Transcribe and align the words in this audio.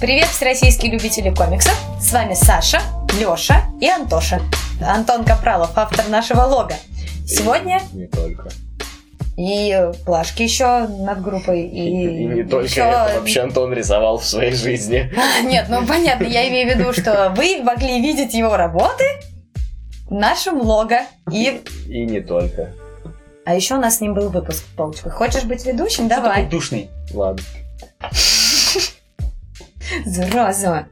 Привет, 0.00 0.28
всероссийские 0.28 0.92
любители 0.92 1.28
комиксов! 1.28 1.74
С 2.00 2.10
вами 2.12 2.32
Саша, 2.32 2.80
Лёша 3.20 3.64
и 3.82 3.88
Антоша. 3.88 4.40
Антон 4.80 5.24
Капралов, 5.26 5.76
автор 5.76 6.08
нашего 6.08 6.40
лога. 6.42 6.76
Сегодня 7.26 7.80
И 7.92 7.96
не 7.96 8.06
только. 8.06 8.48
и 9.36 9.90
плашки 10.04 10.42
еще 10.42 10.86
над 10.86 11.22
группой, 11.22 11.62
и, 11.62 12.22
И, 12.22 12.24
не 12.26 12.42
только 12.44 12.66
ещё- 12.66 12.84
это 12.84 13.20
вообще 13.20 13.40
Антон 13.40 13.72
рисовал 13.72 14.18
в 14.18 14.24
своей 14.24 14.52
жизни. 14.52 15.10
Нет, 15.44 15.66
ну 15.68 15.86
понятно, 15.86 16.24
я 16.24 16.48
имею 16.48 16.72
в 16.74 16.78
виду, 16.78 16.92
что 16.92 17.32
вы 17.36 17.62
могли 17.62 18.00
видеть 18.00 18.34
его 18.34 18.56
работы 18.56 19.04
в 20.06 20.12
нашем 20.12 20.60
лого. 20.60 21.00
И... 21.32 21.62
И 21.88 22.04
не 22.04 22.20
только. 22.20 22.72
А 23.46 23.54
еще 23.54 23.74
у 23.74 23.80
нас 23.80 23.96
с 23.98 24.00
ним 24.00 24.14
был 24.14 24.28
выпуск 24.30 24.64
полочках. 24.76 25.14
Хочешь 25.14 25.44
быть 25.44 25.64
ведущим? 25.66 26.08
Давай. 26.08 26.44
Такой 26.44 26.50
душный. 26.50 26.90
Ладно. 27.12 27.42
Зараза. 30.06 30.86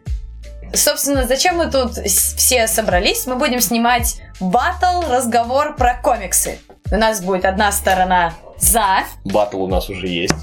Собственно, 0.75 1.27
зачем 1.27 1.57
мы 1.57 1.71
тут 1.71 1.97
с- 1.97 2.32
все 2.53 2.69
собрались? 2.69 3.27
Мы 3.27 3.37
будем 3.37 3.61
снимать 3.61 4.21
батл, 4.39 5.11
разговор 5.11 5.75
про 5.75 5.95
комиксы. 5.95 6.59
У 6.91 6.97
нас 6.97 7.23
будет 7.23 7.47
одна 7.47 7.73
сторона 7.73 8.35
за, 8.59 9.05
Батл 9.25 9.63
у 9.63 9.69
нас 9.69 9.89
уже 9.89 10.07
есть. 10.07 10.35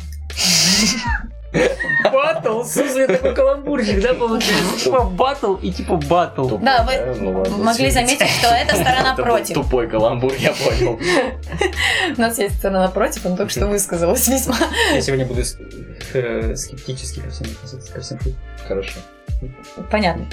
Батл, 2.11 2.64
слушай, 2.64 3.06
такой 3.06 3.36
каламбурчик, 3.36 4.02
да, 4.02 4.16
получается? 4.16 4.86
Типа 4.86 5.03
батл 5.03 5.53
и 5.58 5.72
типа 5.72 5.97
батл. 5.97 6.58
Да, 6.58 6.84
вы 6.84 7.16
Ну 7.19 7.64
могли 7.64 7.92
заметить, 7.92 8.28
что 8.28 8.47
эта 8.47 8.73
сторона 8.73 9.14
против. 9.14 9.53
Тупой 9.53 9.88
каламбур, 9.88 10.34
я 10.34 10.53
понял. 10.53 11.00
У 12.17 12.19
нас 12.19 12.39
есть 12.39 12.58
сторона 12.58 12.88
против, 12.88 13.23
он 13.28 13.38
только 13.38 13.52
что 13.52 13.67
высказалась 13.67 14.28
весьма. 14.28 14.58
Я 14.95 15.02
сегодня 15.02 15.28
буду 15.28 15.44
э, 16.14 16.56
скептически 16.56 17.19
ко 17.19 17.30
всем. 18.02 18.17
Хорошо. 18.67 19.00
Понятно. 19.90 20.26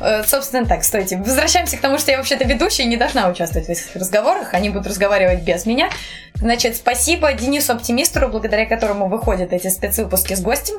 Э, 0.00 0.22
Собственно, 0.24 0.66
так, 0.66 0.84
стойте. 0.84 1.16
Возвращаемся 1.16 1.76
к 1.76 1.80
тому, 1.80 1.98
что 1.98 2.10
я 2.10 2.18
вообще-то 2.18 2.44
ведущая 2.44 2.84
и 2.84 2.86
не 2.86 2.96
должна 2.96 3.28
участвовать 3.28 3.66
в 3.66 3.70
этих 3.70 3.96
разговорах. 3.96 4.54
Они 4.54 4.70
будут 4.70 4.86
разговаривать 4.86 5.42
без 5.42 5.66
меня. 5.66 5.90
Значит, 6.34 6.76
спасибо 6.76 7.32
Денису 7.32 7.72
Оптимистеру, 7.72 8.28
благодаря 8.28 8.66
которому 8.66 9.08
выходят 9.08 9.52
эти 9.52 9.68
спецвыпуски 9.68 10.34
с 10.34 10.40
гостем. 10.40 10.76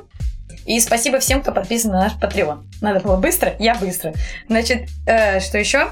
И 0.66 0.80
спасибо 0.80 1.20
всем, 1.20 1.42
кто 1.42 1.52
подписан 1.52 1.92
на 1.92 2.02
наш 2.02 2.14
Patreon. 2.14 2.64
Надо 2.82 3.00
было 3.00 3.18
быстро, 3.18 3.54
я 3.60 3.76
быстро. 3.76 4.14
Значит, 4.48 4.90
э, 5.06 5.40
что 5.40 5.58
еще? 5.58 5.90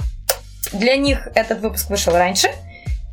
Для 0.72 0.96
них 0.96 1.28
этот 1.36 1.60
выпуск 1.60 1.90
вышел 1.90 2.14
раньше. 2.14 2.50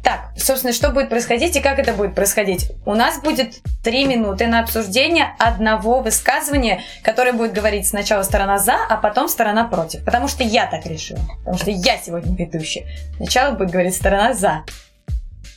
Так, 0.07 0.31
собственно, 0.37 0.73
что 0.73 0.91
будет 0.91 1.09
происходить 1.09 1.57
и 1.57 1.61
как 1.61 1.81
это 1.81 1.93
будет 1.93 2.15
происходить? 2.15 2.71
У 2.85 2.95
нас 2.95 3.21
будет 3.21 3.57
три 3.83 4.05
минуты 4.05 4.47
на 4.47 4.61
обсуждение 4.61 5.35
одного 5.37 5.99
высказывания, 6.01 6.83
которое 7.03 7.33
будет 7.33 7.53
говорить 7.53 7.89
сначала 7.89 8.23
сторона 8.23 8.59
за, 8.59 8.77
а 8.89 8.99
потом 8.99 9.29
сторона 9.29 9.65
против. 9.65 10.05
Потому 10.05 10.29
что 10.29 10.45
я 10.45 10.67
так 10.67 10.87
решила. 10.87 11.19
Потому 11.41 11.59
что 11.59 11.73
я 11.73 11.99
сегодня 11.99 12.37
ведущая. 12.37 12.87
Сначала 13.17 13.57
будет 13.57 13.73
говорить 13.73 13.97
сторона 13.97 14.33
за. 14.33 14.63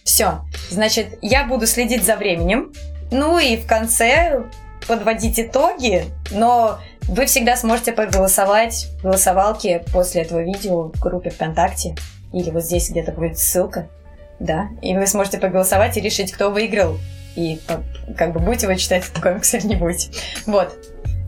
Все. 0.03 0.39
Значит, 0.72 1.19
я 1.22 1.44
буду 1.44 1.67
следить 1.67 2.03
за 2.03 2.16
временем. 2.16 2.73
Ну 3.11 3.38
и 3.38 3.56
в 3.56 3.67
конце 3.67 4.45
подводить 4.88 5.39
итоги, 5.39 6.06
но 6.31 6.79
вы 7.03 7.28
всегда 7.28 7.56
сможете 7.56 7.91
проголосовать 7.91 8.88
в 8.97 9.03
голосовалке 9.03 9.85
после 9.94 10.23
этого 10.23 10.41
видео 10.41 10.91
в 10.91 11.00
группе 11.00 11.29
ВКонтакте. 11.29 11.94
Или 12.34 12.50
вот 12.50 12.63
здесь 12.63 12.90
где-то 12.90 13.12
будет 13.12 13.38
ссылка. 13.38 13.90
Да, 14.39 14.69
и 14.81 14.95
вы 14.95 15.05
сможете 15.07 15.38
проголосовать 15.38 15.97
и 15.97 16.01
решить, 16.01 16.31
кто 16.31 16.50
выиграл. 16.50 16.97
И 17.35 17.59
как 18.17 18.33
бы 18.33 18.39
будете 18.39 18.67
вы 18.67 18.77
читать 18.77 19.03
этот 19.05 19.22
комикс 19.22 19.53
или 19.53 19.67
не 19.67 19.75
будете. 19.75 20.09
Вот. 20.45 20.77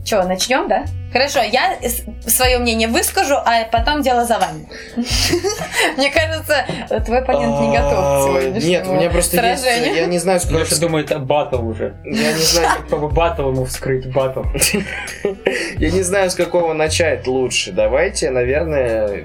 Че, 0.03 0.23
начнем, 0.23 0.67
да? 0.67 0.85
Хорошо, 1.11 1.41
я 1.41 1.77
свое 2.25 2.57
мнение 2.57 2.87
выскажу, 2.87 3.35
а 3.35 3.65
потом 3.71 4.01
дело 4.01 4.25
за 4.25 4.39
вами. 4.39 4.67
Мне 5.97 6.09
кажется, 6.09 6.65
твой 7.05 7.19
оппонент 7.19 7.59
не 7.59 7.77
готов 7.77 7.93
к 7.93 7.97
А, 7.97 8.23
сегодняшнему 8.25 8.67
Нет, 8.67 8.87
у 8.87 8.93
меня 8.93 9.09
просто 9.09 9.45
есть... 9.45 9.65
Я 9.65 10.05
не 10.07 10.17
знаю, 10.17 10.39
сколько... 10.39 10.59
Леша 10.59 10.77
думает, 10.77 11.21
батл 11.23 11.67
уже. 11.67 11.95
Я 12.03 12.33
не 12.33 12.41
знаю, 12.41 12.69
Чтобы 12.87 13.09
батл 13.09 13.51
ему 13.51 13.65
вскрыть, 13.65 14.11
батл. 14.11 14.43
я 15.77 15.91
не 15.91 16.01
знаю, 16.01 16.31
с 16.31 16.35
какого 16.35 16.73
начать 16.73 17.27
лучше. 17.27 17.71
Давайте, 17.71 18.31
наверное, 18.31 19.23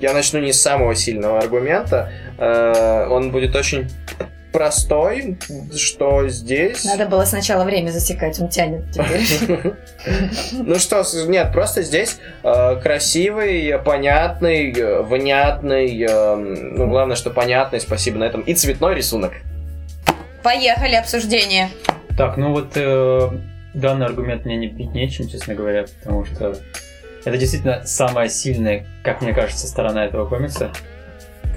я 0.00 0.12
начну 0.12 0.40
не 0.40 0.52
с 0.52 0.60
самого 0.60 0.94
сильного 0.94 1.38
аргумента. 1.38 2.10
Э, 2.38 3.06
Он 3.08 3.30
будет 3.30 3.54
очень 3.56 3.88
простой, 4.52 5.36
что 5.76 6.28
здесь... 6.28 6.84
Надо 6.84 7.06
было 7.06 7.24
сначала 7.24 7.64
время 7.64 7.90
засекать, 7.90 8.40
он 8.40 8.48
тянет 8.48 8.84
теперь. 8.90 9.74
Ну 10.52 10.76
что, 10.76 11.04
нет, 11.26 11.52
просто 11.52 11.82
здесь 11.82 12.18
э, 12.42 12.76
красивый, 12.82 13.78
понятный, 13.84 14.72
э, 14.72 15.02
внятный, 15.02 16.06
ну 16.08 16.88
главное, 16.88 17.16
что 17.16 17.30
понятный, 17.30 17.80
спасибо 17.80 18.18
на 18.18 18.24
этом, 18.24 18.40
и 18.40 18.54
цветной 18.54 18.94
рисунок. 18.94 19.32
Поехали, 20.42 20.94
обсуждение. 20.94 21.68
Так, 22.16 22.36
ну 22.36 22.52
вот 22.52 22.72
данный 23.74 24.06
аргумент 24.06 24.44
мне 24.44 24.56
не 24.56 24.68
бить 24.68 24.94
нечем, 24.94 25.28
честно 25.28 25.54
говоря, 25.54 25.84
потому 26.00 26.24
что 26.24 26.56
это 27.28 27.38
действительно 27.38 27.82
самая 27.84 28.28
сильная, 28.28 28.86
как 29.04 29.22
мне 29.22 29.32
кажется, 29.32 29.66
сторона 29.66 30.04
этого 30.04 30.26
комикса. 30.26 30.72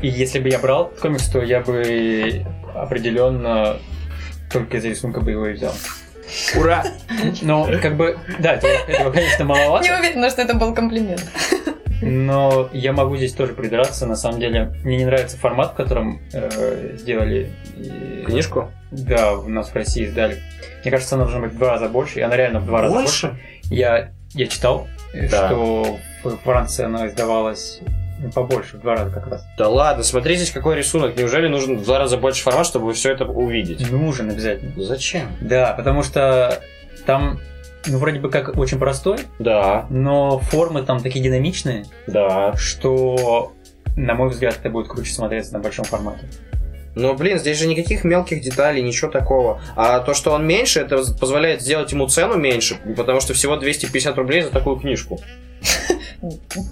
И 0.02 0.08
если 0.08 0.40
бы 0.40 0.50
я 0.50 0.60
брал 0.60 0.88
этот 0.88 1.00
комикс, 1.00 1.28
то 1.30 1.42
я 1.42 1.62
бы 1.62 2.46
определенно 2.76 3.78
только 4.52 4.78
из-за 4.78 4.90
рисунка 4.90 5.22
бы 5.22 5.32
его 5.32 5.48
и 5.48 5.54
взял. 5.54 5.74
Ура! 6.56 6.84
Но, 7.42 7.68
как 7.82 7.98
бы, 7.98 8.18
да, 8.40 8.54
этого, 8.54 8.72
этого, 8.72 9.12
конечно, 9.12 9.46
маловато. 9.46 9.84
Не 9.90 9.92
уверена, 9.92 10.30
что 10.30 10.42
это 10.42 10.56
был 10.56 10.74
комплимент. 10.74 11.26
Но 12.02 12.70
я 12.74 12.94
могу 12.94 13.16
здесь 13.16 13.34
тоже 13.34 13.54
придраться. 13.54 14.08
На 14.08 14.16
самом 14.16 14.40
деле, 14.40 14.74
мне 14.84 14.98
не 14.98 15.06
нравится 15.06 15.38
формат, 15.38 15.74
в 15.74 15.76
котором 15.76 16.20
э, 16.34 16.96
сделали. 16.98 17.52
Книжку? 18.26 18.72
Да, 18.90 19.34
у 19.34 19.48
нас 19.50 19.70
в 19.70 19.76
России 19.76 20.06
издали. 20.06 20.42
Мне 20.82 20.92
кажется, 20.92 21.16
она 21.16 21.26
должна 21.26 21.42
быть 21.42 21.54
в 21.54 21.58
два 21.58 21.74
раза 21.74 21.90
больше, 21.90 22.20
и 22.20 22.22
она 22.24 22.36
реально 22.36 22.60
в 22.60 22.66
два 22.66 22.82
раза 22.82 22.96
больше. 22.96 23.40
Я, 23.66 24.12
я 24.34 24.48
читал, 24.48 24.88
Да. 25.14 25.48
что 25.48 26.00
в 26.24 26.38
Франции 26.38 26.86
она 26.86 27.08
издавалась 27.08 27.80
ну, 28.20 28.30
побольше, 28.32 28.78
в 28.78 28.82
два 28.82 28.96
раза 28.96 29.12
как 29.12 29.28
раз. 29.28 29.46
Да 29.58 29.68
ладно, 29.68 30.04
смотри 30.04 30.36
здесь 30.36 30.52
какой 30.52 30.76
рисунок. 30.76 31.18
Неужели 31.18 31.48
нужен 31.48 31.78
в 31.78 31.84
два 31.84 31.98
раза 32.00 32.18
больше 32.18 32.44
формат, 32.44 32.66
чтобы 32.68 32.94
все 32.94 33.12
это 33.12 33.26
увидеть? 33.26 33.90
Нужен 33.90 34.30
обязательно. 34.30 34.72
Зачем? 34.84 35.24
Да, 35.42 35.74
потому 35.76 36.04
что 36.04 36.62
там, 37.06 37.40
ну, 37.88 37.98
вроде 37.98 38.20
бы 38.20 38.30
как 38.30 38.56
очень 38.58 38.78
простой, 38.78 39.18
Да, 39.40 39.88
но 39.90 40.38
формы 40.40 40.84
там 40.84 41.02
такие 41.02 41.24
динамичные, 41.24 41.86
да. 42.06 42.54
что, 42.56 43.54
на 43.98 44.14
мой 44.14 44.30
взгляд, 44.30 44.58
это 44.60 44.70
будет 44.70 44.88
круче 44.88 45.14
смотреться 45.14 45.54
на 45.54 45.60
большом 45.60 45.86
формате. 45.86 46.26
Но, 46.96 47.14
блин, 47.14 47.40
здесь 47.40 47.58
же 47.58 47.68
никаких 47.68 48.04
мелких 48.04 48.42
деталей, 48.42 48.82
ничего 48.82 49.10
такого. 49.10 49.62
А 49.76 50.00
то, 50.00 50.14
что 50.14 50.32
он 50.32 50.46
меньше, 50.46 50.82
это 50.82 50.98
позволяет 51.20 51.62
сделать 51.62 51.92
ему 51.92 52.08
цену 52.08 52.36
меньше, 52.38 52.78
потому 52.98 53.22
что 53.22 53.34
всего 53.34 53.56
250 53.56 54.18
рублей 54.18 54.42
за 54.42 54.50
такую 54.50 54.78
книжку. 54.78 55.20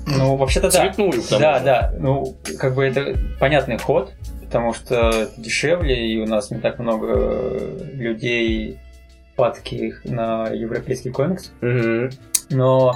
Ну, 0.06 0.36
вообще-то 0.36 0.70
да. 0.70 0.82
Цветную, 0.82 1.24
Да, 1.32 1.60
да. 1.60 1.94
Ну, 1.98 2.38
как 2.60 2.76
бы 2.76 2.86
это 2.86 3.16
понятный 3.40 3.78
ход, 3.78 4.12
потому 4.44 4.74
что 4.74 5.10
это 5.10 5.30
дешевле, 5.38 6.12
и 6.12 6.20
у 6.20 6.26
нас 6.26 6.52
не 6.52 6.60
так 6.60 6.80
много 6.80 7.08
э, 7.16 7.80
людей 7.94 8.78
падких 9.36 10.04
на 10.06 10.48
европейский 10.50 11.12
комикс. 11.12 11.52
Но 12.50 12.96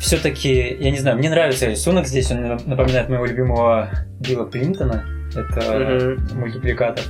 все-таки, 0.00 0.76
я 0.78 0.90
не 0.90 0.98
знаю, 0.98 1.18
мне 1.18 1.28
нравится 1.28 1.66
рисунок 1.66 2.06
здесь, 2.06 2.30
он 2.30 2.58
напоминает 2.66 3.08
моего 3.08 3.26
любимого 3.26 3.90
Билла 4.20 4.48
Клинтона. 4.48 5.04
Это 5.34 6.16
Мгм. 6.18 6.38
мультипликатор. 6.40 7.04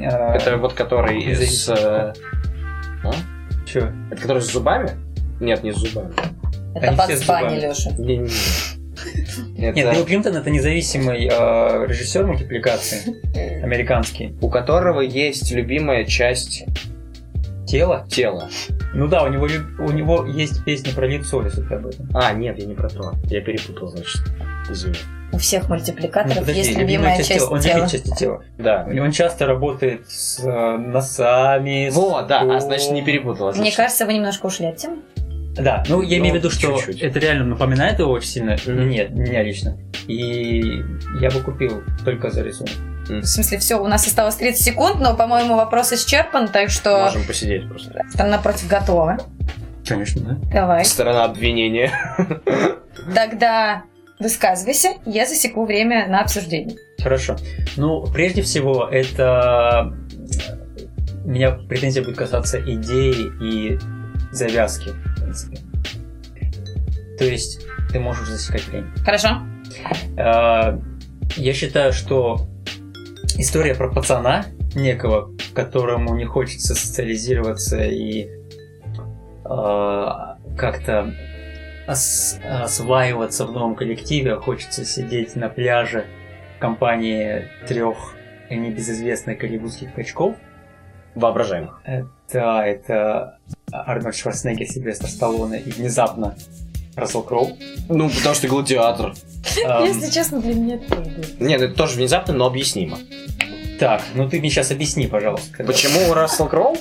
А, 0.00 0.34
Это 0.34 0.56
вот 0.56 0.74
который 0.74 1.34
с... 1.34 1.68
э, 1.68 2.12
чё? 3.66 3.90
Это 4.10 4.20
который 4.22 4.42
с 4.42 4.52
зубами? 4.52 4.90
Нет, 5.40 5.62
не 5.62 5.72
с 5.72 5.76
зубами. 5.76 6.12
Это 6.74 6.88
Они 6.88 6.96
под 6.96 7.06
все 7.06 7.16
с 7.16 7.22
спани, 7.22 7.48
зубами. 7.60 7.68
Леша. 7.70 7.90
Не-не-не. 7.98 8.30
Нет, 9.58 9.74
Билл 9.74 9.88
Это 9.90 10.04
Клинтон 10.04 10.36
это 10.36 10.50
независимый 10.50 11.26
э, 11.30 11.86
режиссер 11.86 12.26
мультипликации, 12.26 13.62
американский. 13.62 14.34
у 14.40 14.48
которого 14.48 15.00
есть 15.00 15.50
любимая 15.52 16.04
часть 16.04 16.64
Тело? 17.66 18.06
тела. 18.08 18.48
Ну 18.94 19.08
да, 19.08 19.24
у 19.24 19.28
него, 19.28 19.46
у 19.80 19.90
него 19.92 20.24
есть 20.24 20.64
песня 20.64 20.92
про 20.94 21.06
лицо, 21.06 21.42
если 21.42 21.62
ты 21.62 21.74
об 21.74 21.86
этом. 21.86 22.08
А, 22.14 22.32
нет, 22.32 22.58
я 22.58 22.66
не 22.66 22.74
про 22.74 22.88
то. 22.88 23.14
Я 23.24 23.40
перепутал, 23.42 23.88
значит. 23.88 24.22
Извини. 24.70 24.96
У 25.36 25.38
всех 25.38 25.64
Ну, 25.68 25.74
мультипликаторов 25.74 26.38
подожди, 26.38 26.58
есть 26.60 26.70
любимая 26.70 26.88
любимая 27.16 27.16
часть 27.18 27.28
тела. 27.30 27.50
Он 27.50 27.60
тела. 27.60 27.76
любит 27.76 27.90
части 27.92 28.10
тела. 28.16 28.44
Да. 28.58 28.88
Он 28.90 29.12
часто 29.12 29.46
работает 29.46 30.10
с 30.10 30.40
э, 30.44 30.76
носами. 30.78 31.90
с 31.90 31.94
Вот, 31.94 32.26
да, 32.26 32.40
а 32.56 32.60
значит 32.60 32.90
не 32.92 33.02
перепутал. 33.02 33.52
Мне 33.54 33.70
кажется, 33.72 34.06
вы 34.06 34.14
немножко 34.14 34.46
ушли 34.46 34.66
от 34.66 34.76
темы. 34.78 34.96
Да, 35.56 35.84
ну 35.88 36.02
я 36.02 36.18
имею 36.18 36.32
в 36.32 36.36
Ну, 36.36 36.40
виду, 36.40 36.50
что 36.50 36.76
чуть-чуть. 36.76 37.00
это 37.00 37.18
реально 37.18 37.44
напоминает 37.44 37.98
его 37.98 38.10
очень 38.12 38.28
сильно. 38.28 38.56
Мгм. 38.66 38.88
Нет, 38.90 39.10
меня 39.10 39.42
лично. 39.42 39.78
И 40.06 40.82
я 41.20 41.30
бы 41.30 41.40
купил 41.40 41.82
только 42.04 42.30
за 42.30 42.42
рисунок. 42.42 42.72
В 43.08 43.24
смысле, 43.24 43.58
все, 43.58 43.76
у 43.80 43.86
нас 43.86 44.06
осталось 44.06 44.34
30 44.34 44.62
секунд, 44.64 44.96
но, 45.00 45.14
по-моему, 45.14 45.54
вопрос 45.56 45.92
исчерпан, 45.92 46.48
так 46.48 46.70
что 46.70 47.04
Можем 47.04 47.24
посидеть 47.24 47.68
просто. 47.68 48.02
там 48.16 48.30
напротив 48.30 48.68
готовы. 48.68 49.16
Конечно, 49.86 50.20
да. 50.22 50.50
Давай. 50.60 50.84
Сторона 50.84 51.24
обвинения. 51.24 51.90
Тогда 53.14 53.84
высказывайся, 54.18 54.94
я 55.04 55.26
засеку 55.26 55.64
время 55.66 56.06
на 56.08 56.20
обсуждение. 56.20 56.76
Хорошо. 57.02 57.36
Ну, 57.76 58.06
прежде 58.12 58.42
всего, 58.42 58.88
это 58.90 59.92
э, 61.24 61.26
меня 61.26 61.52
претензия 61.52 62.02
будет 62.02 62.16
касаться 62.16 62.60
идеи 62.60 63.30
и 63.42 63.78
завязки, 64.32 64.90
в 64.90 65.20
принципе. 65.20 65.58
То 67.18 67.24
есть 67.24 67.60
ты 67.92 68.00
можешь 68.00 68.28
засекать 68.28 68.66
время. 68.68 68.88
Хорошо? 69.04 69.28
Э, 70.16 70.78
Я 71.36 71.52
считаю, 71.52 71.92
что 71.92 72.46
история 73.38 73.74
про 73.74 73.92
пацана 73.92 74.46
некого, 74.74 75.30
которому 75.54 76.14
не 76.16 76.24
хочется 76.24 76.74
социализироваться 76.74 77.82
и 77.82 78.28
э, 79.44 80.06
как-то 80.56 81.14
ос- 81.88 82.38
осваиваться 82.44 83.46
в 83.46 83.52
новом 83.52 83.74
коллективе, 83.74 84.34
а 84.34 84.40
хочется 84.40 84.84
сидеть 84.84 85.36
на 85.36 85.48
пляже 85.48 86.06
в 86.56 86.60
компании 86.60 87.48
трех 87.68 88.14
небезызвестных 88.50 89.38
голливудских 89.38 89.94
качков. 89.94 90.36
Воображаемых. 91.14 91.80
Да, 92.32 92.66
это 92.66 93.38
Арнольд 93.72 94.14
Шварценеггер, 94.14 94.66
Сильвестр 94.66 95.06
Сталлоне 95.08 95.60
и 95.60 95.70
внезапно 95.70 96.36
Рассел 96.94 97.22
Кроу. 97.22 97.56
Ну, 97.88 98.10
потому 98.10 98.34
что 98.34 98.48
гладиатор. 98.48 99.14
Эм, 99.64 99.84
Если 99.84 100.10
честно, 100.10 100.40
для 100.42 100.54
меня 100.54 100.74
это 100.74 100.88
тоже 100.96 101.10
будет. 101.10 101.40
Нет, 101.40 101.60
это 101.62 101.74
тоже 101.74 101.96
внезапно, 101.96 102.34
но 102.34 102.46
объяснимо. 102.46 102.98
Так, 103.80 104.02
ну 104.14 104.28
ты 104.28 104.40
мне 104.40 104.50
сейчас 104.50 104.70
объясни, 104.70 105.06
пожалуйста. 105.06 105.64
Почему 105.64 106.12
Рассел 106.12 106.48
Кроу? 106.48 106.76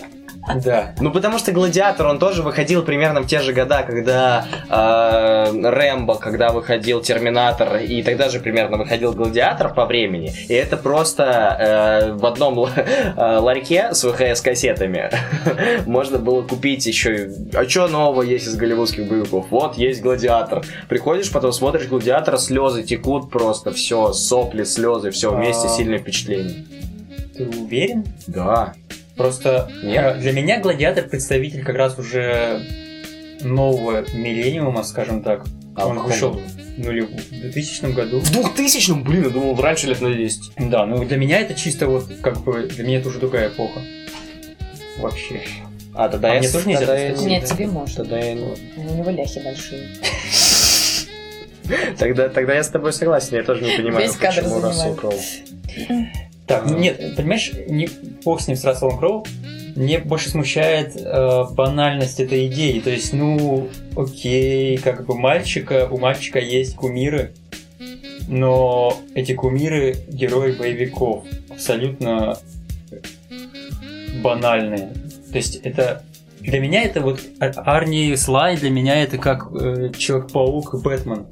Да. 0.63 0.93
Ну, 0.99 1.11
потому 1.11 1.39
что 1.39 1.51
Гладиатор, 1.51 2.07
он 2.07 2.19
тоже 2.19 2.43
выходил 2.43 2.83
примерно 2.83 3.21
в 3.21 3.27
те 3.27 3.41
же 3.41 3.53
года, 3.53 3.83
когда 3.83 4.45
э, 4.69 5.69
Рэмбо, 5.69 6.15
когда 6.15 6.49
выходил 6.49 7.01
Терминатор, 7.01 7.77
и 7.77 8.03
тогда 8.03 8.29
же 8.29 8.39
примерно 8.39 8.77
выходил 8.77 9.13
Гладиатор 9.13 9.73
по 9.73 9.85
времени. 9.85 10.33
И 10.47 10.53
это 10.53 10.77
просто 10.77 11.23
э, 11.23 12.13
в 12.13 12.25
одном 12.25 12.65
э, 12.65 13.37
ларьке 13.39 13.93
с 13.93 14.03
ВХС-кассетами 14.03 15.09
можно 15.85 16.19
было 16.19 16.43
купить 16.43 16.85
еще... 16.85 17.31
А 17.53 17.67
что 17.67 17.87
нового 17.87 18.21
есть 18.21 18.47
из 18.47 18.55
голливудских 18.55 19.07
боевиков? 19.07 19.47
Вот, 19.49 19.77
есть 19.77 20.01
Гладиатор. 20.01 20.63
Приходишь, 20.87 21.31
потом 21.31 21.51
смотришь 21.51 21.87
Гладиатора, 21.87 22.37
слезы 22.37 22.83
текут 22.83 23.29
просто, 23.29 23.71
все, 23.71 24.13
сопли, 24.13 24.63
слезы, 24.63 25.11
все 25.11 25.33
вместе, 25.33 25.67
А. 25.67 25.69
сильное 25.69 25.99
впечатление. 25.99 26.65
Ты 27.35 27.47
уверен? 27.47 28.05
Да. 28.27 28.73
Просто 29.15 29.71
Нет? 29.83 30.17
э, 30.17 30.19
для 30.19 30.31
меня 30.33 30.59
гладиатор 30.59 31.05
представитель 31.05 31.63
как 31.63 31.75
раз 31.75 31.97
уже 31.97 32.61
нового 33.41 34.05
миллениума, 34.13 34.83
скажем 34.83 35.23
так. 35.23 35.45
А 35.75 35.87
Он 35.87 35.99
вышел 35.99 36.31
в 36.31 36.79
нулев- 36.79 37.09
в 37.09 37.29
2000 37.29 37.93
году. 37.93 38.19
В 38.19 38.31
2000-м, 38.31 39.03
блин, 39.03 39.23
я 39.23 39.29
думал, 39.29 39.59
раньше 39.61 39.87
лет 39.87 40.01
на 40.01 40.13
10. 40.13 40.51
Да, 40.69 40.85
ну 40.85 41.03
для 41.05 41.17
меня 41.17 41.39
это 41.39 41.53
чисто 41.53 41.87
вот 41.87 42.05
как 42.21 42.41
бы 42.43 42.63
для 42.67 42.83
меня 42.83 42.99
это 42.99 43.09
уже 43.09 43.19
другая 43.19 43.49
эпоха. 43.49 43.81
Вообще. 44.99 45.41
А, 45.93 46.09
тогда 46.09 46.31
А 46.31 46.33
я... 46.35 46.39
мне 46.39 46.49
тоже 46.49 46.67
нельзя 46.67 46.85
тогда 46.85 46.97
я 46.97 47.11
Нет, 47.13 47.45
тебе 47.45 47.67
можно. 47.67 48.03
Тогда 48.03 48.19
я... 48.19 48.35
У 48.35 48.81
него 48.95 49.09
ляхи 49.11 49.39
большие. 49.39 49.89
Тогда, 51.97 52.29
тогда 52.29 52.53
я 52.53 52.63
с 52.63 52.69
тобой 52.69 52.93
согласен, 52.93 53.37
я 53.37 53.43
тоже 53.43 53.63
не 53.63 53.75
понимаю, 53.75 54.05
Весь 54.05 54.15
кадр 54.15 54.43
почему 54.43 54.61
Рассел. 54.61 54.95
Кроу. 54.95 55.13
Так, 56.47 56.69
ну 56.69 56.77
нет, 56.77 57.15
понимаешь, 57.15 57.51
не 57.67 57.89
бог 58.23 58.39
с 58.39 58.47
ним 58.47 58.55
с 58.55 58.63
Расселом 58.63 58.97
Кроу. 58.97 59.25
Мне 59.75 59.99
больше 59.99 60.29
смущает 60.29 60.95
э, 60.95 61.43
банальность 61.51 62.19
этой 62.19 62.47
идеи. 62.47 62.79
То 62.79 62.91
есть, 62.91 63.13
ну, 63.13 63.67
окей, 63.97 64.77
как 64.77 65.05
бы 65.05 65.17
мальчика, 65.17 65.87
у 65.89 65.97
мальчика 65.97 66.39
есть 66.39 66.75
кумиры, 66.75 67.33
но 68.27 68.97
эти 69.15 69.33
кумиры 69.33 69.95
герои 70.07 70.53
боевиков. 70.53 71.25
Абсолютно 71.49 72.37
банальные. 74.21 74.93
То 75.31 75.37
есть 75.37 75.57
это 75.57 76.03
для 76.39 76.59
меня 76.59 76.83
это 76.83 77.01
вот 77.01 77.19
А- 77.39 77.75
Арни 77.75 78.15
Слай, 78.15 78.55
для 78.57 78.69
меня 78.69 79.01
это 79.01 79.17
как 79.17 79.47
э, 79.51 79.91
Человек-паук 79.97 80.75
и 80.75 80.77
Бэтмен. 80.77 81.25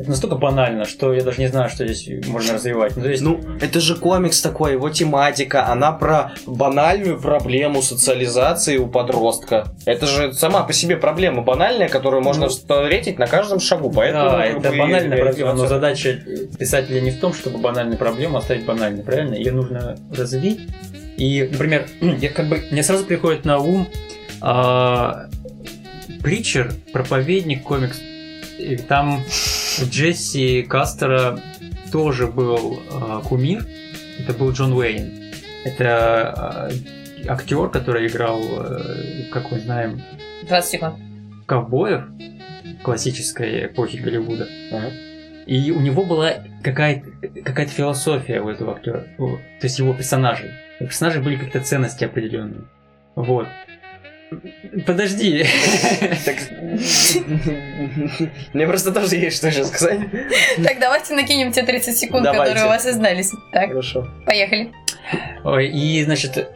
Это 0.00 0.08
настолько 0.08 0.36
банально, 0.36 0.86
что 0.86 1.12
я 1.12 1.22
даже 1.22 1.38
не 1.42 1.48
знаю, 1.48 1.68
что 1.68 1.86
здесь 1.86 2.26
можно 2.26 2.54
развивать. 2.54 2.96
Ну, 2.96 3.02
то 3.02 3.08
есть, 3.10 3.22
Ну, 3.22 3.38
это 3.60 3.80
же 3.80 3.96
комикс 3.96 4.40
такой, 4.40 4.72
его 4.72 4.88
тематика, 4.88 5.66
она 5.68 5.92
про 5.92 6.32
банальную 6.46 7.20
проблему 7.20 7.82
социализации 7.82 8.78
у 8.78 8.86
подростка. 8.86 9.74
Это 9.84 10.06
же 10.06 10.32
сама 10.32 10.62
по 10.62 10.72
себе 10.72 10.96
проблема 10.96 11.42
банальная, 11.42 11.90
которую 11.90 12.22
можно 12.22 12.44
Ну. 12.46 12.48
встретить 12.48 13.18
на 13.18 13.26
каждом 13.26 13.60
шагу, 13.60 13.92
поэтому... 13.94 14.30
да, 14.30 14.46
это 14.46 14.72
банальная 14.72 15.22
проблема, 15.22 15.52
но 15.52 15.66
задача 15.66 16.18
писателя 16.58 17.02
не 17.02 17.10
в 17.10 17.20
том, 17.20 17.34
чтобы 17.34 17.58
банальную 17.58 17.98
проблему 17.98 18.38
оставить 18.38 18.64
банальной, 18.64 19.02
правильно? 19.02 19.34
Ее 19.34 19.52
нужно 19.52 19.98
развить. 20.16 20.60
И, 21.18 21.46
например, 21.52 21.86
я 22.00 22.30
как 22.30 22.48
бы 22.48 22.62
мне 22.70 22.82
сразу 22.82 23.04
приходит 23.04 23.44
на 23.44 23.58
ум 23.58 23.86
а, 24.40 25.26
Притчер, 26.22 26.72
проповедник 26.94 27.62
комикс. 27.64 27.98
И 28.58 28.76
там 28.76 29.22
у 29.78 29.84
Джесси 29.84 30.62
Кастера 30.62 31.38
тоже 31.92 32.26
был 32.26 32.80
а, 32.90 33.20
кумир. 33.20 33.66
Это 34.18 34.32
был 34.32 34.52
Джон 34.52 34.72
Уэйн. 34.72 35.32
Это 35.64 36.32
а, 36.32 36.70
актер, 37.28 37.68
который 37.68 38.06
играл, 38.06 38.40
э, 38.40 39.30
как 39.30 39.50
мы 39.50 39.60
знаем, 39.60 40.02
20 40.48 40.70
секунд. 40.70 40.94
ковбоев 41.46 42.04
классической 42.82 43.66
эпохи 43.66 43.96
Голливуда. 43.96 44.48
Ага. 44.72 44.90
И 45.46 45.70
у 45.70 45.80
него 45.80 46.04
была 46.04 46.34
какая-то 46.62 47.42
какая 47.42 47.66
философия 47.66 48.40
у 48.40 48.48
этого 48.48 48.76
актера, 48.76 49.06
то 49.18 49.40
есть 49.62 49.78
его 49.78 49.92
персонажей. 49.92 50.50
У 50.78 50.84
персонажей 50.84 51.22
были 51.22 51.36
какие-то 51.36 51.60
ценности 51.60 52.04
определенные. 52.04 52.62
Вот. 53.16 53.48
Подожди. 54.86 55.44
Так- 56.24 56.36
Мне 58.52 58.66
просто 58.66 58.92
тоже 58.92 59.16
есть 59.16 59.36
что 59.38 59.48
еще 59.48 59.64
сказать. 59.64 60.00
Так, 60.62 60.78
давайте 60.78 61.14
накинем 61.14 61.52
те 61.52 61.62
30 61.62 61.96
секунд, 61.96 62.24
Давайте. 62.24 62.44
которые 62.44 62.66
у 62.66 62.68
вас 62.68 62.86
остались. 62.86 63.30
Так, 63.52 63.68
Хорошо. 63.68 64.06
поехали. 64.26 64.72
Ой, 65.44 65.68
И, 65.68 66.02
значит, 66.04 66.48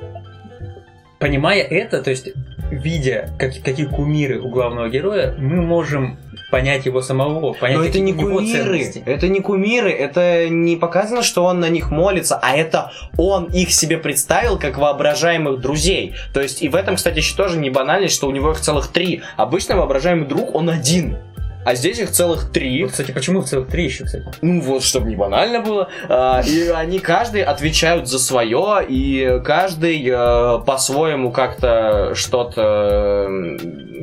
понимая 1.19 1.62
это, 1.62 2.02
то 2.02 2.11
есть 2.11 2.28
видя, 2.71 3.31
как, 3.38 3.52
какие 3.64 3.87
кумиры 3.87 4.40
у 4.40 4.49
главного 4.49 4.88
героя, 4.88 5.35
мы 5.38 5.62
можем 5.62 6.19
понять 6.54 6.87
его 6.87 7.02
самого, 7.02 7.52
понять 7.52 7.78
Но 7.78 7.84
это 7.84 7.99
не 7.99 8.12
у 8.12 8.16
него 8.16 8.37
кумиры, 8.37 8.78
ценности. 8.78 9.02
это 9.04 9.26
не 9.26 9.40
кумиры, 9.40 9.90
это 9.90 10.49
не 10.49 10.76
показано, 10.76 11.25
что 11.25 11.44
он 11.44 11.58
на 11.58 11.68
них 11.68 11.90
молится, 11.90 12.38
а 12.40 12.56
это 12.56 12.92
он 13.18 13.46
их 13.46 13.73
себе 13.73 13.99
представил 13.99 14.56
как 14.56 14.78
воображаемых 14.78 15.61
друзей. 15.61 16.14
То 16.32 16.40
есть 16.40 16.62
и 16.62 16.68
в 16.68 16.76
этом, 16.76 16.94
кстати, 16.94 17.18
еще 17.18 17.34
тоже 17.34 17.58
не 17.58 17.70
банальность, 17.70 18.14
что 18.14 18.28
у 18.28 18.30
него 18.30 18.52
их 18.52 18.61
целых 18.61 18.87
три. 18.87 19.23
Обычно 19.37 19.76
воображаемый 19.76 20.28
друг, 20.28 20.54
он 20.54 20.70
один. 20.70 21.16
А 21.64 21.75
здесь 21.75 21.99
их 21.99 22.11
целых 22.11 22.50
три. 22.52 22.82
Вот, 22.82 22.92
кстати, 22.92 23.11
почему 23.11 23.42
целых 23.42 23.68
три 23.68 23.84
еще, 23.84 24.04
кстати? 24.04 24.26
Ну 24.42 24.61
вот, 24.61 24.84
чтобы 24.84 25.08
не 25.08 25.16
банально 25.16 25.61
было. 25.61 25.88
А, 26.08 26.42
и 26.46 26.68
они 26.68 26.99
каждый 26.99 27.42
отвечают 27.42 28.06
за 28.06 28.18
свое, 28.18 28.84
и 28.87 29.40
каждый 29.44 30.04
э, 30.06 30.58
по-своему 30.66 31.32
как-то 31.32 32.12
что-то, 32.14 33.28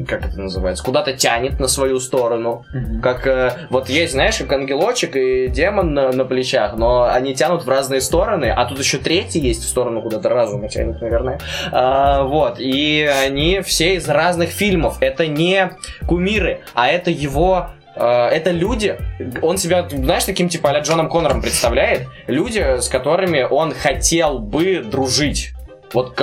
как 0.05 0.25
это 0.25 0.39
называется, 0.39 0.83
куда-то 0.83 1.13
тянет 1.13 1.59
на 1.59 1.67
свою 1.67 1.99
сторону. 1.99 2.65
Как 3.01 3.27
э, 3.27 3.67
вот 3.69 3.89
есть, 3.89 4.13
знаешь, 4.13 4.37
как 4.37 4.51
ангелочек 4.53 5.15
и 5.15 5.47
демон 5.47 5.93
на, 5.93 6.11
на 6.11 6.25
плечах, 6.25 6.75
но 6.77 7.03
они 7.03 7.33
тянут 7.33 7.65
в 7.65 7.69
разные 7.69 8.01
стороны, 8.01 8.45
а 8.45 8.65
тут 8.65 8.79
еще 8.79 8.97
третий 8.97 9.39
есть 9.39 9.63
в 9.63 9.67
сторону 9.67 10.01
куда-то 10.01 10.29
разума 10.29 10.69
тянет, 10.69 11.01
наверное. 11.01 11.39
А, 11.71 12.23
вот, 12.23 12.55
и 12.59 13.09
они 13.23 13.61
все 13.61 13.95
из 13.95 14.07
разных 14.07 14.49
фильмов. 14.49 14.97
Это 15.01 15.27
не 15.27 15.71
кумиры, 16.07 16.61
а 16.73 16.87
это 16.87 17.11
его 17.11 17.69
э, 17.95 18.03
это 18.03 18.51
люди, 18.51 18.97
он 19.41 19.57
себя, 19.57 19.87
знаешь, 19.89 20.25
таким 20.25 20.49
типа 20.49 20.71
а 20.71 20.79
Джоном 20.79 21.09
Коннором 21.09 21.41
представляет, 21.41 22.07
люди, 22.27 22.79
с 22.79 22.87
которыми 22.87 23.43
он 23.49 23.73
хотел 23.73 24.39
бы 24.39 24.81
дружить. 24.83 25.53
Вот 25.93 26.15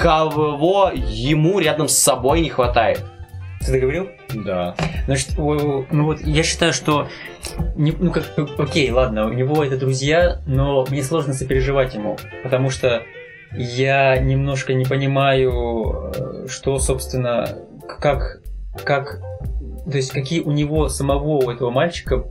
кого 0.00 0.90
ему 0.94 1.58
рядом 1.58 1.88
с 1.88 1.96
собой 1.96 2.40
не 2.40 2.48
хватает. 2.48 3.04
Ты 3.60 3.72
договорил? 3.72 4.08
Да. 4.34 4.74
Значит, 5.06 5.36
ну 5.36 6.04
вот 6.04 6.20
я 6.22 6.42
считаю, 6.42 6.72
что 6.72 7.08
не- 7.76 7.92
ну 7.92 8.10
как 8.10 8.24
окей, 8.58 8.90
ладно, 8.90 9.26
у 9.26 9.32
него 9.32 9.62
это 9.62 9.76
друзья, 9.76 10.40
но 10.46 10.86
мне 10.88 11.02
сложно 11.02 11.34
сопереживать 11.34 11.94
ему, 11.94 12.16
потому 12.42 12.70
что 12.70 13.02
я 13.52 14.16
немножко 14.16 14.72
не 14.72 14.84
понимаю, 14.84 16.12
э, 16.14 16.46
что, 16.48 16.78
собственно, 16.78 17.48
как, 17.86 18.40
как, 18.84 19.20
то 19.90 19.96
есть 19.96 20.12
какие 20.12 20.40
у 20.40 20.52
него 20.52 20.88
самого, 20.88 21.44
у 21.44 21.50
этого 21.50 21.70
мальчика 21.70 22.24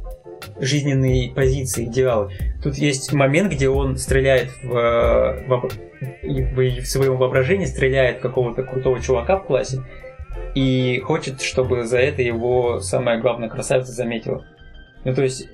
жизненные 0.59 1.31
позиции, 1.31 1.85
идеалы. 1.85 2.31
Тут 2.63 2.75
есть 2.75 3.13
момент, 3.13 3.53
где 3.53 3.69
он 3.69 3.97
стреляет 3.97 4.49
в, 4.63 4.75
э, 4.75 5.47
во- 5.47 5.69
в, 6.21 6.81
в 6.81 6.85
своем 6.85 7.17
воображении, 7.17 7.65
стреляет 7.65 8.17
в 8.17 8.21
какого-то 8.21 8.63
крутого 8.63 8.99
чувака 8.99 9.37
в 9.37 9.45
классе, 9.45 9.83
и 10.55 10.99
хочет, 10.99 11.41
чтобы 11.41 11.85
за 11.85 11.99
это 11.99 12.21
его 12.21 12.79
самая 12.79 13.19
главная 13.19 13.49
красавица 13.49 13.91
заметила. 13.91 14.45
Ну, 15.05 15.13
то 15.13 15.23
есть, 15.23 15.47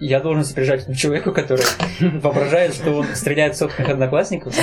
я 0.00 0.20
должен 0.20 0.44
сопереживать 0.44 0.82
этому 0.82 0.96
человеку, 0.96 1.32
который 1.32 1.64
воображает, 2.00 2.74
что 2.74 2.92
он 2.92 3.06
стреляет 3.14 3.54
в 3.54 3.58
собственных 3.58 3.90
одноклассников, 3.90 4.54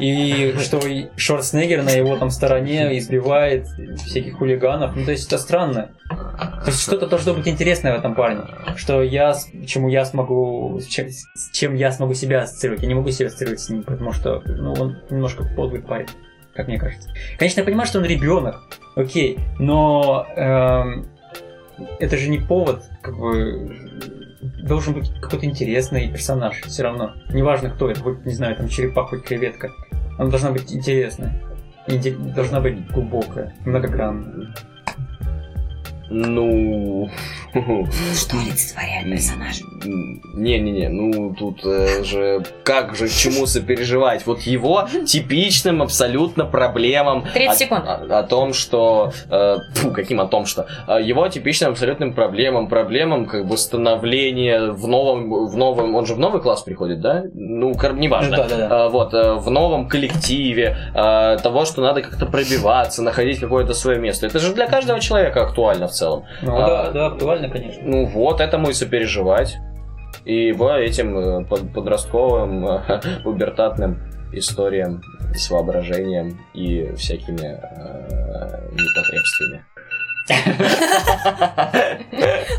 и 0.00 0.54
что 0.60 0.80
Шварценеггер 1.16 1.82
на 1.82 1.90
его 1.90 2.16
там 2.16 2.30
стороне 2.30 2.98
избивает 2.98 3.66
всяких 4.04 4.38
хулиганов. 4.38 4.96
Ну, 4.96 5.04
то 5.04 5.12
есть, 5.12 5.26
это 5.28 5.38
странно. 5.38 5.90
То 6.64 6.66
есть, 6.66 6.82
что-то 6.82 7.06
должно 7.06 7.34
быть 7.34 7.46
интересное 7.48 7.94
в 7.94 7.98
этом 7.98 8.14
парне, 8.14 8.42
что 8.76 9.02
я, 9.02 9.34
чему 9.66 9.88
я 9.88 10.04
смогу, 10.04 10.80
чем, 10.88 11.08
с 11.10 11.50
чем 11.52 11.74
я 11.74 11.92
смогу 11.92 12.14
себя 12.14 12.42
ассоциировать. 12.42 12.82
Я 12.82 12.88
не 12.88 12.94
могу 12.94 13.10
себя 13.10 13.28
ассоциировать 13.28 13.60
с 13.60 13.68
ним, 13.68 13.82
потому 13.82 14.12
что, 14.12 14.42
ну, 14.46 14.72
он 14.72 14.98
немножко 15.10 15.44
подлый 15.56 15.80
парень, 15.80 16.08
как 16.54 16.68
мне 16.68 16.78
кажется. 16.78 17.10
Конечно, 17.38 17.60
я 17.60 17.64
понимаю, 17.64 17.86
что 17.86 17.98
он 17.98 18.04
ребенок, 18.04 18.60
окей, 18.94 19.38
но 19.58 20.26
эм, 20.36 21.06
это 21.98 22.16
же 22.16 22.28
не 22.28 22.38
повод, 22.38 22.82
как 23.02 23.16
бы 23.16 23.76
должен 24.62 24.94
быть 24.94 25.12
какой-то 25.20 25.46
интересный 25.46 26.08
персонаж 26.10 26.60
все 26.62 26.82
равно. 26.82 27.14
Неважно, 27.30 27.70
кто 27.70 27.90
это, 27.90 28.00
хоть, 28.00 28.24
не 28.24 28.34
знаю, 28.34 28.56
там 28.56 28.68
черепах, 28.68 29.10
хоть 29.10 29.24
креветка. 29.24 29.70
Она 30.18 30.30
должна 30.30 30.50
быть 30.50 30.72
интересная. 30.72 31.42
Должна 32.34 32.60
быть 32.60 32.86
глубокая, 32.88 33.54
многогранная. 33.64 34.54
Ну... 36.10 37.08
Что 38.14 38.38
олицетворяет 38.38 39.10
персонаж? 39.10 39.60
Не-не-не, 40.34 40.88
ну 40.88 41.34
тут 41.34 41.64
э, 41.66 42.02
же 42.04 42.44
как 42.64 42.94
же 42.94 43.08
к 43.08 43.12
чему 43.12 43.46
сопереживать? 43.46 44.26
Вот 44.26 44.40
его 44.42 44.88
типичным 45.06 45.82
абсолютно 45.82 46.44
проблемам 46.44 47.24
30 47.34 47.48
о- 47.48 47.54
секунд. 47.54 47.84
О, 47.86 48.18
о 48.18 48.22
том, 48.22 48.52
что... 48.54 49.12
э, 49.30 49.56
фу, 49.74 49.90
каким 49.90 50.20
о 50.20 50.26
том, 50.26 50.46
что... 50.46 50.66
э, 50.88 51.02
его 51.02 51.28
типичным 51.28 51.72
абсолютным 51.72 52.14
проблемам, 52.14 52.68
проблемам 52.68 53.26
как 53.26 53.46
бы 53.46 53.56
становления 53.56 54.72
в 54.72 54.86
новом... 54.88 55.46
В 55.46 55.56
новом 55.56 55.94
он 55.94 56.06
же 56.06 56.14
в 56.14 56.18
новый 56.18 56.40
класс 56.40 56.62
приходит, 56.62 57.00
да? 57.00 57.24
Ну, 57.34 57.74
кор- 57.74 57.94
неважно. 57.94 58.36
Ну, 58.36 58.36
да-да-да. 58.36 58.86
Э, 58.86 58.88
вот, 58.88 59.14
э, 59.14 59.34
в 59.34 59.50
новом 59.50 59.88
коллективе, 59.88 60.76
э, 60.94 61.36
того, 61.42 61.64
что 61.64 61.82
надо 61.82 62.02
как-то 62.02 62.26
пробиваться, 62.26 63.02
находить 63.02 63.40
какое-то 63.40 63.74
свое 63.74 63.98
место. 63.98 64.26
Это 64.26 64.38
же 64.38 64.54
для 64.54 64.66
каждого 64.66 65.00
человека 65.00 65.42
актуально 65.42 65.88
в 65.88 65.92
целом. 65.92 66.01
Ну 66.42 66.56
А. 66.56 66.66
да, 66.66 66.90
да, 66.90 67.06
актуально, 67.06 67.48
конечно. 67.48 67.82
Ну 67.84 68.06
вот, 68.06 68.40
этому 68.40 68.70
и 68.70 68.72
сопереживать. 68.72 69.56
И 70.24 70.48
его 70.48 70.70
этим 70.72 71.18
э, 71.18 71.44
под- 71.44 71.72
подростковым, 71.72 72.66
э, 72.66 73.00
пубертатным 73.24 73.98
историям 74.32 75.02
с 75.34 75.50
воображением 75.50 76.40
и 76.54 76.92
всякими 76.96 77.58
э, 77.60 78.70
непотребствами. 78.72 79.64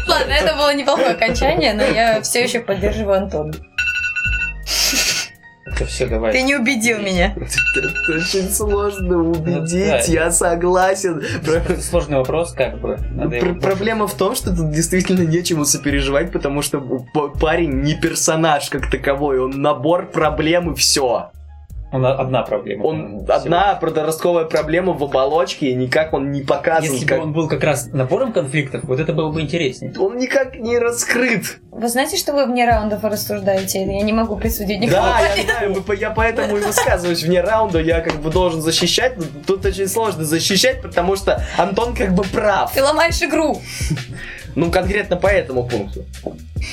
Ладно, 0.08 0.32
это 0.34 0.56
было 0.56 0.74
неплохое 0.76 1.12
окончание, 1.12 1.74
но 1.74 1.84
я 1.84 2.22
все 2.22 2.44
еще 2.44 2.60
поддерживаю 2.60 3.18
Антона. 3.20 3.54
Это 5.76 5.86
все, 5.86 6.08
давай. 6.08 6.32
Ты 6.32 6.44
не 6.44 6.56
убедил 6.56 7.00
меня. 7.00 7.34
Это 7.36 8.14
очень 8.16 8.50
сложно 8.50 9.18
убедить, 9.24 9.88
да. 10.08 10.12
я 10.12 10.32
согласен. 10.32 11.22
Сложный 11.82 12.18
вопрос, 12.18 12.54
как 12.54 12.80
бы. 12.80 13.00
Проблема 13.62 14.08
в 14.08 14.14
том, 14.14 14.36
что 14.36 14.56
тут 14.56 14.72
действительно 14.72 15.22
нечему 15.22 15.66
сопереживать, 15.66 16.32
потому 16.32 16.62
что 16.62 16.80
парень 17.40 17.82
не 17.82 17.96
персонаж 17.96 18.70
как 18.70 18.90
таковой, 18.90 19.40
он 19.40 19.62
набор 19.62 20.10
проблем 20.12 20.74
и 20.74 20.76
все. 20.76 21.32
Он 21.94 22.04
одна 22.08 22.42
проблема. 22.42 22.86
Он 22.86 23.20
всего. 23.20 23.34
одна 23.34 23.76
подростковая 23.76 24.46
проблема 24.46 24.94
в 24.94 25.04
оболочке, 25.04 25.68
и 25.68 25.76
никак 25.76 26.12
он 26.14 26.32
не 26.32 26.42
показан. 26.42 26.92
Если 26.92 27.06
как- 27.06 27.20
бы 27.20 27.24
он 27.26 27.34
был 27.34 27.48
как 27.48 27.64
раз 27.64 27.86
набором 27.94 28.34
конфликтов, 28.34 28.84
вот 28.86 29.00
это 29.00 29.14
было 29.14 29.32
бы 29.32 29.42
интереснее. 29.42 29.94
Он 30.00 30.18
никак 30.18 30.56
не 30.56 30.80
раскрыт. 30.80 31.60
Вы 31.72 31.88
знаете, 31.88 32.18
что 32.18 32.34
вы 32.34 32.48
вне 32.48 32.66
раундов 32.66 33.04
рассуждаете? 33.04 33.86
Я 33.86 34.02
не 34.02 34.12
могу 34.12 34.38
присудить 34.38 34.80
никакого 34.80 35.08
Да, 35.08 35.20
я 35.36 35.44
знаю, 35.44 35.84
я 36.00 36.10
поэтому 36.10 36.58
и 36.58 36.62
высказываюсь 36.62 37.22
вне 37.22 37.42
раунда, 37.42 37.80
я 37.80 38.02
как 38.02 38.16
бы 38.16 38.32
должен 38.32 38.62
защищать, 38.62 39.16
но 39.18 39.24
тут 39.46 39.64
очень 39.64 39.88
сложно 39.88 40.26
защищать, 40.26 40.82
потому 40.82 41.16
что 41.16 41.44
Антон 41.58 41.94
как 41.96 42.16
бы 42.16 42.24
прав. 42.24 42.74
Ты 42.74 42.82
ломаешь 42.82 43.22
игру. 43.22 43.62
Ну, 44.56 44.72
конкретно 44.72 45.16
по 45.16 45.28
этому 45.28 45.64
пункту. 45.64 46.06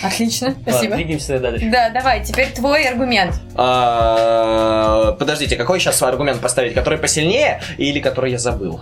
Отлично, 0.03 0.55
спасибо. 0.63 0.97
двигаемся 0.97 1.39
дальше. 1.39 1.69
Да, 1.71 1.91
давай, 1.91 2.25
теперь 2.25 2.49
твой 2.49 2.85
аргумент. 2.85 3.35
А, 3.57 5.13
Подождите, 5.19 5.57
какой 5.57 5.81
сейчас 5.81 6.01
аргумент 6.03 6.41
поставить? 6.41 6.75
Который 6.75 6.99
посильнее 6.99 7.61
или 7.79 8.01
который 8.01 8.33
я 8.33 8.39
забыл? 8.39 8.81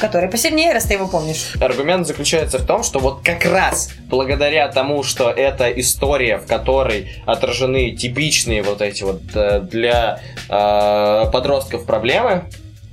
Который 0.00 0.30
посильнее, 0.30 0.72
раз 0.72 0.84
ты 0.84 0.94
его 0.94 1.06
помнишь. 1.06 1.52
Аргумент 1.60 2.06
заключается 2.06 2.58
в 2.58 2.66
том, 2.66 2.82
что 2.82 2.98
вот 2.98 3.20
как 3.22 3.44
раз 3.44 3.90
благодаря 4.08 4.66
тому, 4.68 5.02
что 5.02 5.30
это 5.30 5.68
история, 5.68 6.38
в 6.38 6.46
которой 6.46 7.12
отражены 7.26 7.90
типичные 7.90 8.62
вот 8.62 8.80
эти 8.80 9.02
вот 9.02 9.20
э, 9.34 9.60
для 9.60 10.18
э, 10.48 11.30
подростков 11.30 11.84
проблемы, 11.84 12.44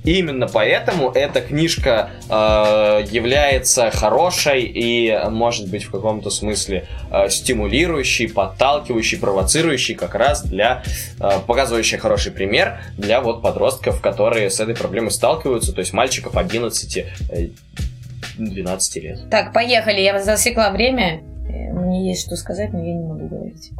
именно 0.04 0.48
поэтому 0.48 1.10
эта 1.10 1.40
книжка 1.40 2.10
э, 2.28 3.04
является 3.10 3.90
хорошей 3.90 4.62
и, 4.62 5.16
может 5.30 5.68
быть, 5.68 5.84
в 5.84 5.90
каком-то 5.90 6.30
смысле 6.30 6.86
э, 7.10 7.28
стимулирующей, 7.28 8.28
подталкивающей, 8.28 9.18
провоцирующей 9.18 9.94
как 9.94 10.14
раз 10.14 10.42
для, 10.42 10.82
э, 11.18 11.30
показывающей 11.46 11.98
хороший 11.98 12.32
пример 12.32 12.80
для 12.96 13.20
вот 13.20 13.42
подростков, 13.42 14.00
которые 14.00 14.50
с 14.50 14.60
этой 14.60 14.74
проблемой 14.74 15.10
сталкиваются, 15.10 15.72
то 15.72 15.80
есть 15.80 15.92
мальчиков 15.92 16.36
11 16.36 16.96
э, 17.30 17.48
12 18.38 19.02
лет. 19.02 19.18
Так, 19.30 19.52
поехали, 19.52 20.00
я 20.00 20.22
засекла 20.22 20.70
время. 20.70 21.20
Э, 21.48 21.72
Мне 21.72 22.08
есть 22.08 22.26
что 22.26 22.36
сказать, 22.36 22.72
но 22.72 22.78
я 22.78 22.94
не 22.94 23.04
могу 23.04 23.28
говорить. 23.28 23.70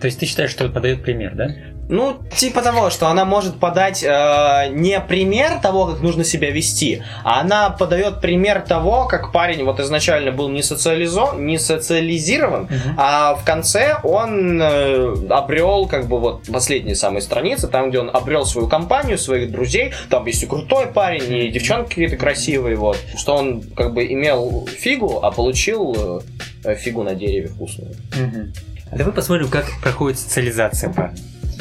То 0.00 0.06
есть 0.06 0.18
ты 0.18 0.26
считаешь, 0.26 0.50
что 0.50 0.64
это 0.64 0.74
подает 0.74 1.02
пример, 1.02 1.34
да? 1.34 1.48
Ну, 1.88 2.16
типа 2.34 2.62
того, 2.62 2.90
что 2.90 3.08
она 3.08 3.24
может 3.24 3.60
подать 3.60 4.02
э, 4.02 4.68
не 4.70 4.98
пример 5.00 5.60
того, 5.60 5.86
как 5.86 6.00
нужно 6.00 6.24
себя 6.24 6.50
вести, 6.50 7.02
а 7.24 7.40
она 7.40 7.70
подает 7.70 8.20
пример 8.20 8.62
того, 8.62 9.06
как 9.06 9.32
парень 9.32 9.64
вот 9.64 9.80
изначально 9.80 10.32
был 10.32 10.48
не, 10.48 10.62
социализо... 10.62 11.32
не 11.36 11.58
социализирован, 11.58 12.68
а 12.96 13.34
в 13.34 13.44
конце 13.44 13.96
он 14.02 14.60
э, 14.60 15.26
обрел, 15.28 15.86
как 15.86 16.08
бы 16.08 16.18
вот 16.18 16.44
последние 16.50 16.94
самые 16.94 17.22
страницы, 17.22 17.68
там, 17.68 17.90
где 17.90 18.00
он 18.00 18.10
обрел 18.12 18.46
свою 18.46 18.68
компанию, 18.68 19.18
своих 19.18 19.50
друзей, 19.50 19.92
там 20.08 20.24
есть 20.26 20.42
и 20.42 20.46
крутой 20.46 20.86
парень, 20.86 21.32
и 21.32 21.48
девчонки 21.48 21.90
какие-то 21.90 22.16
красивые, 22.16 22.76
вот, 22.76 22.98
что 23.16 23.36
он 23.36 23.62
как 23.62 23.92
бы 23.92 24.06
имел 24.06 24.66
фигу, 24.66 25.20
а 25.22 25.30
получил 25.30 26.22
э, 26.64 26.74
фигу 26.76 27.02
на 27.02 27.14
дереве 27.14 27.48
вкусную. 27.48 27.94
Мгм. 28.16 28.52
А 28.90 28.96
давай 28.96 29.12
посмотрим, 29.12 29.48
как 29.48 29.66
проходит 29.82 30.18
социализация 30.18 30.90
парня. 30.92 31.18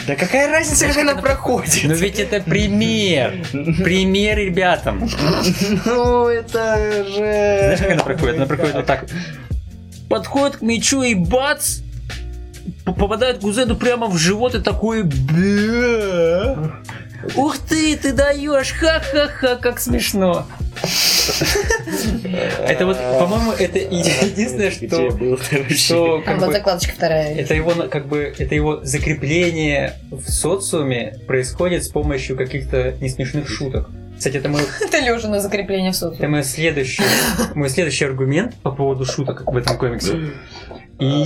Да 0.08 0.16
какая 0.16 0.52
разница, 0.52 0.88
как 0.88 0.98
она 0.98 1.16
проходит? 1.16 1.84
Но 1.86 1.94
ведь 1.94 2.20
это 2.20 2.42
пример. 2.42 3.46
Пример 3.52 4.38
ребятам. 4.38 5.10
Ну, 5.86 6.28
это 6.28 7.06
же... 7.06 7.16
Знаешь, 7.16 7.80
как 7.80 7.92
она 7.92 8.04
проходит? 8.04 8.36
Она 8.36 8.46
проходит 8.46 8.76
вот 8.76 8.86
так. 8.86 9.06
Подходит 10.10 10.58
к 10.58 10.62
мячу 10.62 11.02
и 11.02 11.16
бац! 11.16 11.80
Попадает 12.86 13.40
Гузену 13.42 13.76
прямо 13.76 14.08
в 14.08 14.18
живот 14.18 14.56
и 14.56 14.62
такой 14.62 15.04
«Бля! 15.04 16.56
Ух 17.36 17.58
ты, 17.58 17.96
ты 17.98 18.14
даешь! 18.14 18.72
Ха-ха-ха, 18.72 19.56
как 19.56 19.80
смешно! 19.80 20.46
Это 22.68 22.86
вот, 22.86 22.98
по-моему, 22.98 23.52
это 23.52 23.78
единственное, 23.80 24.72
что, 24.72 25.18
что 25.76 26.22
как 26.26 26.40
вот 26.40 26.48
бы, 26.48 26.54
закладочка 26.54 26.94
вторая. 26.94 27.36
это 27.36 27.54
его 27.54 27.72
как 27.90 28.08
бы 28.08 28.34
это 28.38 28.56
его 28.56 28.84
закрепление 28.84 29.94
в 30.12 30.30
социуме 30.30 31.20
происходит 31.28 31.84
с 31.84 31.90
помощью 31.90 32.36
каких-то 32.38 32.94
несмешных 33.00 33.48
шуток. 33.48 33.90
Кстати, 34.18 34.38
это 34.38 34.50
мой 34.50 34.62
Это 34.82 35.00
Лёша 35.00 35.28
на 35.28 35.40
закрепление 35.40 35.92
в 35.92 35.96
суд. 35.96 36.16
это 36.16 36.28
мой 36.28 36.44
следующий, 36.44 37.04
мой 37.56 37.70
следующий 37.70 38.06
аргумент 38.06 38.56
по 38.56 38.72
поводу 38.72 39.06
шуток 39.06 39.44
в 39.46 39.58
этом 39.58 39.78
комиксе. 39.78 40.32
И 41.00 41.26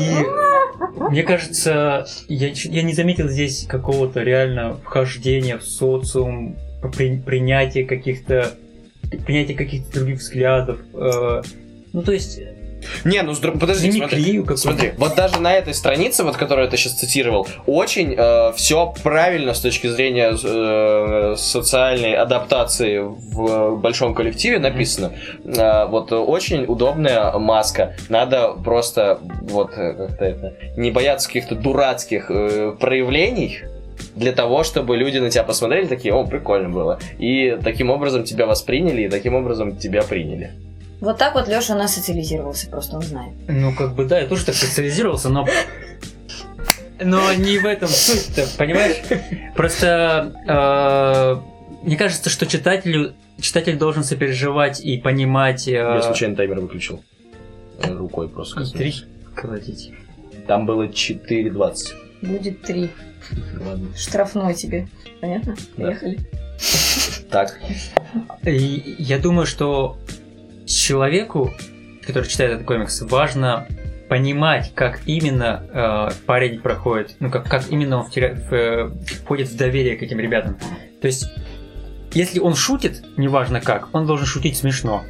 мне 1.10 1.24
кажется, 1.24 2.06
я, 2.28 2.50
я 2.54 2.82
не 2.84 2.94
заметил 2.94 3.28
здесь 3.28 3.66
какого-то 3.68 4.22
реально 4.24 4.78
вхождения 4.84 5.58
в 5.58 5.64
социум, 5.64 6.56
при- 6.96 7.18
принятия 7.18 7.84
каких-то 7.84 8.52
принятие 9.26 9.58
каких-то 9.58 10.00
других 10.00 10.20
взглядов. 10.20 10.80
э, 10.94 11.42
ну, 11.94 12.04
то 12.04 12.12
есть, 12.12 12.40
Не, 13.06 13.22
ну 13.22 13.34
подожди, 13.60 13.92
смотри. 13.92 14.44
Смотри, 14.56 14.92
вот 14.98 15.16
даже 15.16 15.40
на 15.40 15.54
этой 15.54 15.74
странице, 15.74 16.24
вот 16.24 16.38
которую 16.38 16.70
ты 16.70 16.78
сейчас 16.78 16.94
цитировал, 16.94 17.48
очень 17.66 18.16
все 18.56 18.94
правильно 19.04 19.54
с 19.54 19.62
точки 19.62 19.88
зрения 19.88 20.36
э, 20.42 21.36
социальной 21.38 22.14
адаптации 22.14 23.00
в 23.00 23.78
большом 23.78 24.14
коллективе 24.14 24.60
написано. 24.60 25.14
Э, 25.44 25.86
вот 25.88 26.12
э, 26.12 26.16
очень 26.16 26.66
удобная 26.68 27.32
маска. 27.38 27.96
Надо 28.10 28.54
просто 28.64 29.20
вот 29.42 29.72
э, 29.76 29.94
как-то 29.94 30.26
это 30.26 30.54
не 30.78 30.92
бояться 30.92 31.28
каких-то 31.28 31.56
дурацких 31.56 32.30
э, 32.30 32.76
проявлений 32.80 33.60
для 34.18 34.32
того, 34.32 34.64
чтобы 34.64 34.98
люди 34.98 35.18
на 35.20 35.30
тебя 35.30 35.44
посмотрели 35.44 35.86
такие, 35.88 36.14
о, 36.14 36.26
прикольно 36.26 36.70
было. 36.70 37.00
И 37.20 37.58
таким 37.64 37.90
образом 37.90 38.24
тебя 38.24 38.46
восприняли, 38.46 39.04
и 39.04 39.10
таким 39.10 39.36
образом 39.36 39.78
тебя 39.78 40.02
приняли. 40.04 40.52
Вот 41.00 41.18
так 41.18 41.36
вот 41.36 41.48
Леша 41.48 41.76
у 41.76 41.78
нас 41.78 41.94
социализировался, 41.94 42.70
просто 42.70 42.96
он 42.96 43.04
знает. 43.04 43.34
Ну, 43.48 43.74
как 43.76 43.94
бы, 43.96 44.06
да, 44.06 44.20
я 44.20 44.26
тоже 44.28 44.46
так 44.46 44.56
социализировался, 44.56 45.30
но... 45.30 45.46
Но 47.00 47.32
не 47.34 47.60
в 47.60 47.66
этом 47.66 47.88
суть-то, 47.90 48.48
понимаешь? 48.58 48.96
Просто 49.56 50.34
э, 50.48 51.86
мне 51.86 51.96
кажется, 51.96 52.32
что 52.32 52.48
читателю, 52.48 53.14
читатель 53.40 53.78
должен 53.78 54.04
сопереживать 54.04 54.80
и 54.80 54.98
понимать... 54.98 55.68
э, 55.68 55.74
Я 55.74 56.02
случайно 56.02 56.36
таймер 56.36 56.60
выключил. 56.60 57.04
Рукой 57.84 58.28
просто. 58.28 58.66
три 58.76 58.96
колотить. 59.36 59.92
Там 60.48 60.66
было 60.66 60.88
4.20. 60.88 61.76
Будет 62.22 62.62
три. 62.62 62.90
Ладно. 63.60 63.88
Штрафной 63.96 64.54
тебе. 64.54 64.88
Понятно? 65.22 65.56
Да. 65.76 65.86
Поехали. 65.86 66.20
Так. 67.30 67.60
И 68.44 68.96
я 68.98 69.20
думаю, 69.20 69.46
что 69.46 69.98
человеку, 70.66 71.54
который 72.06 72.28
читает 72.28 72.54
этот 72.54 72.66
комикс, 72.66 73.02
важно 73.02 73.68
понимать, 74.10 74.72
как 74.74 75.02
именно 75.06 76.10
э, 76.12 76.16
парень 76.26 76.62
проходит, 76.62 77.16
ну 77.20 77.30
как, 77.30 77.50
как 77.50 77.70
именно 77.70 77.98
он 77.98 78.10
втеря- 78.10 78.36
в, 78.36 78.54
э, 78.54 78.90
входит 79.22 79.50
в 79.50 79.58
доверие 79.58 79.98
к 79.98 80.02
этим 80.02 80.20
ребятам. 80.20 80.58
То 81.02 81.08
есть, 81.08 81.30
если 82.14 82.40
он 82.40 82.56
шутит, 82.56 83.04
неважно 83.18 83.60
как, 83.60 83.94
он 83.94 84.06
должен 84.08 84.26
шутить 84.26 84.58
смешно. 84.58 85.04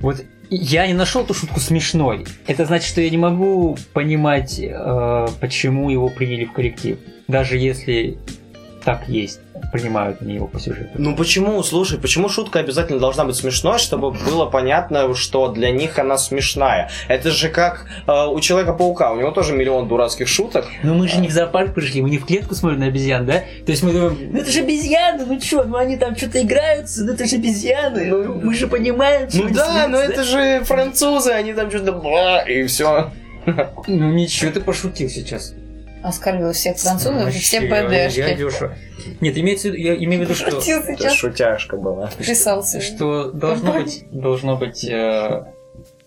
Вот 0.00 0.22
я 0.50 0.86
не 0.86 0.94
нашел 0.94 1.22
эту 1.22 1.34
шутку 1.34 1.60
смешной. 1.60 2.26
Это 2.46 2.64
значит, 2.64 2.88
что 2.88 3.00
я 3.00 3.10
не 3.10 3.16
могу 3.16 3.76
понимать, 3.92 4.58
э, 4.58 5.28
почему 5.40 5.90
его 5.90 6.08
приняли 6.08 6.44
в 6.44 6.52
коллектив. 6.52 6.98
Даже 7.28 7.56
если 7.56 8.18
так 8.84 9.08
есть, 9.08 9.40
принимают 9.72 10.22
они 10.22 10.34
его 10.34 10.46
по 10.46 10.58
сюжету. 10.58 10.90
Ну 10.94 11.14
почему, 11.16 11.62
слушай, 11.62 11.98
почему 11.98 12.28
шутка 12.28 12.60
обязательно 12.60 12.98
должна 12.98 13.24
быть 13.24 13.36
смешной, 13.36 13.78
чтобы 13.78 14.10
было 14.10 14.46
понятно, 14.46 15.14
что 15.14 15.48
для 15.48 15.70
них 15.70 15.98
она 15.98 16.18
смешная? 16.18 16.90
Это 17.08 17.30
же 17.30 17.48
как 17.48 17.86
э, 18.06 18.26
у 18.26 18.40
Человека-паука, 18.40 19.12
у 19.12 19.16
него 19.16 19.30
тоже 19.30 19.52
миллион 19.54 19.88
дурацких 19.88 20.28
шуток. 20.28 20.66
Но 20.82 20.94
мы 20.94 21.08
же 21.08 21.18
не 21.18 21.28
в 21.28 21.30
зоопарк 21.30 21.74
пришли, 21.74 22.02
мы 22.02 22.10
не 22.10 22.18
в 22.18 22.26
клетку 22.26 22.54
смотрим 22.54 22.80
на 22.80 22.86
обезьян, 22.86 23.26
да? 23.26 23.42
То 23.64 23.72
есть 23.72 23.82
мы 23.82 23.92
думаем, 23.92 24.18
ну 24.32 24.38
это 24.38 24.50
же 24.50 24.60
обезьяны, 24.60 25.24
ну 25.26 25.38
чё, 25.38 25.64
ну 25.64 25.76
они 25.76 25.96
там 25.96 26.16
что-то 26.16 26.42
играются, 26.42 27.04
ну 27.04 27.12
это 27.12 27.26
же 27.26 27.36
обезьяны, 27.36 28.06
ну 28.06 28.34
мы 28.42 28.54
же 28.54 28.66
понимаем, 28.66 29.28
что 29.28 29.40
Ну 29.40 29.46
они 29.46 29.54
да, 29.54 29.64
смеются, 29.66 29.88
но 29.88 29.98
это 29.98 30.24
же 30.24 30.64
французы, 30.64 31.30
они 31.32 31.52
там 31.52 31.70
что-то 31.70 31.92
бла, 31.92 32.40
и 32.40 32.66
все. 32.66 33.10
Ну 33.46 34.12
ничего, 34.12 34.52
ты 34.52 34.60
пошутил 34.60 35.08
сейчас. 35.08 35.54
Оскорбил 36.02 36.52
всех 36.52 36.78
французов 36.78 37.28
и 37.28 37.38
все 37.38 37.60
ПДшки. 37.60 38.18
Я 38.18 38.34
Лёша. 38.34 38.76
Нет, 39.20 39.36
имеется 39.36 39.68
в 39.68 39.72
виду, 39.72 39.82
я 39.82 39.94
имею 39.96 40.22
в 40.22 40.24
виду, 40.24 40.34
что, 40.34 40.58
Это 40.92 41.10
шутяшка 41.10 41.76
была. 41.76 42.10
Писался. 42.18 42.80
что 42.80 43.30
должно 43.30 43.74
быть, 43.74 44.04
должно 44.10 44.56
быть, 44.56 44.84
э, 44.84 45.44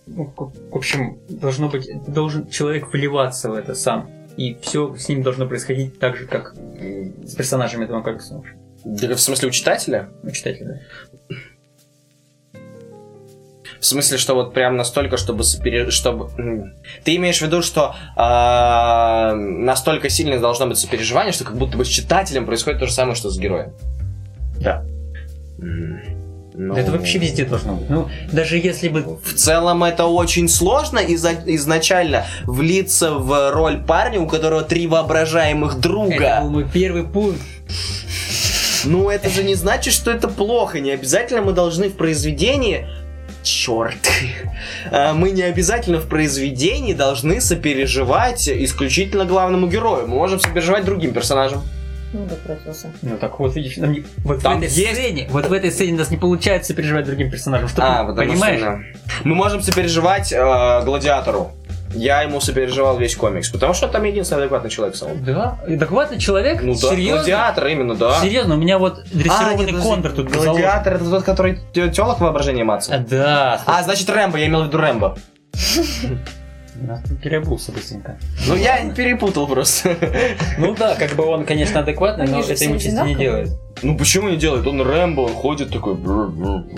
ну, 0.07 0.33
в 0.35 0.75
общем, 0.75 1.19
должно 1.29 1.69
быть, 1.69 1.89
должен 2.07 2.47
человек 2.49 2.91
вливаться 2.91 3.49
в 3.49 3.53
это 3.53 3.75
сам. 3.75 4.09
И 4.35 4.57
все 4.61 4.95
с 4.95 5.09
ним 5.09 5.21
должно 5.21 5.47
происходить 5.47 5.99
так 5.99 6.17
же, 6.17 6.25
как 6.25 6.55
с 7.23 7.35
персонажами 7.35 7.85
этого 7.85 8.01
комикса. 8.01 8.41
Да, 8.83 9.15
в 9.15 9.19
смысле, 9.19 9.47
у 9.49 9.51
читателя? 9.51 10.09
У 10.23 10.31
читателя. 10.31 10.81
В 13.83 13.85
смысле, 13.85 14.17
что 14.17 14.33
вот 14.33 14.53
прям 14.53 14.77
настолько, 14.77 15.17
чтобы 15.17 15.43
сопере- 15.43 15.89
чтобы 15.91 16.29
ты 17.03 17.17
имеешь 17.17 17.39
в 17.39 17.41
виду, 17.41 17.61
что 17.61 17.93
а, 18.15 19.33
настолько 19.35 20.07
сильное 20.07 20.39
должно 20.39 20.67
быть 20.67 20.77
сопереживание, 20.77 21.33
что 21.33 21.43
как 21.43 21.57
будто 21.57 21.77
бы 21.77 21.83
с 21.83 21.89
читателем 21.89 22.45
происходит 22.45 22.79
то 22.79 22.87
же 22.87 22.93
самое, 22.93 23.15
что 23.15 23.29
с 23.29 23.37
героем. 23.37 23.73
Да. 24.61 24.85
Ну, 25.57 26.75
Это 26.75 26.91
вообще 26.93 27.17
везде 27.17 27.43
должно 27.43 27.73
быть. 27.75 27.89
Ну, 27.89 28.07
даже 28.31 28.57
если 28.57 28.87
бы 28.87 29.01
В 29.21 29.33
целом 29.33 29.83
это 29.83 30.05
очень 30.05 30.47
сложно 30.47 30.99
изо- 30.99 31.43
изначально 31.47 32.23
влиться 32.45 33.11
в 33.11 33.51
роль 33.51 33.83
парня, 33.83 34.21
у 34.21 34.27
которого 34.27 34.61
три 34.61 34.87
воображаемых 34.87 35.81
друга. 35.81 36.13
это 36.23 36.41
был 36.43 36.51
мой 36.51 36.65
первый 36.73 37.03
пункт. 37.03 37.41
Ну, 38.85 39.09
это 39.09 39.29
же 39.29 39.43
не 39.43 39.55
значит, 39.55 39.93
что 39.93 40.09
это 40.09 40.29
плохо. 40.29 40.79
Не 40.79 40.91
обязательно 40.91 41.41
мы 41.41 41.51
должны 41.51 41.89
в 41.89 41.97
произведении... 41.97 42.87
Черт. 43.43 43.97
А, 44.91 45.13
Мы 45.13 45.31
не 45.31 45.41
обязательно 45.43 45.99
в 45.99 46.07
произведении 46.07 46.93
должны 46.93 47.41
сопереживать 47.41 48.47
исключительно 48.47 49.25
главному 49.25 49.67
герою. 49.67 50.07
Мы 50.07 50.15
можем 50.15 50.39
сопереживать 50.39 50.85
другим 50.85 51.13
персонажам. 51.13 51.61
Ну. 52.13 52.27
Ну 53.01 53.17
так 53.17 53.39
вот, 53.39 53.55
видишь, 53.55 53.77
нам 53.77 53.91
не- 53.91 54.03
вот 54.23 54.41
Там 54.43 54.59
в 54.59 54.63
этой 54.63 54.71
есть- 54.71 54.93
сцене, 54.93 55.27
вот 55.31 55.47
в 55.47 55.51
этой 55.53 55.71
сцене 55.71 55.93
у 55.93 55.97
нас 55.97 56.11
не 56.11 56.17
получается 56.17 56.75
переживать 56.75 57.05
другим 57.05 57.31
персонажам. 57.31 57.67
Что 57.67 57.81
А, 57.83 58.05
ты 58.05 58.13
понимаешь? 58.15 58.59
что... 58.59 58.67
да. 58.67 58.79
Мы 59.23 59.33
можем 59.33 59.63
сопереживать 59.63 60.31
э, 60.31 60.81
гладиатору. 60.85 61.51
Я 61.93 62.21
ему 62.23 62.41
сопереживал 62.41 62.97
весь 62.97 63.15
комикс, 63.15 63.49
потому 63.49 63.73
что 63.73 63.87
там 63.87 64.03
единственный 64.03 64.39
адекватный 64.39 64.69
человек 64.69 64.95
стал. 64.95 65.09
Да, 65.15 65.59
адекватный 65.65 66.17
человек? 66.19 66.61
Ну 66.61 66.73
да, 66.73 66.89
Серьезно? 66.89 67.17
гладиатор 67.17 67.67
именно, 67.67 67.95
да. 67.95 68.19
Серьезно, 68.21 68.55
у 68.55 68.57
меня 68.57 68.77
вот 68.79 68.99
А, 68.99 69.03
дрессированный 69.11 69.57
нет, 69.57 69.67
подожди, 69.67 69.89
кондор 69.89 70.11
тут 70.11 70.29
заложен. 70.31 70.51
Гладиатор 70.51 70.93
это 70.95 71.09
тот, 71.09 71.23
который 71.23 71.59
телок 71.73 72.19
воображение 72.19 72.63
А, 72.63 72.65
маться. 72.65 73.05
да. 73.09 73.61
А, 73.65 73.83
значит 73.83 74.09
Рэмбо, 74.09 74.37
я 74.37 74.47
имел 74.47 74.63
в 74.63 74.67
виду 74.67 74.77
Рэмбо. 74.77 75.17
Я 76.81 77.01
тут 77.07 77.21
переобулся 77.21 77.71
быстренько. 77.71 78.17
Ну 78.47 78.55
я 78.55 78.89
перепутал 78.93 79.47
просто. 79.47 79.95
Ну 80.57 80.75
да, 80.75 80.95
как 80.95 81.11
бы 81.11 81.23
он, 81.25 81.45
конечно, 81.45 81.81
адекватный, 81.81 82.27
но 82.27 82.39
это 82.41 82.63
ему 82.63 82.77
чисто 82.79 83.03
не 83.03 83.15
делает. 83.15 83.49
Ну 83.83 83.95
почему 83.97 84.29
не 84.29 84.37
делает? 84.37 84.65
Он 84.65 84.81
Рэмбо, 84.81 85.21
он 85.21 85.33
ходит 85.33 85.71
такой. 85.71 85.95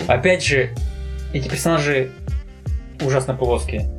Опять 0.06 0.44
же, 0.44 0.70
эти 1.32 1.48
персонажи 1.48 2.12
ужасно 3.00 3.34
плоские. 3.34 3.90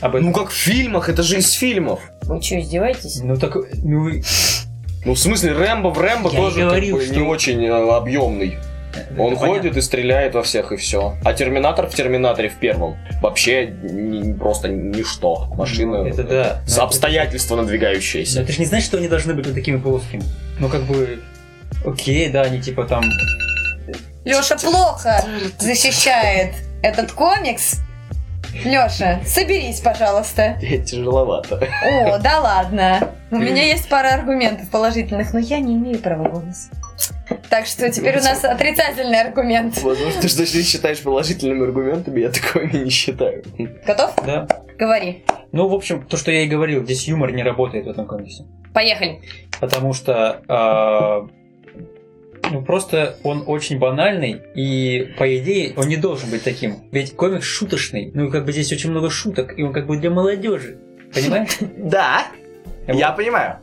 Об 0.00 0.16
этом. 0.16 0.28
Ну 0.28 0.32
как 0.32 0.50
в 0.50 0.54
фильмах, 0.54 1.08
это 1.08 1.22
же 1.22 1.38
из 1.38 1.52
фильмов. 1.52 2.00
Вы 2.22 2.40
что, 2.42 2.58
издеваетесь? 2.60 3.20
Ну 3.22 3.36
так, 3.36 3.56
ну 3.82 4.08
и- 4.08 4.22
Ну 5.04 5.14
в 5.14 5.18
смысле 5.18 5.52
Рэмбо 5.52 5.88
в 5.88 5.98
Рэмбо 5.98 6.30
Я 6.30 6.36
тоже 6.36 6.56
как 6.60 6.64
говорил, 6.68 6.96
бы 6.96 7.04
что- 7.04 7.14
не 7.14 7.22
очень 7.22 7.64
э, 7.64 7.70
объемный. 7.96 8.58
Он 9.16 9.34
это 9.34 9.46
ходит 9.46 9.76
и 9.76 9.80
стреляет 9.82 10.34
во 10.34 10.42
всех 10.42 10.72
и 10.72 10.76
все. 10.76 11.16
А 11.24 11.32
Терминатор 11.32 11.86
в 11.86 11.94
Терминаторе 11.94 12.48
в 12.48 12.56
первом 12.56 12.96
вообще 13.22 13.66
ни- 13.66 14.32
просто 14.32 14.68
ничто. 14.68 15.46
Машина. 15.56 15.98
Ну, 15.98 16.06
это 16.06 16.24
да. 16.24 16.62
С 16.66 16.76
Но 16.76 16.84
обстоятельства 16.84 17.54
это- 17.54 17.62
надвигающиеся. 17.62 18.36
Но 18.38 18.42
это 18.42 18.52
же 18.52 18.58
не 18.58 18.66
значит, 18.66 18.86
что 18.86 18.96
они 18.98 19.06
должны 19.08 19.34
быть 19.34 19.46
вот 19.46 19.54
такими 19.54 19.76
плоскими. 19.78 20.24
Ну 20.58 20.68
как 20.68 20.82
бы, 20.82 21.20
окей, 21.86 22.28
да, 22.30 22.42
они 22.42 22.60
типа 22.60 22.84
там 22.84 23.04
Леша 24.24 24.56
плохо 24.56 25.24
защищает 25.58 26.52
этот 26.82 27.12
комикс. 27.12 27.76
Леша, 28.64 29.20
соберись, 29.24 29.80
пожалуйста. 29.80 30.56
Тяжеловато. 30.86 31.56
О, 31.84 32.18
да 32.18 32.40
ладно. 32.40 33.14
У 33.30 33.36
меня 33.36 33.64
есть 33.64 33.88
пара 33.88 34.14
аргументов 34.14 34.68
положительных, 34.70 35.32
но 35.32 35.38
я 35.38 35.58
не 35.58 35.74
имею 35.76 35.98
права 35.98 36.28
голоса. 36.28 36.70
Так 37.48 37.66
что 37.66 37.90
теперь 37.90 38.18
у 38.18 38.22
нас 38.22 38.44
отрицательный 38.44 39.20
аргумент. 39.20 39.80
Возможно, 39.82 40.20
ты 40.20 40.28
что 40.28 40.38
ты 40.44 40.62
считаешь 40.62 41.00
положительными 41.00 41.64
аргументами, 41.64 42.20
я 42.20 42.30
такими 42.30 42.84
не 42.84 42.90
считаю. 42.90 43.44
Готов? 43.86 44.14
Да. 44.26 44.46
Говори. 44.78 45.24
Ну, 45.52 45.68
в 45.68 45.74
общем, 45.74 46.02
то, 46.02 46.16
что 46.16 46.30
я 46.30 46.42
и 46.42 46.46
говорил, 46.46 46.84
здесь 46.84 47.08
юмор 47.08 47.32
не 47.32 47.42
работает 47.42 47.86
в 47.86 47.90
этом 47.90 48.06
комиксе. 48.06 48.44
Поехали. 48.72 49.20
Потому 49.60 49.92
что 49.92 50.42
а, 50.48 51.26
ну, 52.50 52.62
просто 52.62 53.16
он 53.22 53.44
очень 53.46 53.78
банальный, 53.78 54.42
и, 54.54 55.12
по 55.18 55.36
идее, 55.38 55.74
он 55.76 55.88
не 55.88 55.96
должен 55.96 56.30
быть 56.30 56.42
таким. 56.42 56.88
Ведь 56.90 57.14
комикс 57.16 57.46
шуточный, 57.46 58.10
ну, 58.14 58.30
как 58.30 58.44
бы 58.44 58.52
здесь 58.52 58.72
очень 58.72 58.90
много 58.90 59.10
шуток, 59.10 59.58
и 59.58 59.62
он 59.62 59.72
как 59.72 59.86
бы 59.86 59.96
для 59.96 60.10
молодежи. 60.10 60.78
Понимаешь? 61.14 61.50
Да, 61.76 62.26
я 62.86 63.12
понимаю. 63.12 63.58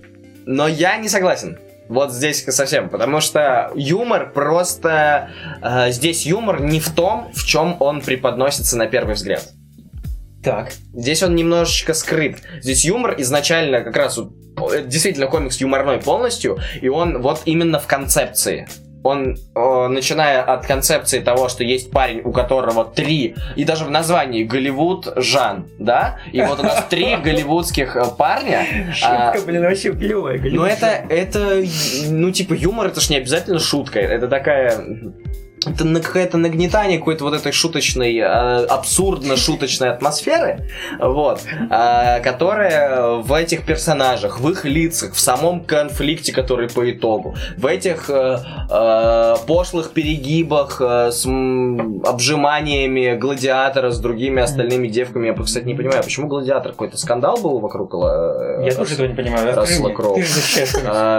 Но 0.46 0.68
я 0.68 0.98
не 0.98 1.10
согласен. 1.10 1.58
Вот 1.90 2.12
здесь 2.12 2.44
совсем, 2.44 2.90
потому 2.90 3.22
что 3.22 3.72
юмор 3.76 4.34
просто... 4.34 5.30
э, 5.62 5.92
здесь 5.92 6.26
юмор 6.26 6.62
не 6.62 6.80
в 6.80 6.90
том, 6.90 7.32
в 7.34 7.46
чем 7.46 7.78
он 7.80 8.02
преподносится 8.02 8.78
на 8.78 8.88
первый 8.88 9.16
взгляд. 9.16 9.54
Так. 10.44 10.72
Здесь 10.94 11.24
он 11.24 11.36
немножечко 11.36 11.94
скрыт. 11.94 12.38
Здесь 12.62 12.86
юмор 12.86 13.16
изначально 13.18 13.82
как 13.82 13.96
раз 13.96 14.18
это 14.58 14.82
действительно 14.82 15.28
комикс 15.28 15.60
юморной 15.62 16.00
полностью, 16.00 16.58
и 16.82 16.88
он 16.88 17.22
вот 17.22 17.42
именно 17.46 17.80
в 17.80 17.88
концепции. 17.88 18.68
он, 19.04 19.38
э, 19.56 19.88
начиная 19.88 20.42
от 20.42 20.66
концепции 20.66 21.20
того, 21.20 21.48
что 21.48 21.64
есть 21.64 21.92
парень, 21.92 22.22
у 22.26 22.34
которого 22.34 22.84
три, 22.84 23.36
и 23.56 23.64
даже 23.64 23.86
в 23.86 23.90
названии 23.90 24.44
Голливуд 24.44 25.08
Жан, 25.16 25.68
да? 25.80 26.20
И 26.34 26.42
вот 26.42 26.60
у 26.60 26.64
нас 26.64 26.86
три 26.90 27.16
голливудских 27.24 27.96
э, 27.96 28.04
парня. 28.18 28.66
а, 29.04 29.32
Шутка, 29.34 29.48
блин, 29.48 29.62
вообще 29.62 29.94
клевая. 29.94 30.42
ну 30.42 30.66
это, 30.66 30.88
это, 31.10 31.64
ну 32.10 32.32
типа 32.32 32.54
юмор, 32.54 32.88
это 32.88 33.00
ж 33.00 33.10
не 33.10 33.18
обязательно 33.18 33.60
шутка, 33.60 34.00
это 34.00 34.28
такая... 34.28 34.84
Это 35.66 35.86
на- 35.86 36.00
какое-то 36.00 36.38
нагнетание 36.38 37.00
какой-то 37.00 37.24
вот 37.24 37.34
этой 37.34 37.52
шуточной, 37.52 38.16
э, 38.18 38.66
абсурдно-шуточной 38.66 39.90
атмосферы, 39.90 40.60
вот, 41.00 41.42
э, 41.70 42.20
которая 42.22 43.16
в 43.16 43.34
этих 43.34 43.66
персонажах, 43.66 44.40
в 44.40 44.50
их 44.50 44.66
лицах, 44.66 45.14
в 45.14 45.20
самом 45.20 45.62
конфликте, 45.66 46.32
который 46.32 46.70
по 46.70 46.90
итогу, 46.92 47.36
в 47.58 47.66
этих 47.66 48.10
э, 48.10 48.38
пошлых 49.48 49.92
перегибах 49.92 50.80
с 50.82 51.26
обжиманиями 51.26 53.16
гладиатора 53.16 53.92
с 53.92 54.00
другими 54.00 54.42
остальными 54.42 54.88
девками. 54.88 55.28
Я, 55.28 55.34
кстати, 55.34 55.66
не 55.66 55.74
понимаю, 55.76 56.04
почему 56.04 56.28
гладиатор 56.28 56.72
какой-то 56.72 56.98
скандал 56.98 57.38
был 57.38 57.60
вокруг 57.60 57.94
Я 57.94 58.74
тоже 58.76 58.94
этого 58.94 59.08
не 59.08 59.16
понимаю. 59.16 59.48
Мне. 59.88 59.96
Кроу. 59.96 60.18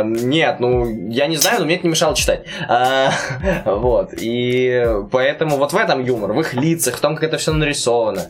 Нет, 0.05 0.61
ну, 0.61 1.09
я 1.09 1.27
не 1.27 1.37
знаю, 1.37 1.61
но 1.61 1.65
мне 1.67 1.75
это 1.77 1.85
не 1.85 1.91
мешало 1.91 2.15
читать. 2.15 2.45
Вот, 3.65 4.13
и 4.29 4.87
поэтому 5.11 5.57
вот 5.57 5.73
в 5.73 5.77
этом 5.77 6.05
юмор, 6.05 6.35
в 6.35 6.41
их 6.41 6.53
лицах, 6.53 6.97
в 6.97 7.01
том, 7.01 7.15
как 7.15 7.25
это 7.25 7.39
все 7.39 7.53
нарисовано. 7.53 8.27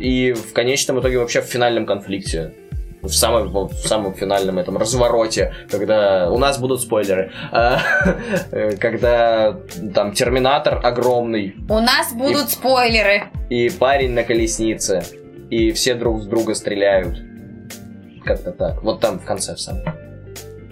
И 0.00 0.32
в 0.32 0.52
конечном 0.52 0.98
итоге 0.98 1.18
вообще 1.18 1.40
в 1.40 1.44
финальном 1.44 1.86
конфликте. 1.86 2.52
В 3.00 3.12
самом, 3.12 3.48
в 3.68 3.86
самом 3.86 4.14
финальном 4.14 4.58
этом 4.58 4.76
развороте, 4.76 5.52
когда 5.70 6.30
у 6.30 6.38
нас 6.38 6.58
будут 6.58 6.80
спойлеры, 6.80 7.30
а, 7.52 7.78
когда 8.80 9.56
там 9.94 10.12
Терминатор 10.12 10.80
огромный, 10.82 11.54
У 11.68 11.78
нас 11.80 12.12
будут 12.14 12.50
спойлеры. 12.50 13.24
и 13.50 13.68
парень 13.70 14.12
на 14.12 14.24
колеснице, 14.24 15.04
и 15.50 15.70
все 15.72 15.94
друг 15.94 16.22
с 16.22 16.26
друга 16.26 16.54
стреляют. 16.54 17.18
Как-то 18.24 18.52
так. 18.52 18.82
Вот 18.82 19.00
там 19.00 19.18
в 19.20 19.24
конце 19.24 19.54
в 19.54 19.60
самом. 19.60 19.82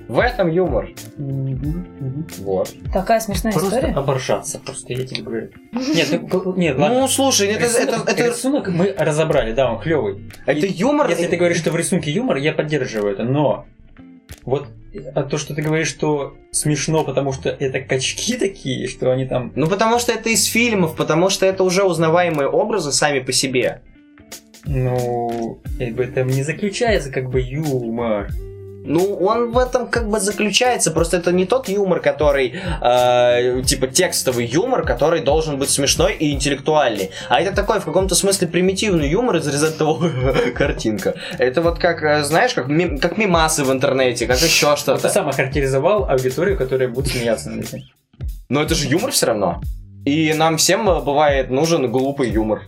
В 0.09 0.19
этом 0.19 0.51
юмор. 0.51 0.91
Вот. 1.17 2.75
Такая 2.93 3.21
смешная 3.21 3.53
Просто 3.53 3.77
история. 3.77 3.95
оборжаться, 3.95 4.59
просто 4.59 4.93
я 4.93 5.07
тебе 5.07 5.23
говорю. 5.23 5.51
Нет, 5.73 6.09
ну, 6.11 6.55
нет, 6.57 6.79
ладно. 6.79 7.01
Ну, 7.01 7.09
слушай, 7.09 7.49
это, 7.49 7.65
Рисунок, 7.65 8.09
это, 8.09 8.11
это, 8.11 8.27
рисунок 8.29 8.69
мы 8.69 8.95
разобрали, 8.99 9.53
да, 9.53 9.73
он 9.73 9.81
клевый. 9.81 10.31
это 10.47 10.67
юмор. 10.67 11.09
Если 11.09 11.27
ты 11.27 11.37
говоришь, 11.37 11.59
что 11.59 11.71
в 11.71 11.77
рисунке 11.77 12.11
юмор, 12.11 12.37
я 12.37 12.53
поддерживаю 12.53 13.13
это, 13.13 13.25
но 13.25 13.67
вот 14.45 14.69
а 15.15 15.23
то, 15.23 15.39
что 15.39 15.55
ты 15.55 15.63
говоришь, 15.63 15.89
что 15.89 16.37
смешно, 16.51 17.05
потому 17.05 17.33
что 17.33 17.49
это 17.49 17.81
качки 17.81 18.37
такие, 18.39 18.89
что 18.89 19.11
они 19.11 19.27
там... 19.27 19.53
Ну, 19.55 19.67
потому 19.67 19.99
что 19.99 20.13
это 20.13 20.29
из 20.29 20.45
фильмов, 20.45 20.97
потому 20.97 21.31
что 21.31 21.47
это 21.47 21.65
уже 21.65 21.85
узнаваемые 21.85 22.49
образы 22.49 22.93
сами 22.93 23.21
по 23.21 23.33
себе. 23.33 23.83
Ну, 24.65 25.61
это 25.79 26.23
не 26.23 26.43
заключается 26.43 27.11
как 27.11 27.31
бы 27.31 27.41
юмор. 27.41 28.29
Ну, 28.85 29.15
он 29.17 29.53
в 29.53 29.59
этом 29.59 29.87
как 29.87 30.09
бы 30.09 30.19
заключается, 30.19 30.91
просто 30.91 31.17
это 31.19 31.31
не 31.33 31.47
тот 31.47 31.69
юмор, 31.69 32.01
который, 32.01 32.55
э, 32.83 33.63
типа, 33.65 33.87
текстовый 33.87 34.45
юмор, 34.47 34.85
который 34.85 35.21
должен 35.21 35.57
быть 35.59 35.71
смешной 35.71 36.15
и 36.15 36.33
интеллектуальный, 36.33 37.11
а 37.29 37.41
это 37.41 37.55
такой, 37.55 37.79
в 37.79 37.85
каком-то 37.85 38.15
смысле, 38.15 38.49
примитивный 38.49 39.09
юмор 39.09 39.37
из 39.37 39.47
результата 39.47 40.51
картинка. 40.55 41.15
Это 41.39 41.63
вот 41.63 41.79
как, 41.79 42.03
э, 42.03 42.25
знаешь, 42.25 42.55
как, 42.55 42.67
ми- 42.69 42.99
как 42.99 43.19
мимасы 43.19 43.63
в 43.65 43.71
интернете, 43.71 44.27
как 44.27 44.41
еще 44.41 44.67
Вот 44.67 44.75
ты 44.77 44.81
что-то. 44.81 45.09
сам 45.09 45.29
охарактеризовал 45.29 46.11
аудиторию, 46.11 46.59
которая 46.59 46.89
будет 46.89 47.07
смеяться 47.13 47.51
над 47.51 47.65
этим. 47.65 47.83
Но 48.49 48.63
это 48.63 48.75
же 48.75 48.89
юмор 48.89 49.13
все 49.13 49.27
равно. 49.27 49.61
И 50.05 50.33
нам 50.35 50.57
всем 50.57 50.89
э, 50.91 51.01
бывает 51.01 51.51
нужен 51.51 51.91
глупый 51.93 52.31
юмор. 52.31 52.63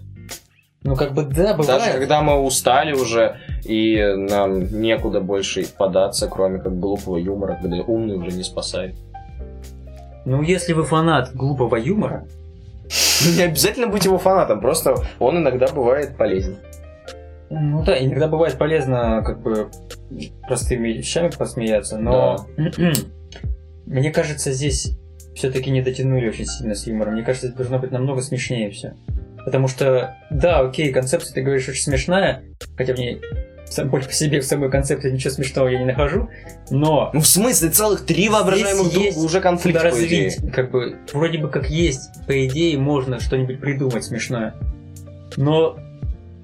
Ну, 0.85 0.97
как 0.97 1.15
бы 1.15 1.23
да, 1.23 1.55
бывает. 1.55 1.67
Даже 1.81 1.93
когда 1.93 2.21
мы 2.21 2.41
устали 2.43 2.93
уже, 2.93 3.39
и 3.65 3.99
нам 4.17 4.81
некуда 4.83 5.21
больше 5.21 5.67
податься, 5.67 6.29
кроме 6.29 6.61
как 6.61 6.79
глупого 6.79 7.17
юмора, 7.17 7.59
когда 7.61 7.79
умный 7.79 8.17
уже 8.17 8.37
не 8.37 8.45
спасает. 8.45 8.95
Ну, 10.27 10.43
если 10.43 10.75
вы 10.75 10.85
фанат 10.85 11.35
глупого 11.35 11.77
юмора, 11.77 12.27
Ну, 13.25 13.37
не 13.37 13.43
обязательно 13.43 13.87
быть 13.87 14.05
его 14.05 14.19
фанатом, 14.19 14.61
просто 14.61 14.95
он 15.19 15.39
иногда 15.39 15.69
бывает 15.69 16.19
полезен. 16.19 16.57
ну 17.49 17.83
да, 17.83 17.99
иногда 17.99 18.29
бывает 18.29 18.59
полезно 18.59 19.23
как 19.25 19.41
бы 19.41 19.71
простыми 20.47 20.89
вещами 20.89 21.31
посмеяться, 21.31 21.97
но 21.97 22.47
мне 23.87 24.11
кажется, 24.11 24.53
здесь 24.53 24.99
все-таки 25.35 25.71
не 25.71 25.81
дотянули 25.81 26.29
очень 26.29 26.47
сильно 26.47 26.75
с 26.75 26.87
юмором. 26.87 27.15
Мне 27.15 27.23
кажется, 27.23 27.49
это 27.49 27.57
должно 27.57 27.79
быть 27.79 27.91
намного 27.91 28.21
смешнее 28.21 28.71
все. 28.71 28.95
Потому 29.45 29.69
что, 29.69 30.17
да, 30.31 30.61
окей, 30.61 30.93
концепция, 30.93 31.35
ты 31.35 31.43
говоришь, 31.43 31.69
очень 31.69 31.83
смешная, 31.83 32.45
хотя 32.77 32.95
в 32.95 32.99
ней 32.99 33.21
сам 33.67 33.91
по 33.91 34.01
себе 34.01 34.41
в 34.41 34.45
самой 34.45 34.71
концепции 34.71 35.11
ничего 35.11 35.31
смешного 35.31 35.69
я 35.69 35.79
не 35.79 35.85
нахожу, 35.85 36.29
но 36.71 37.11
Ну, 37.13 37.21
в 37.21 37.27
смысле, 37.27 37.71
целых 37.71 38.07
три 38.07 38.29
воображаемых 38.29 38.93
друга 38.93 39.07
есть 39.07 39.19
уже 39.19 39.41
конфликт, 39.41 39.79
куда 39.79 39.91
по 39.91 40.05
идее. 40.05 40.27
развить, 40.27 40.53
как 40.53 40.71
бы, 40.71 40.97
вроде 41.13 41.39
бы 41.39 41.49
как 41.49 41.69
есть, 41.71 42.11
по 42.27 42.47
идее, 42.47 42.79
можно 42.79 43.21
что-нибудь 43.21 43.61
придумать 43.61 44.05
смешное. 44.05 44.55
Но 45.37 45.79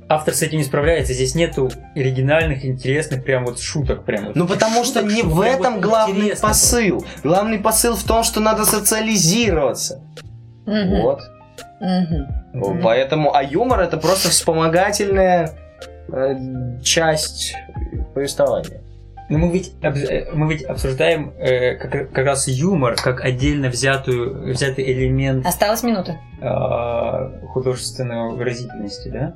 автор 0.09 0.35
с 0.35 0.43
этим 0.43 0.59
не 0.59 0.65
справляется, 0.65 1.13
здесь 1.13 1.35
нету 1.35 1.71
оригинальных, 1.95 2.65
интересных, 2.65 3.23
прям 3.23 3.45
вот 3.45 3.61
шуток, 3.61 4.05
прям 4.05 4.27
вот. 4.27 4.37
Ну, 4.37 4.47
потому 4.47 4.85
что 4.85 5.01
Шуток, 5.01 5.15
не 5.15 5.21
что 5.21 5.29
в 5.29 5.41
этом 5.41 5.75
вот 5.75 5.83
главный 5.83 6.35
посыл. 6.37 7.05
Главный 7.23 7.59
посыл 7.59 7.95
в 7.95 8.03
том, 8.03 8.25
что 8.25 8.41
надо 8.41 8.65
социализироваться. 8.65 10.03
Мгм. 10.67 11.03
Вот. 11.03 11.21
Мгм. 11.81 12.40
Мгм. 12.53 12.81
Поэтому, 12.83 13.35
а 13.35 13.43
юмор 13.43 13.81
это 13.81 13.97
просто 13.97 14.29
вспомогательная 14.31 15.51
э, 16.09 16.35
часть 16.83 17.55
повествования. 18.15 18.81
Но 19.29 19.39
мы 19.39 19.53
ведь, 19.53 19.73
э, 19.83 20.33
мы 20.33 20.53
ведь 20.53 20.65
обсуждаем 20.65 21.33
э, 21.39 21.77
как, 21.77 22.11
как 22.11 22.27
раз 22.27 22.49
юмор 22.49 22.97
как 22.97 23.25
отдельно 23.25 23.69
взятую, 23.69 24.53
взятый 24.53 24.85
элемент 24.93 25.47
Осталась 25.47 25.85
минута. 25.85 26.19
э, 26.41 27.47
художественной 27.53 28.35
выразительности, 28.35 29.09
да? 29.09 29.35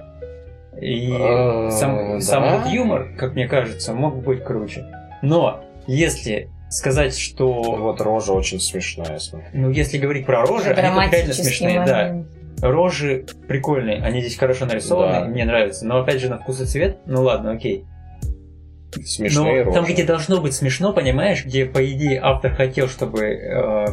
И 0.81 1.13
Э, 1.17 1.71
сам, 1.71 2.15
да. 2.15 2.21
сам 2.21 2.45
этот 2.45 2.67
юмор, 2.73 3.11
как 3.17 3.35
мне 3.35 3.47
кажется, 3.47 3.93
мог 3.93 4.17
быть 4.25 4.43
круче. 4.43 4.85
Но 5.23 5.63
если 5.87 6.51
сказать, 6.71 7.17
что... 7.17 7.53
Вот 7.63 8.01
рожа 8.01 8.33
очень 8.33 8.59
смешная, 8.59 9.21
смотри. 9.21 9.47
Ну, 9.53 9.71
если 9.71 9.99
говорить 9.99 10.27
про 10.27 10.45
рожи, 10.45 10.71
они 10.71 11.11
реально 11.11 11.33
смешные, 11.33 11.85
да. 11.87 12.25
Рожи 12.65 13.27
прикольные, 13.47 14.03
они 14.03 14.21
здесь 14.21 14.37
хорошо 14.39 14.67
нарисованы, 14.67 15.13
Да. 15.21 15.25
мне 15.27 15.45
нравятся. 15.45 15.87
Но 15.87 16.01
опять 16.01 16.21
же, 16.21 16.29
на 16.29 16.39
вкус 16.39 16.61
и 16.61 16.65
цвет, 16.65 16.99
ну 17.07 17.23
ладно, 17.23 17.53
окей. 17.53 17.85
Смешные 19.05 19.65
Но 19.65 19.73
там, 19.73 19.83
рожи. 19.83 19.93
где 19.95 20.05
должно 20.05 20.41
быть 20.41 20.55
смешно, 20.55 20.93
понимаешь, 20.93 21.45
где, 21.45 21.67
по 21.67 21.85
идее, 21.85 22.21
автор 22.23 22.55
хотел, 22.55 22.89
чтобы 22.89 23.23
э, 23.25 23.87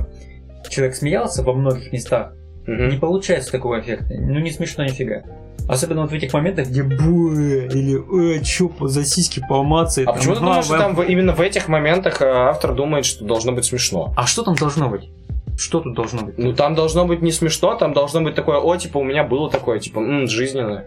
человек 0.70 0.96
смеялся 0.96 1.44
во 1.44 1.54
многих 1.54 1.92
местах, 1.92 2.34
Мгм. 2.68 2.90
не 2.90 2.98
получается 2.98 3.52
такого 3.52 3.80
эффекта. 3.82 4.14
Ну, 4.14 4.40
не 4.40 4.52
смешно 4.52 4.84
нифига. 4.84 5.24
Особенно 5.68 6.02
вот 6.02 6.12
в 6.12 6.14
этих 6.14 6.34
моментах, 6.34 6.68
где 6.68 6.84
бу 6.84 7.32
или 7.32 8.38
э, 8.38 8.44
чё, 8.44 8.72
за 8.82 9.04
сиськи 9.04 9.42
помацает. 9.48 10.08
А 10.08 10.12
там, 10.12 10.20
почему 10.20 10.34
ты 10.36 10.40
«А, 10.40 10.44
думаешь, 10.44 10.66
что 10.66 10.78
там 10.78 10.96
в- 10.96 11.02
именно 11.04 11.34
в 11.34 11.42
этих 11.42 11.68
моментах 11.68 12.22
э, 12.22 12.26
автор 12.28 12.74
думает, 12.76 13.06
что 13.06 13.26
должно 13.26 13.52
быть 13.54 13.66
смешно? 13.66 14.14
А 14.18 14.26
что 14.28 14.44
там 14.44 14.56
должно 14.56 14.90
быть? 14.90 15.10
Что 15.58 15.80
тут 15.82 15.94
должно 15.96 16.24
быть? 16.24 16.38
Ну, 16.38 16.54
там 16.54 16.76
должно 16.76 17.06
быть 17.06 17.22
не 17.22 17.32
смешно, 17.32 17.76
там 17.76 17.94
должно 17.94 18.22
быть 18.22 18.36
такое, 18.36 18.58
о, 18.58 18.76
типа, 18.78 18.98
у 19.00 19.04
меня 19.04 19.24
было 19.24 19.50
такое, 19.50 19.80
типа, 19.80 20.00
м, 20.00 20.28
жизненно. 20.28 20.86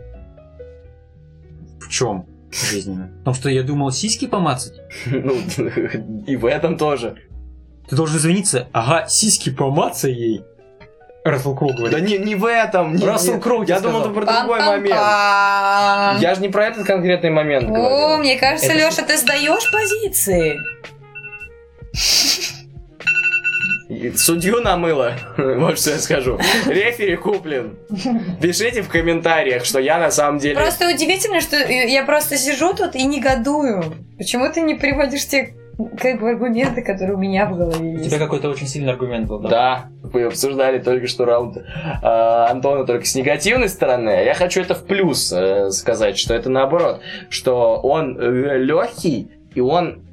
В 1.81 1.89
чем 1.89 2.27
жизненно? 2.51 3.11
Потому 3.19 3.35
что 3.35 3.49
я 3.51 3.63
думал 3.63 3.91
сиськи 3.93 4.27
помацать. 4.27 4.75
Ну, 5.07 5.37
и 6.27 6.37
в 6.37 6.45
этом 6.47 6.77
тоже. 6.77 7.17
Ты 7.89 7.97
должен 7.97 8.17
извиниться. 8.17 8.69
Ага, 8.73 9.07
сиськи 9.09 9.51
помацай 9.51 10.13
ей. 10.13 10.45
Рассел 11.25 11.55
Кроу 11.57 11.73
говорит. 11.73 11.91
Да 11.93 12.01
не, 12.01 12.19
не 12.19 12.35
в 12.35 12.45
этом. 12.45 12.97
не- 12.97 13.07
Рассел 13.07 13.41
Кроу 13.41 13.63
Я 13.63 13.81
думал, 13.81 14.01
это 14.03 14.11
про 14.11 14.25
другой 14.27 14.61
момент. 14.61 14.95
Я 16.21 16.35
же 16.35 16.41
не 16.43 16.49
про 16.51 16.67
этот 16.67 16.87
конкретный 16.87 17.31
момент 17.31 17.65
О, 17.71 17.73
говорил. 17.73 18.19
мне 18.19 18.37
кажется, 18.39 18.73
Это 18.73 18.77
Леша, 18.91 19.03
ты 19.03 19.17
сдаешь 19.17 19.71
позиции. 19.73 20.59
Судью 24.17 24.61
намыло, 24.61 25.13
вот 25.37 25.79
что 25.79 25.91
я 25.91 25.99
скажу. 25.99 26.39
Рефери 26.67 27.17
куплен. 27.17 27.77
Пишите 28.41 28.83
в 28.83 28.89
комментариях, 28.89 29.65
что 29.65 29.79
я 29.79 29.99
на 29.99 30.11
самом 30.11 30.39
деле... 30.39 30.57
Просто 30.57 30.89
удивительно, 30.89 31.41
что 31.41 31.57
я 31.57 32.05
просто 32.05 32.37
сижу 32.37 32.75
тут 32.75 32.95
и 32.95 33.05
негодую. 33.05 33.85
Почему 34.17 34.51
ты 34.51 34.63
не 34.63 34.75
приводишь 34.75 35.27
те 35.27 35.55
как 36.01 36.21
бы 36.21 36.31
аргументы, 36.31 36.83
которые 36.83 37.17
у 37.17 37.19
меня 37.19 37.47
в 37.47 37.57
голове 37.57 37.95
У 37.95 37.99
есть? 37.99 38.09
тебя 38.09 38.19
какой-то 38.19 38.49
очень 38.49 38.69
сильный 38.69 38.93
аргумент 38.93 39.27
был, 39.27 39.41
да? 39.41 39.49
Да, 39.49 39.85
вы 40.03 40.23
обсуждали 40.23 40.79
только 40.79 41.09
что 41.09 41.25
раунд 41.25 41.59
а, 42.03 42.49
Антона 42.49 42.87
только 42.87 43.05
с 43.07 43.15
негативной 43.17 43.69
стороны. 43.69 44.11
а 44.11 44.23
Я 44.23 44.35
хочу 44.35 44.61
это 44.61 44.75
в 44.77 44.85
плюс 44.85 45.33
э, 45.33 45.71
сказать, 45.73 46.17
что 46.17 46.33
это 46.33 46.49
наоборот, 46.49 47.01
что 47.29 47.81
он 47.83 48.17
легкий 48.21 49.31
и 49.55 49.61
он 49.61 50.05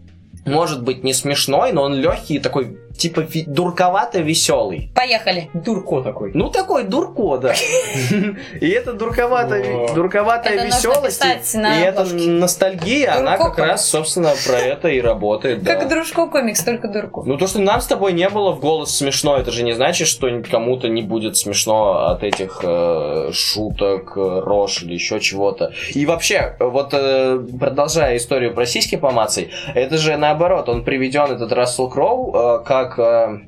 может 0.45 0.83
быть 0.83 1.03
не 1.03 1.13
смешной, 1.13 1.71
но 1.71 1.83
он 1.83 1.93
легкий 1.95 2.35
и 2.35 2.39
такой 2.39 2.77
типа 2.97 3.21
ви- 3.21 3.45
дурковато 3.47 4.19
веселый. 4.19 4.89
Поехали. 4.95 5.47
Дурко 5.53 6.01
такой. 6.01 6.31
Ну, 6.33 6.49
такой 6.49 6.83
дурко, 6.83 7.37
да. 7.37 7.53
И 8.61 8.69
это 8.69 8.93
дурковато, 8.93 9.55
дурковатая 9.95 10.53
Это 10.53 10.63
нужно 10.65 10.77
веселость, 10.77 11.21
писать 11.21 11.53
на 11.55 11.81
и 11.81 11.85
обложке. 11.85 12.15
ностальгия, 12.29 13.15
она 13.17 13.37
Дурко 13.37 13.49
как 13.55 13.67
раз, 13.67 13.89
собственно, 13.89 14.31
про 14.47 14.57
это 14.57 14.87
и 14.87 15.01
работает. 15.01 15.63
да. 15.63 15.75
Как 15.75 15.89
Дружко 15.89 16.27
комикс, 16.27 16.63
только 16.63 16.87
Дурко. 16.87 17.23
Ну, 17.25 17.37
то, 17.37 17.47
что 17.47 17.59
нам 17.59 17.81
с 17.81 17.87
тобой 17.87 18.13
не 18.13 18.29
было 18.29 18.51
в 18.51 18.59
голос 18.59 18.95
смешно, 18.97 19.37
это 19.37 19.51
же 19.51 19.63
не 19.63 19.73
значит, 19.73 20.07
что 20.07 20.27
кому-то 20.51 20.87
не 20.87 21.01
будет 21.01 21.37
смешно 21.37 22.07
от 22.11 22.23
этих 22.23 22.59
э, 22.63 23.29
шуток, 23.33 24.13
э, 24.15 24.39
рож 24.45 24.83
или 24.83 24.93
еще 24.93 25.19
чего-то. 25.19 25.71
И 25.93 26.05
вообще, 26.05 26.55
вот 26.59 26.93
э, 26.93 27.39
продолжая 27.59 28.17
историю 28.17 28.53
про 28.53 28.65
сиськи 28.65 28.97
по 28.97 29.11
мацей, 29.11 29.49
это 29.75 29.97
же 29.97 30.17
наоборот, 30.17 30.69
он 30.69 30.83
приведен, 30.83 31.31
этот 31.31 31.51
Рассел 31.51 31.89
Кроу, 31.89 32.33
э, 32.33 32.63
как 32.65 32.90
э, 32.99 33.39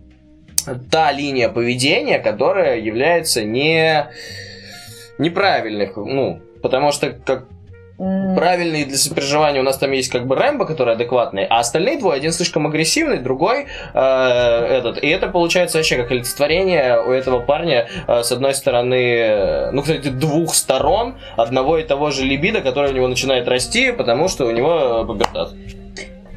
та 0.91 1.11
линия 1.11 1.49
поведения, 1.49 2.19
которая 2.19 2.79
является 2.79 3.43
не 3.43 4.07
неправильных, 5.17 5.95
ну, 5.97 6.41
потому 6.61 6.91
что 6.91 7.11
как 7.11 7.45
М, 7.99 8.35
правильный 8.35 8.85
для 8.85 8.97
сопереживания 8.97 9.61
у 9.61 9.63
нас 9.63 9.77
там 9.77 9.91
есть 9.91 10.11
как 10.11 10.25
бы 10.25 10.35
Рэмбо, 10.35 10.65
который 10.65 10.95
адекватный, 10.95 11.45
а 11.45 11.59
остальные 11.59 11.99
двое, 11.99 12.17
один 12.17 12.31
слишком 12.31 12.65
агрессивный, 12.65 13.19
другой 13.19 13.67
э, 13.93 13.99
этот. 13.99 15.03
И 15.03 15.07
это 15.07 15.27
получается 15.27 15.77
вообще 15.77 15.97
как 15.97 16.11
олицетворение 16.11 16.99
у 17.01 17.11
этого 17.11 17.39
парня 17.39 17.87
э, 18.07 18.23
с 18.23 18.31
одной 18.31 18.55
стороны, 18.55 18.95
э, 18.95 19.71
ну, 19.71 19.83
кстати, 19.83 20.09
двух 20.09 20.55
сторон 20.55 21.15
одного 21.37 21.77
и 21.77 21.83
того 21.83 22.09
же 22.09 22.25
либидо, 22.25 22.61
которое 22.61 22.91
у 22.91 22.95
него 22.95 23.07
начинает 23.07 23.47
расти, 23.47 23.91
потому 23.91 24.27
что 24.27 24.45
у 24.45 24.51
него 24.51 25.03
э, 25.03 25.05
пубертат. 25.05 25.53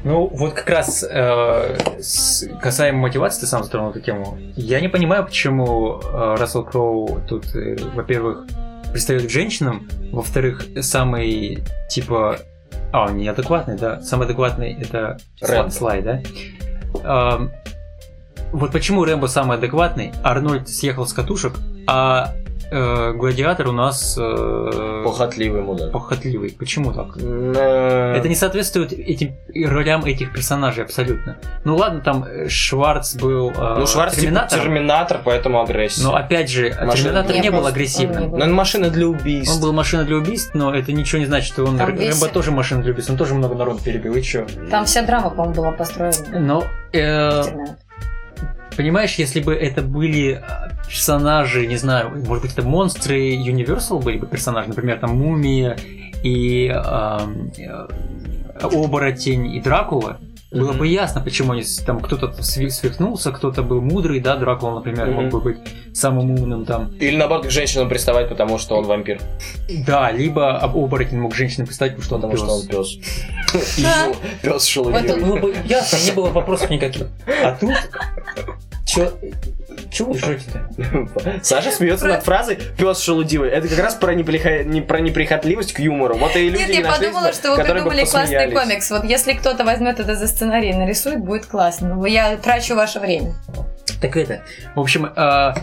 Ну, 0.03 0.27
вот 0.27 0.53
как 0.53 0.69
раз 0.69 1.03
э, 1.09 1.77
с- 1.99 2.47
касаемо 2.61 2.99
мотивации, 2.99 3.41
ты 3.41 3.47
сам 3.47 3.63
затронул 3.63 3.89
эту 3.91 3.99
тему. 3.99 4.37
Я 4.55 4.79
не 4.79 4.87
понимаю, 4.87 5.25
почему 5.25 5.99
э, 5.99 6.35
Рассел 6.37 6.63
Кроу 6.63 7.21
тут, 7.27 7.53
э, 7.55 7.75
во-первых, 7.93 8.45
пристает 8.91 9.25
к 9.27 9.29
женщинам, 9.29 9.87
во-вторых, 10.11 10.65
самый, 10.81 11.63
типа... 11.89 12.37
А, 12.93 13.05
он 13.05 13.17
неадекватный, 13.17 13.77
да. 13.77 14.01
Самый 14.01 14.25
адекватный 14.25 14.77
это 14.79 15.17
Рэмбо. 15.41 15.69
Слай, 15.71 16.01
да? 16.01 16.21
Эм, 17.03 17.51
вот 18.53 18.71
почему 18.71 19.03
Рэмбо 19.03 19.27
самый 19.27 19.57
адекватный, 19.57 20.13
Арнольд 20.23 20.69
съехал 20.69 21.05
с 21.05 21.11
катушек, 21.11 21.53
а 21.85 22.33
э, 22.71 23.13
Гладиатор 23.13 23.67
у 23.67 23.71
нас 23.71 24.17
э, 24.19 25.01
Похотливый 25.05 25.61
мудак. 25.61 25.91
похотливый. 25.91 26.51
Почему 26.51 26.91
так? 26.93 27.17
Э, 27.21 28.15
Это 28.17 28.27
не 28.29 28.35
соответствует 28.35 28.93
этим 28.93 29.35
ролям 29.65 30.05
этих 30.05 30.33
персонажей 30.33 30.83
абсолютно. 30.83 31.37
Ну 31.63 31.75
ладно, 31.75 32.01
там 32.01 32.23
э, 32.23 32.47
Шварц 32.49 33.15
был 33.15 33.51
э, 33.51 33.75
Ну, 33.79 33.87
Шварц 33.87 34.11
типа 34.13 34.21
терминатор, 34.21 34.59
терминатор, 34.59 35.21
поэтому 35.23 35.61
агрессия. 35.61 36.03
но 36.03 36.15
опять 36.15 36.49
же, 36.49 36.69
Машина. 36.69 36.91
терминатор 36.95 37.35
не, 37.35 37.41
Не 37.41 37.49
был 37.51 37.59
он 37.59 37.67
агрессивным. 37.67 38.29
был. 38.31 38.37
Но 38.39 38.45
он 38.45 38.53
машина 38.53 38.89
для 38.89 39.07
убийств. 39.07 39.55
Он 39.55 39.61
был 39.61 39.73
машина 39.73 40.03
для 40.03 40.15
убийств, 40.17 40.51
но 40.53 40.73
это 40.75 40.91
ничего 40.91 41.19
не 41.19 41.25
значит, 41.25 41.47
что 41.53 41.65
он 41.65 41.77
Там 41.77 41.95
весь- 41.95 42.19
Рэмбо 42.19 42.33
тоже 42.33 42.51
машина 42.51 42.81
для 42.83 42.91
убийств, 42.91 43.11
он 43.11 43.17
тоже 43.17 43.33
много 43.33 43.55
народу 43.55 43.79
перебил, 43.83 44.13
и 44.15 44.21
чё? 44.21 44.45
Там 44.69 44.85
вся 44.85 45.01
драма, 45.03 45.29
по-моему, 45.29 45.53
была 45.55 45.71
построена. 45.71 46.15
Но, 46.39 46.63
э, 46.93 47.43
Терминатор. 47.43 47.75
Понимаешь, 48.77 49.15
если 49.15 49.41
бы 49.41 49.53
это 49.53 49.81
были 49.81 50.41
э, 50.41 50.69
персонажи, 50.87 51.67
не 51.67 51.75
знаю, 51.77 52.11
может 52.25 52.43
быть, 52.43 52.53
это 52.53 52.61
монстры 52.61 53.35
Universal 53.35 54.01
были 54.01 54.17
бы 54.19 54.27
персонажи, 54.27 54.69
например, 54.69 54.99
там 54.99 55.17
Мумия 55.17 55.75
и 56.23 56.71
э, 56.73 57.19
Оборотень 58.61 59.53
и 59.55 59.59
Дракула, 59.61 60.17
было 60.49 60.69
Мгм. 60.69 60.77
бы 60.79 60.87
ясно, 60.87 61.19
почему 61.21 61.51
они 61.51 61.63
там 61.85 61.99
кто-то 61.99 62.31
свихнулся, 62.41 63.31
кто-то 63.33 63.63
был 63.63 63.81
мудрый, 63.81 64.21
да, 64.21 64.37
Дракула, 64.37 64.75
например, 64.75 65.07
мог 65.07 65.23
Мгм. 65.25 65.29
бы 65.29 65.41
быть 65.41 65.57
самым 65.93 66.31
умным 66.31 66.63
там. 66.65 66.89
Или 66.99 67.17
наоборот 67.17 67.47
к 67.47 67.51
женщинам 67.51 67.89
приставать, 67.89 68.29
потому 68.29 68.57
что 68.57 68.75
он 68.77 68.85
вампир. 68.85 69.19
Да, 69.85 70.09
либо 70.11 70.57
об 70.57 70.77
оборотень 70.77 71.19
мог 71.19 71.35
женщине 71.35 71.65
представить, 71.65 71.95
потому 71.97 72.05
что 72.05 72.15
он 72.15 72.21
Потому 72.21 72.37
что 72.37 72.55
он 72.55 72.67
пес. 72.67 72.97
Пес 73.51 73.77
Это 74.41 74.59
шелудивый. 74.59 75.19
было 75.21 75.37
бы 75.37 75.55
ясно, 75.65 75.97
не 76.05 76.11
было 76.15 76.29
вопросов 76.29 76.69
никаких. 76.69 77.07
А 77.43 77.51
тут... 77.59 77.73
Чё? 78.97 79.13
Чего 79.91 80.13
вы 80.13 80.19
шутите? 80.19 81.41
Саша 81.43 81.71
смеется 81.71 82.07
над 82.07 82.23
фразой 82.23 82.57
«пес 82.77 82.99
шелудивый». 82.99 83.49
Это 83.49 83.67
как 83.67 83.79
раз 83.79 83.95
про, 83.95 84.13
неплеха- 84.13 84.63
не, 84.63 84.81
про 84.81 84.99
неприхотливость 84.99 85.73
к 85.73 85.79
юмору. 85.79 86.17
Вот 86.17 86.35
и 86.35 86.49
люди 86.49 86.71
Нет, 86.71 86.85
я 86.85 86.91
подумала, 86.91 87.31
что 87.31 87.55
вы 87.55 87.63
придумали 87.63 88.05
классный 88.05 88.51
комикс. 88.51 88.89
Вот 88.89 89.03
если 89.03 89.33
кто-то 89.33 89.63
возьмет 89.63 89.99
это 89.99 90.15
за 90.15 90.27
сценарий 90.27 90.71
и 90.71 90.73
нарисует, 90.73 91.19
будет 91.19 91.45
классно. 91.45 91.95
Но 91.95 92.05
я 92.05 92.35
трачу 92.37 92.75
ваше 92.75 92.99
время. 92.99 93.35
Так 94.01 94.17
это... 94.17 94.41
В 94.75 94.79
общем, 94.79 95.05
э, 95.05 95.53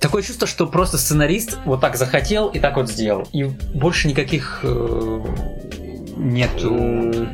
такое 0.00 0.22
чувство, 0.22 0.46
что 0.46 0.66
просто 0.66 0.98
сценарист 0.98 1.58
вот 1.64 1.80
так 1.80 1.96
захотел 1.96 2.48
и 2.48 2.58
так 2.58 2.76
вот 2.76 2.90
сделал. 2.90 3.28
И 3.32 3.44
больше 3.44 4.08
никаких 4.08 4.60
э, 4.62 5.20
нету 6.16 6.72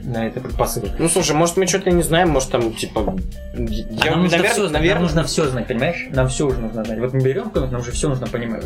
на 0.04 0.26
это 0.26 0.40
предпосылок. 0.40 0.90
Ну, 0.98 1.08
слушай, 1.08 1.34
может, 1.34 1.56
мы 1.56 1.66
что-то 1.66 1.90
не 1.90 2.02
знаем, 2.02 2.30
может, 2.30 2.50
там, 2.50 2.72
типа... 2.72 3.16
Я, 3.54 3.84
А 4.02 4.10
нам, 4.10 4.22
нужно 4.22 4.38
наверное, 4.38 4.52
все, 4.52 4.68
наверное... 4.68 4.94
нам 4.94 5.02
нужно 5.02 5.24
все 5.24 5.48
знать, 5.48 5.66
понимаешь? 5.66 6.06
Нам 6.10 6.28
все 6.28 6.46
уже 6.46 6.58
нужно 6.58 6.84
знать. 6.84 6.98
Вот 6.98 7.12
мы 7.12 7.20
берем 7.20 7.50
комикс, 7.50 7.72
нам 7.72 7.80
уже 7.80 7.92
все 7.92 8.08
нужно 8.08 8.26
понимать. 8.26 8.64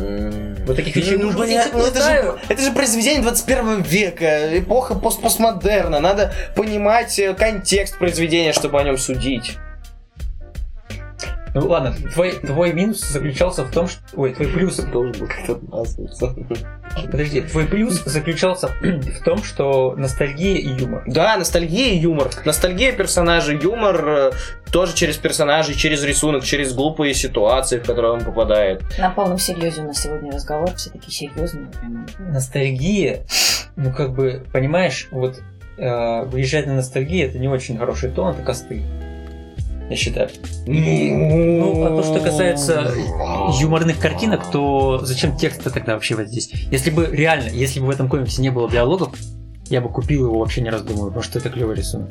Вот 0.65 0.75
таких 0.75 0.95
вещей 0.95 1.17
Ну, 1.17 1.25
нужно 1.25 1.45
знать, 1.45 1.69
ну, 1.73 1.85
это, 1.85 2.01
же, 2.01 2.39
это 2.47 2.61
же 2.61 2.71
произведение 2.71 3.21
21 3.21 3.81
века, 3.81 4.57
эпоха 4.59 4.95
пост 4.95 5.21
постмодерна. 5.21 5.99
Надо 5.99 6.33
понимать 6.55 7.17
э, 7.19 7.33
контекст 7.33 7.97
произведения, 7.97 8.53
чтобы 8.53 8.79
о 8.79 8.83
нем 8.83 8.97
судить. 8.97 9.57
Ну 11.53 11.67
ладно, 11.67 11.93
твой, 12.13 12.31
твой 12.31 12.73
минус 12.73 13.01
заключался 13.01 13.63
в 13.63 13.71
том, 13.71 13.87
что... 13.87 14.01
Ой, 14.15 14.33
твой 14.33 14.47
плюс... 14.47 14.77
Должен 14.77 15.11
был 15.19 15.27
как-то 15.27 15.53
отмазываться. 15.53 16.35
Подожди, 17.11 17.41
твой 17.41 17.67
плюс 17.67 18.03
заключался 18.05 18.69
в 18.81 19.23
том, 19.23 19.43
что 19.43 19.95
ностальгия 19.95 20.57
и 20.57 20.69
юмор. 20.69 21.03
Да, 21.05 21.37
ностальгия 21.37 21.93
и 21.93 21.97
юмор. 21.97 22.29
Ностальгия 22.43 22.91
персонажей, 22.91 23.59
юмор 23.61 24.07
э, 24.07 24.31
тоже 24.71 24.95
через 24.95 25.17
персонажей, 25.17 25.75
через 25.75 26.03
рисунок, 26.03 26.43
через 26.43 26.73
глупые 26.73 27.13
ситуации, 27.13 27.77
в 27.77 27.85
которые 27.85 28.13
он 28.13 28.21
попадает. 28.21 28.81
На 28.97 29.11
полном 29.11 29.37
серьезе 29.37 29.81
у 29.81 29.85
нас 29.85 30.01
сегодня 30.01 30.31
разговор, 30.31 30.73
все 30.75 30.89
такие 30.89 31.11
серьезные. 31.11 31.67
Ностальгия, 32.17 33.25
ну 33.75 33.93
как 33.93 34.13
бы, 34.13 34.43
понимаешь, 34.51 35.07
вот 35.11 35.39
э, 35.77 36.23
выезжать 36.25 36.65
на 36.65 36.73
ностальгию 36.73 37.29
это 37.29 37.37
не 37.37 37.47
очень 37.47 37.77
хороший 37.77 38.09
тон, 38.09 38.33
это 38.33 38.41
косты. 38.41 38.81
Я 39.93 39.97
считаю. 39.97 40.29
Ну, 40.65 41.85
а 41.85 41.89
то, 41.89 42.01
что 42.01 42.19
касается 42.19 42.91
юморных 43.59 43.99
картинок, 43.99 44.49
то 44.49 44.99
зачем 45.03 45.37
текст 45.37 45.63
тогда 45.71 45.93
вообще 45.93 46.15
вот 46.15 46.29
здесь? 46.29 46.51
Если 46.71 46.89
бы 46.89 47.05
реально, 47.11 47.49
если 47.49 47.79
бы 47.79 47.85
в 47.85 47.89
этом 47.91 48.09
комиксе 48.09 48.41
не 48.41 48.49
было 48.49 48.67
диалогов, 48.67 49.15
я 49.69 49.81
бы 49.81 49.89
купил 49.89 50.25
его 50.25 50.39
вообще 50.39 50.61
не 50.61 50.71
раздумывая, 50.71 51.09
потому 51.09 51.21
что 51.21 51.37
это 51.37 51.51
клевый 51.51 51.75
рисунок. 51.75 52.09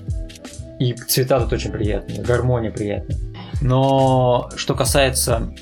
И 0.78 0.92
цвета 0.92 1.40
тут 1.40 1.52
очень 1.54 1.72
приятные, 1.72 2.22
гармония 2.22 2.70
приятная. 2.70 3.18
Но 3.60 4.48
что 4.54 4.76
касается 4.76 5.52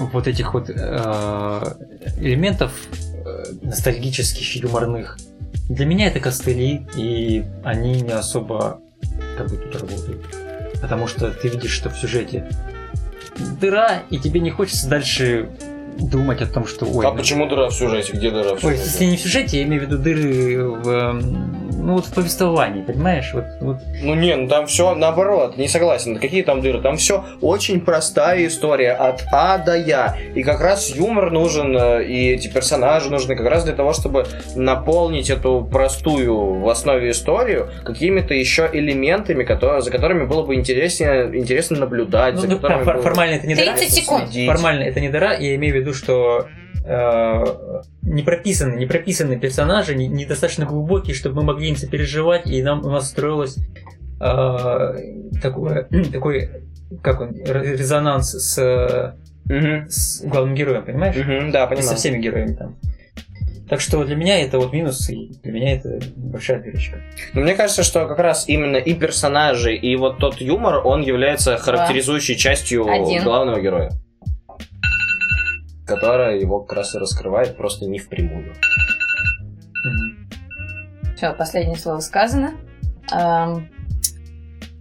вот 0.00 0.26
этих 0.26 0.54
вот 0.54 0.70
э, 0.70 1.74
элементов 2.16 2.72
э, 3.24 3.44
ностальгических, 3.62 4.56
юморных, 4.56 5.18
для 5.68 5.86
меня 5.86 6.08
это 6.08 6.18
костыли, 6.18 6.84
и 6.96 7.44
они 7.62 8.00
не 8.00 8.10
особо 8.10 8.80
как 9.38 9.48
бы 9.50 9.56
тут 9.56 9.80
работают. 9.80 10.43
Потому 10.84 11.06
что 11.06 11.30
ты 11.30 11.48
видишь, 11.48 11.70
что 11.70 11.88
в 11.88 11.96
сюжете 11.96 12.46
дыра, 13.58 14.02
и 14.10 14.18
тебе 14.18 14.40
не 14.40 14.50
хочется 14.50 14.86
дальше 14.86 15.48
думать 15.98 16.42
о 16.42 16.46
том, 16.46 16.66
что 16.66 16.86
ой, 16.86 17.06
А 17.06 17.10
ну- 17.10 17.16
почему 17.16 17.46
дыра 17.46 17.68
в 17.68 17.74
сюжете? 17.74 18.12
Где 18.12 18.30
дыра 18.30 18.50
в 18.50 18.52
Ой, 18.54 18.60
сюжете? 18.60 18.82
если 18.84 19.04
не 19.06 19.16
в 19.16 19.20
сюжете, 19.20 19.58
я 19.58 19.64
имею 19.64 19.82
в 19.82 19.86
виду 19.86 19.98
дыры 19.98 20.68
в, 20.70 20.88
эм, 20.88 21.70
ну, 21.86 21.94
вот 21.94 22.06
в 22.06 22.14
повествовании, 22.14 22.82
понимаешь? 22.82 23.30
Вот, 23.34 23.44
вот 23.60 23.76
Ну 24.02 24.14
не, 24.14 24.34
ну 24.36 24.48
там 24.48 24.66
все 24.66 24.94
наоборот, 24.94 25.56
не 25.56 25.68
согласен. 25.68 26.18
Какие 26.18 26.42
там 26.42 26.60
дыры? 26.60 26.80
Там 26.80 26.96
все 26.96 27.24
очень 27.40 27.80
простая 27.80 28.46
история 28.46 28.92
от 28.92 29.22
А 29.32 29.58
до 29.58 29.76
Я. 29.76 30.16
И 30.34 30.42
как 30.42 30.60
раз 30.60 30.94
юмор 30.94 31.30
нужен, 31.30 31.76
э, 31.76 32.04
и 32.04 32.30
эти 32.32 32.48
персонажи 32.48 33.10
нужны 33.10 33.36
как 33.36 33.46
раз 33.46 33.64
для 33.64 33.74
того, 33.74 33.92
чтобы 33.92 34.26
наполнить 34.56 35.30
эту 35.30 35.66
простую 35.70 36.60
в 36.60 36.68
основе 36.68 37.10
историю 37.10 37.70
какими-то 37.84 38.34
еще 38.34 38.68
элементами, 38.72 39.44
которые, 39.44 39.82
за 39.82 39.90
которыми 39.90 40.24
было 40.24 40.42
бы 40.42 40.54
интереснее, 40.54 41.30
интересно 41.38 41.78
наблюдать. 41.80 42.34
ну, 42.34 42.40
за 42.40 42.46
ну, 42.48 42.56
которыми 42.56 42.84
фор- 42.84 42.94
было 42.94 43.02
формально 43.02 43.34
это 43.36 43.46
не 43.46 43.54
дыра. 43.54 43.72
30 43.74 43.92
секунд. 43.94 44.24
следить. 44.30 44.48
Формально 44.48 44.82
это 44.84 45.00
не 45.00 45.08
дыра, 45.08 45.34
я 45.34 45.54
имею 45.56 45.74
в 45.74 45.76
виду, 45.78 45.83
что 45.92 46.46
э, 46.84 47.44
не 48.02 48.22
прописаны, 48.22 48.76
не 48.76 48.86
прописаны 48.86 49.38
персонажи, 49.38 49.94
не- 49.94 50.08
недостаточно 50.08 50.64
глубокие, 50.64 51.14
чтобы 51.14 51.36
мы 51.36 51.42
могли 51.52 51.68
им 51.68 51.76
сопереживать, 51.76 52.46
и 52.46 52.62
нам 52.62 52.84
у 52.84 52.90
нас 52.90 53.08
строилось 53.10 53.56
э, 54.20 54.94
такое, 55.42 55.88
такой, 56.12 56.50
как 57.02 57.20
он, 57.20 57.34
резонанс 57.44 58.30
с, 58.32 59.14
Мгм. 59.46 59.90
с 59.90 60.22
главным 60.24 60.54
героем, 60.54 60.84
понимаешь? 60.84 61.16
Мгм, 61.16 61.50
да, 61.50 61.64
И 61.64 61.68
понимаю. 61.68 61.82
со 61.88 61.96
всеми 61.96 62.18
героями 62.18 62.54
там. 62.54 62.76
Так 63.68 63.80
что 63.80 64.04
для 64.04 64.14
меня 64.14 64.40
это 64.42 64.58
вот 64.58 64.72
минус, 64.74 65.08
и 65.08 65.32
для 65.42 65.52
меня 65.52 65.74
это 65.76 65.98
большая 66.16 66.62
дырочка. 66.62 66.98
Но 67.32 67.40
мне 67.40 67.54
кажется, 67.54 67.82
что 67.82 68.06
как 68.06 68.18
раз 68.18 68.46
именно 68.46 68.76
и 68.76 68.92
персонажи, 68.94 69.74
и 69.74 69.96
вот 69.96 70.18
тот 70.18 70.40
юмор, 70.40 70.86
он 70.86 71.00
является 71.02 71.56
характеризующей 71.56 72.36
частью 72.36 72.86
Один. 72.86 73.22
главного 73.24 73.60
героя. 73.60 73.90
Которая 75.86 76.38
его 76.38 76.60
как 76.60 76.78
раз 76.78 76.94
и 76.94 76.98
раскрывает 76.98 77.56
просто 77.56 77.86
не 77.86 77.98
впрямую. 77.98 78.54
Мгм. 79.84 80.28
Все, 81.16 81.32
последнее 81.32 81.76
слово 81.76 82.00
сказано. 82.00 82.54
Ам, 83.10 83.68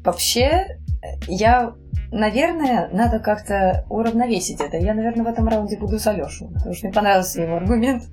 вообще, 0.03 0.79
я, 1.27 1.73
наверное, 2.11 2.89
надо 2.91 3.19
как-то 3.19 3.85
уравновесить 3.89 4.61
это. 4.61 4.77
Я, 4.77 4.93
наверное, 4.93 5.25
в 5.25 5.27
этом 5.27 5.47
раунде 5.47 5.77
буду 5.77 5.97
за 5.97 6.11
Лешу, 6.11 6.47
потому 6.47 6.73
что 6.73 6.87
мне 6.87 6.93
понравился 6.93 7.41
его 7.41 7.57
аргумент. 7.57 8.03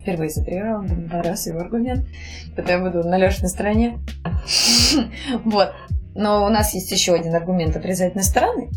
Впервые 0.00 0.30
за 0.30 0.44
три 0.44 0.60
раунда 0.60 0.94
мне 0.94 1.08
понравился 1.08 1.50
его 1.50 1.60
аргумент. 1.60 2.06
Поэтому 2.54 2.86
я 2.86 2.92
буду 2.92 3.08
на 3.08 3.18
Лешиной 3.18 3.48
стороне. 3.48 3.98
Вот. 5.44 5.72
Но 6.14 6.46
у 6.46 6.48
нас 6.48 6.72
есть 6.74 6.90
еще 6.90 7.14
один 7.14 7.34
аргумент 7.34 7.76
отрицательной 7.76 8.24
стороны. 8.24 8.70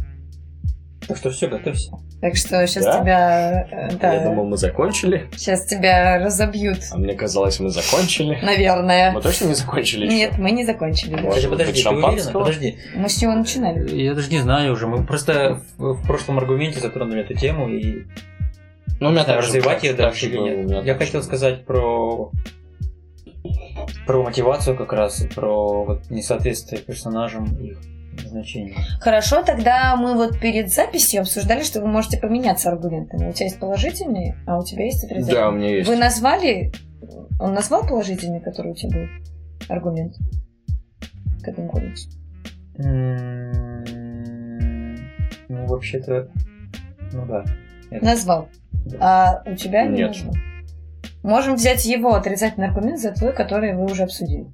Так 1.09 1.17
что 1.17 1.31
все, 1.31 1.47
готовься. 1.47 1.91
Так 2.21 2.35
что 2.37 2.65
сейчас 2.67 2.85
Да? 2.85 3.01
тебя... 3.01 3.67
э, 3.71 3.89
Да, 3.99 4.13
Я 4.13 4.23
думал, 4.25 4.45
мы 4.45 4.57
закончили. 4.57 5.27
сейчас 5.35 5.65
тебя 5.65 6.19
разобьют. 6.23 6.77
А 6.91 6.97
мне 6.97 7.15
казалось, 7.15 7.59
мы 7.59 7.69
закончили. 7.69 8.39
Наверное. 8.41 9.11
Мы 9.11 9.21
точно 9.21 9.45
не 9.47 9.55
закончили 9.55 10.05
еще? 10.05 10.15
Нет, 10.15 10.37
мы 10.37 10.51
не 10.51 10.63
закончили. 10.65 11.15
Может 11.19 11.49
подожди, 11.49 11.81
ты 11.81 11.89
уверена? 11.89 12.01
шампанского? 12.07 12.39
Подожди. 12.41 12.77
Мы 12.95 13.09
с 13.09 13.15
чего 13.19 13.33
начинали? 13.33 13.93
Я 14.01 14.13
даже 14.13 14.29
не 14.29 14.37
знаю 14.39 14.71
уже. 14.73 14.85
Мы 14.87 15.03
просто 15.03 15.61
в, 15.77 16.05
прошлом 16.05 16.37
аргументе 16.37 16.79
затронули 16.79 17.21
эту 17.21 17.33
тему 17.33 17.67
и 17.67 18.05
Ну, 18.99 19.09
у 19.09 19.11
меня 19.11 19.23
знаю, 19.23 19.39
развивать 19.41 19.83
ее 19.83 19.93
дальше 19.93 20.27
или 20.27 20.37
нет. 20.37 20.85
Я 20.85 20.95
хотел 20.95 21.23
сказать 21.23 21.65
про 21.65 22.31
про 24.05 24.23
мотивацию 24.23 24.75
как 24.77 24.93
раз 24.93 25.21
и 25.21 25.27
про 25.27 25.83
вот 25.85 26.09
несоответствие 26.09 26.81
персонажам 26.81 27.45
их 27.55 27.77
значению. 28.27 28.75
Хорошо, 28.99 29.43
тогда 29.43 29.95
мы 29.95 30.15
вот 30.15 30.39
перед 30.39 30.71
записью 30.71 31.21
обсуждали, 31.21 31.63
что 31.63 31.81
вы 31.81 31.87
можете 31.87 32.17
поменяться 32.17 32.69
аргументами. 32.69 33.29
У 33.29 33.33
тебя 33.33 33.45
есть 33.45 33.59
положительные, 33.59 34.35
а 34.45 34.59
у 34.59 34.63
тебя 34.63 34.85
есть 34.85 35.03
отрицательные. 35.03 35.35
Да, 35.41 35.49
у 35.49 35.51
меня 35.51 35.69
есть. 35.75 35.87
Вы 35.89 35.95
назвали... 35.95 36.71
Он 37.39 37.53
назвал 37.53 37.87
положительный, 37.87 38.41
который 38.41 38.71
у 38.71 38.75
тебя 38.75 38.99
был 38.99 39.07
аргумент 39.69 40.15
к 41.41 41.47
этому 41.47 41.69
комиксу? 41.69 42.09
Ну, 45.47 45.65
вообще-то, 45.67 46.29
ну 47.13 47.25
да. 47.25 47.43
Это- 47.89 48.05
Назвал. 48.05 48.49
А 48.99 49.41
у 49.45 49.55
тебя 49.55 49.85
не 49.85 49.97
Нет. 49.97 50.07
назвал. 50.09 50.33
Можем 51.23 51.55
взять 51.55 51.85
его 51.85 52.13
отрицательный 52.13 52.67
аргумент 52.67 52.99
за 52.99 53.11
твой, 53.11 53.33
который 53.33 53.75
вы 53.75 53.85
уже 53.85 54.03
обсудили. 54.03 54.47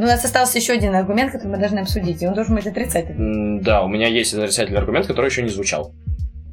Ну, 0.00 0.06
у 0.06 0.08
нас 0.08 0.24
остался 0.24 0.56
еще 0.56 0.72
один 0.72 0.94
аргумент, 0.94 1.30
который 1.30 1.48
мы 1.50 1.58
должны 1.58 1.80
обсудить, 1.80 2.22
и 2.22 2.26
он 2.26 2.32
должен 2.32 2.54
быть 2.56 2.66
отрицательный. 2.66 3.56
М, 3.58 3.60
Да, 3.62 3.82
у 3.82 3.88
меня 3.88 4.06
есть 4.08 4.32
отрицательный 4.32 4.78
аргумент, 4.78 5.06
который 5.06 5.26
еще 5.26 5.42
не 5.42 5.50
звучал. 5.50 5.92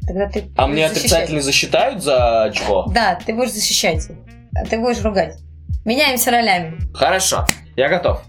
Тогда 0.05 0.27
ты 0.27 0.43
А 0.57 0.67
мне 0.67 0.89
защищать. 0.89 1.05
отрицательный 1.11 1.39
засчитают 1.41 2.03
за 2.03 2.43
очко? 2.43 2.91
Да, 2.93 3.17
ты 3.25 3.33
будешь 3.33 3.53
защищать. 3.53 4.09
А 4.53 4.65
ты 4.65 4.77
будешь 4.77 5.01
ругать. 5.01 5.37
Меняемся 5.85 6.29
ролями. 6.31 6.77
Хорошо, 6.93 7.45
я 7.77 7.87
готов. 7.87 8.21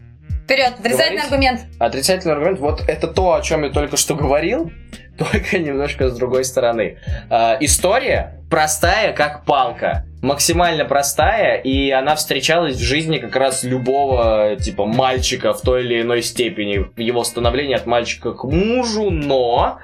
Вперед, 0.45 0.75
отрицательный 0.79 1.23
Говорить? 1.23 1.25
аргумент. 1.33 1.61
Отрицательный 1.81 2.35
аргумент, 2.35 2.61
вот 2.61 2.85
это 2.87 3.09
то, 3.09 3.35
о 3.35 3.43
чем 3.43 3.65
я 3.65 3.71
только 3.71 3.97
что 3.97 4.15
говорил, 4.15 4.71
только 5.19 5.59
немножко 5.59 6.11
с 6.11 6.17
другой 6.17 6.45
стороны. 6.45 6.99
А, 7.29 7.57
история 7.59 8.38
простая, 8.51 9.13
как 9.13 9.45
палка. 9.45 10.05
Максимально 10.21 10.85
простая, 10.85 11.59
и 11.59 11.91
она 11.91 12.17
встречалась 12.17 12.75
в 12.75 12.83
жизни 12.83 13.19
как 13.19 13.37
раз 13.37 13.63
любого, 13.63 14.57
типа, 14.57 14.85
мальчика 14.85 15.53
в 15.53 15.61
той 15.61 15.85
или 15.85 16.03
иной 16.03 16.23
степени. 16.23 16.87
Его 17.01 17.23
становлении 17.23 17.77
от 17.77 17.87
мальчика 17.87 18.33
к 18.33 18.43
мужу, 18.43 19.11
но 19.11 19.79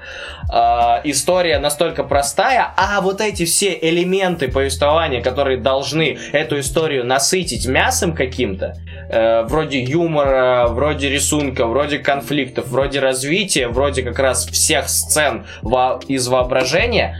а, 0.51 0.99
история 1.05 1.57
настолько 1.59 2.03
простая, 2.03 2.67
а 2.75 2.99
вот 2.99 3.21
эти 3.21 3.45
все 3.45 3.77
элементы 3.81 4.49
повествования, 4.49 5.21
которые 5.21 5.57
должны 5.57 6.17
эту 6.33 6.59
историю 6.59 7.05
насытить 7.05 7.65
мясом 7.65 8.13
каким-то, 8.13 8.75
э, 9.09 9.43
вроде 9.43 9.81
юмора, 9.81 10.67
вроде 10.67 11.09
рисунка, 11.09 11.65
вроде 11.65 11.99
конфликтов, 11.99 12.67
вроде 12.67 12.99
развития, 12.99 13.69
вроде 13.69 14.03
как 14.03 14.19
раз 14.19 14.45
всех 14.47 14.89
сцен 14.89 15.45
во- 15.61 16.01
из 16.09 16.27
воображения, 16.27 17.17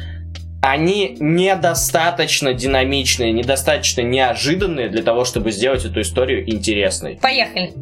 они 0.65 1.15
недостаточно 1.19 2.53
динамичные, 2.53 3.31
недостаточно 3.31 4.01
неожиданные 4.01 4.89
для 4.89 5.03
того, 5.03 5.23
чтобы 5.23 5.51
сделать 5.51 5.85
эту 5.85 6.01
историю 6.01 6.49
интересной. 6.49 7.19
Поехали. 7.21 7.73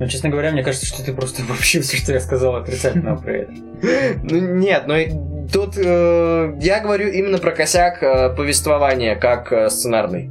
Ну, 0.00 0.08
честно 0.08 0.30
говоря, 0.30 0.50
мне 0.50 0.64
кажется, 0.64 0.86
что 0.86 1.04
ты 1.04 1.12
просто 1.12 1.42
обобщил 1.48 1.82
все, 1.82 1.96
что 1.96 2.12
я 2.12 2.20
сказал 2.20 2.56
отрицательного 2.56 3.16
про 3.22 3.32
это. 3.32 3.52
Ну, 4.22 4.56
нет, 4.56 4.88
но 4.88 4.96
тут 5.52 5.76
э, 5.76 6.54
я 6.60 6.80
говорю 6.80 7.08
именно 7.08 7.38
про 7.38 7.52
косяк 7.52 8.02
э, 8.02 8.34
повествования 8.34 9.14
как 9.14 9.52
э, 9.52 9.70
сценарный. 9.70 10.30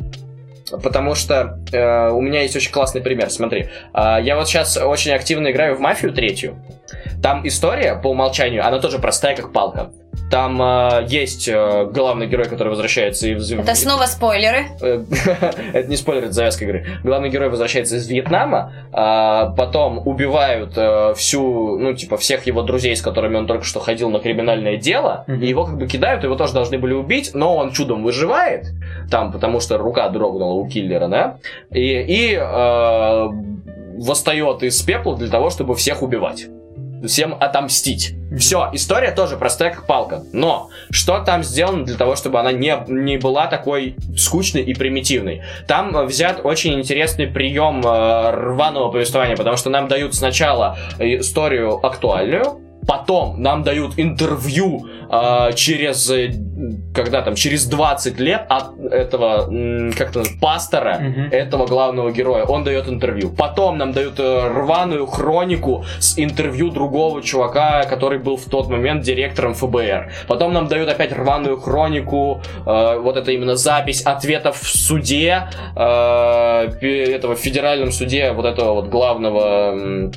Потому 0.70 1.16
что 1.16 1.60
э, 1.72 2.10
у 2.10 2.20
меня 2.20 2.42
есть 2.42 2.56
очень 2.56 2.72
классный 2.72 3.00
пример. 3.02 3.30
Смотри, 3.30 3.70
а, 3.94 4.20
я 4.20 4.36
вот 4.36 4.48
сейчас 4.48 4.76
очень 4.76 5.12
активно 5.12 5.52
играю 5.52 5.76
в 5.76 5.80
мафию 5.80 6.12
третью. 6.14 6.66
Там 7.22 7.48
история 7.48 7.96
по 7.96 8.08
умолчанию, 8.08 8.66
она 8.66 8.80
тоже 8.80 8.98
простая, 8.98 9.36
как 9.36 9.54
палка. 9.54 9.92
Там 10.34 10.60
э, 10.60 11.06
есть 11.10 11.48
э, 11.48 11.88
главный 11.94 12.26
герой, 12.26 12.46
который 12.46 12.70
возвращается 12.70 13.28
из... 13.28 13.52
Это 13.52 13.76
снова 13.76 14.08
спойлеры. 14.08 14.66
Э, 14.82 15.04
Это 15.74 15.88
не 15.88 15.96
спойлер, 15.96 16.24
это 16.24 16.32
завязка 16.32 16.66
игры. 16.66 16.88
Главный 17.04 17.30
герой 17.30 17.50
возвращается 17.50 17.98
из 17.98 18.08
Вьетнама, 18.08 18.74
а 18.92 19.52
потом 19.56 20.02
убивают 20.08 20.74
э, 20.76 21.14
всю, 21.16 21.78
ну, 21.78 21.94
типа, 21.94 22.18
всех 22.18 22.48
его 22.48 22.64
друзей, 22.64 22.96
с 22.96 23.04
которыми 23.04 23.38
он 23.38 23.46
только 23.46 23.64
что 23.64 23.80
ходил 23.80 24.10
на 24.10 24.18
криминальное 24.18 24.78
дело, 24.78 25.24
и 25.28 25.46
его 25.46 25.66
как 25.66 25.78
бы 25.78 25.86
кидают, 25.86 26.24
его 26.24 26.34
тоже 26.34 26.54
должны 26.54 26.80
были 26.80 26.94
убить, 26.94 27.36
но 27.36 27.56
он 27.56 27.72
чудом 27.72 28.04
выживает, 28.04 28.72
там, 29.12 29.32
потому 29.32 29.60
что 29.60 29.78
рука 29.78 30.10
дрогнула 30.10 30.54
у 30.54 30.68
киллера, 30.68 31.10
да, 31.10 31.38
и, 31.70 31.80
и 31.80 32.34
э, 32.34 33.28
восстает 34.00 34.64
из 34.64 34.82
пепла 34.82 35.16
для 35.16 35.30
того, 35.30 35.52
чтобы 35.52 35.76
всех 35.76 36.02
убивать. 36.02 36.48
Всем 37.06 37.36
отомстить. 37.40 38.16
Все, 38.38 38.70
история 38.74 39.12
тоже 39.12 39.38
простая 39.38 39.72
как 39.72 39.86
палка. 39.86 40.24
Но 40.32 40.70
что 40.90 41.20
там 41.20 41.44
сделано 41.44 41.86
для 41.86 41.98
того, 41.98 42.16
чтобы 42.16 42.40
она 42.40 42.52
не, 42.52 42.76
не 42.88 43.18
была 43.18 43.48
такой 43.48 43.96
скучной 44.18 44.62
и 44.62 44.74
примитивной? 44.74 45.42
Там 45.68 46.06
взят 46.08 46.42
очень 46.44 46.80
интересный 46.80 47.28
прием 47.28 47.82
э, 47.86 48.32
рваного 48.32 48.92
повествования, 48.92 49.36
потому 49.36 49.58
что 49.58 49.70
нам 49.70 49.88
дают 49.88 50.16
сначала 50.16 50.78
э, 50.98 51.20
историю 51.20 51.86
актуальную, 51.86 52.60
потом 52.88 53.42
нам 53.42 53.64
дают 53.64 53.94
интервью 53.98 54.88
э, 55.12 55.54
через 55.56 56.12
когда 56.94 57.22
там 57.22 57.36
через 57.36 57.66
20 57.66 58.20
лет 58.20 58.46
от 58.50 58.78
этого 58.92 59.48
м, 59.50 59.92
как 59.94 60.12
то 60.12 60.24
пастора 60.42 60.98
Мгм. 61.00 61.30
этого 61.32 61.66
главного 61.68 62.12
героя. 62.12 62.44
Он 62.44 62.64
дает 62.64 62.88
интервью. 62.88 63.30
Потом 63.38 63.78
нам 63.78 63.92
дают 63.92 64.20
э, 64.20 64.48
рваную 64.50 65.06
хронику 65.08 65.84
с 66.00 66.18
интервью 66.20 66.70
другого 66.70 67.22
чувака, 67.22 67.84
который 67.84 68.20
был 68.20 68.38
в 68.38 68.46
тот 68.46 68.70
момент 68.70 69.04
директором 69.04 69.54
ФБР. 69.54 70.12
Потом 70.28 70.54
нам 70.54 70.68
дают 70.68 70.90
опять 70.90 71.12
рваную 71.12 71.58
хронику, 71.60 72.42
э, 72.66 72.98
вот 73.00 73.18
это 73.18 73.32
именно 73.32 73.56
запись 73.56 74.02
ответов 74.04 74.62
в 74.62 74.68
суде, 74.68 75.44
э, 75.76 76.70
этого 76.82 77.36
в 77.36 77.40
федеральном 77.40 77.92
суде 77.92 78.32
вот 78.32 78.46
этого 78.46 78.74
вот 78.74 78.88
главного 78.88 80.12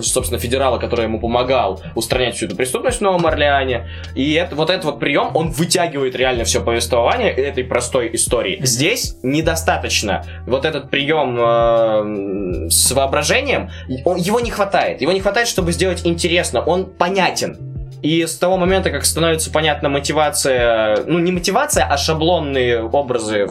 собственно, 0.00 0.38
федерала, 0.40 0.78
который 0.78 1.04
ему 1.04 1.20
помогал 1.20 1.82
устранять 1.94 2.36
всю 2.36 2.46
эту 2.46 2.56
преступность 2.56 2.98
в 2.98 3.00
Новом 3.02 3.26
Орлеане. 3.26 3.88
И 4.14 4.32
это, 4.34 4.54
вот 4.54 4.70
этот 4.70 4.84
вот 4.84 5.00
прием, 5.00 5.30
он 5.34 5.50
вытягивает 5.50 6.14
реально 6.16 6.44
все 6.44 6.60
повествование 6.62 7.30
этой 7.30 7.64
простой 7.64 8.10
истории. 8.14 8.58
Здесь 8.62 9.16
недостаточно 9.22 10.24
вот 10.46 10.64
этот 10.64 10.90
прием 10.90 11.36
э, 11.38 12.68
с 12.70 12.92
воображением, 12.92 13.70
он- 14.04 14.16
его 14.18 14.40
не 14.40 14.50
хватает. 14.50 15.00
Его 15.02 15.12
не 15.12 15.20
хватает, 15.20 15.48
чтобы 15.48 15.72
сделать 15.72 16.02
интересно. 16.04 16.62
Он 16.62 16.86
понятен. 16.86 17.56
И 18.02 18.26
с 18.26 18.36
того 18.36 18.56
момента, 18.56 18.90
как 18.90 19.04
становится 19.04 19.50
понятна 19.50 19.88
мотивация, 19.88 21.04
ну 21.06 21.18
не 21.18 21.30
мотивация, 21.30 21.84
а 21.84 21.96
шаблонные 21.96 22.82
образы 22.82 23.48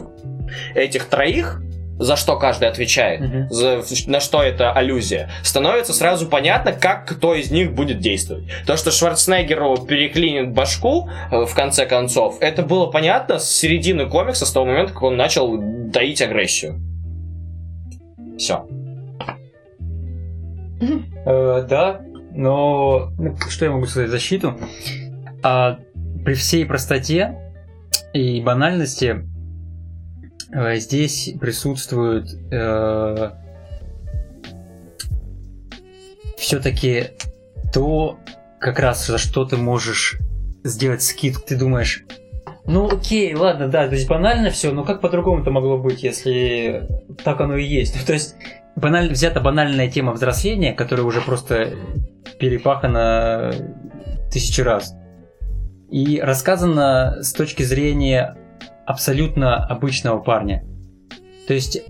этих 0.75 1.05
троих, 1.05 1.61
за 2.01 2.15
что 2.15 2.35
каждый 2.37 2.67
отвечает, 2.67 3.21
Мгм. 3.21 3.49
за- 3.51 3.83
на 4.07 4.19
что 4.19 4.41
это 4.41 4.71
аллюзия, 4.71 5.29
становится 5.43 5.93
сразу 5.93 6.27
понятно, 6.27 6.73
как 6.73 7.05
кто 7.07 7.35
из 7.35 7.51
них 7.51 7.73
будет 7.73 7.99
действовать. 7.99 8.45
То, 8.65 8.75
что 8.75 8.89
Шварценеггеру 8.91 9.77
переклинит 9.85 10.51
башку 10.51 11.07
э, 11.31 11.45
в 11.45 11.53
конце 11.53 11.85
концов, 11.85 12.37
это 12.41 12.63
было 12.63 12.87
понятно 12.87 13.37
с 13.37 13.49
середины 13.49 14.07
комикса, 14.09 14.45
с 14.47 14.51
того 14.51 14.65
момента, 14.65 14.93
как 14.93 15.03
он 15.03 15.15
начал 15.15 15.61
таить 15.91 16.21
агрессию. 16.21 16.79
Все. 18.37 18.65
Э, 21.25 21.65
да, 21.69 22.01
но 22.33 23.11
ну, 23.19 23.37
что 23.49 23.65
я 23.65 23.71
могу 23.71 23.85
сказать 23.85 24.09
в 24.09 24.11
защиту? 24.11 24.57
А, 25.43 25.77
при 26.25 26.33
всей 26.33 26.65
простоте 26.65 27.37
и 28.13 28.41
банальности 28.41 29.27
здесь 30.53 31.33
присутствует 31.39 32.27
э, 32.51 33.31
все-таки 36.37 37.11
то, 37.73 38.19
как 38.59 38.79
раз 38.79 39.07
за 39.07 39.17
что 39.17 39.45
ты 39.45 39.57
можешь 39.57 40.19
сделать 40.63 41.01
скидку, 41.01 41.43
ты 41.47 41.57
думаешь, 41.57 42.03
ну 42.65 42.87
окей, 42.87 43.33
ладно, 43.33 43.67
да, 43.67 43.87
то 43.87 43.95
есть 43.95 44.07
банально 44.07 44.49
все, 44.49 44.71
но 44.71 44.83
как 44.83 45.01
по-другому 45.01 45.41
это 45.41 45.51
могло 45.51 45.77
быть, 45.77 46.03
если 46.03 46.87
так 47.23 47.39
оно 47.41 47.55
и 47.55 47.63
есть? 47.63 48.05
То 48.05 48.13
есть 48.13 48.35
баналь, 48.75 49.09
взята 49.09 49.39
банальная 49.39 49.89
тема 49.89 50.11
взросления, 50.11 50.73
которая 50.73 51.05
уже 51.05 51.21
просто 51.21 51.73
перепахана 52.39 53.53
тысячи 54.31 54.61
раз. 54.61 54.95
И 55.89 56.21
рассказана 56.21 57.17
с 57.21 57.33
точки 57.33 57.63
зрения 57.63 58.37
абсолютно 58.91 59.65
обычного 59.65 60.19
парня. 60.19 60.63
То 61.47 61.53
есть 61.53 61.77
э, 61.77 61.81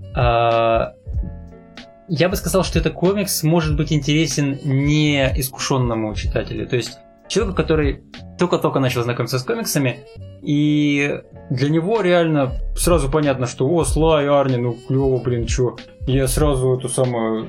я 2.08 2.28
бы 2.28 2.36
сказал, 2.36 2.64
что 2.64 2.78
этот 2.78 2.94
комикс 2.94 3.42
может 3.42 3.76
быть 3.76 3.92
интересен 3.92 4.58
не 4.64 5.32
искушенному 5.38 6.14
читателю. 6.14 6.66
То 6.66 6.76
есть 6.76 6.98
человеку, 7.28 7.56
который 7.56 8.02
только-только 8.38 8.80
начал 8.80 9.02
знакомиться 9.02 9.38
с 9.38 9.44
комиксами, 9.44 10.00
и 10.42 11.20
для 11.50 11.70
него 11.70 12.00
реально 12.00 12.52
сразу 12.76 13.10
понятно, 13.10 13.46
что 13.46 13.68
о, 13.68 13.84
Слай, 13.84 14.26
Арни, 14.28 14.56
ну 14.56 14.76
клево, 14.88 15.18
блин, 15.18 15.46
чё, 15.46 15.76
я 16.06 16.26
сразу 16.26 16.76
эту 16.76 16.88
самую 16.88 17.46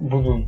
буду 0.00 0.44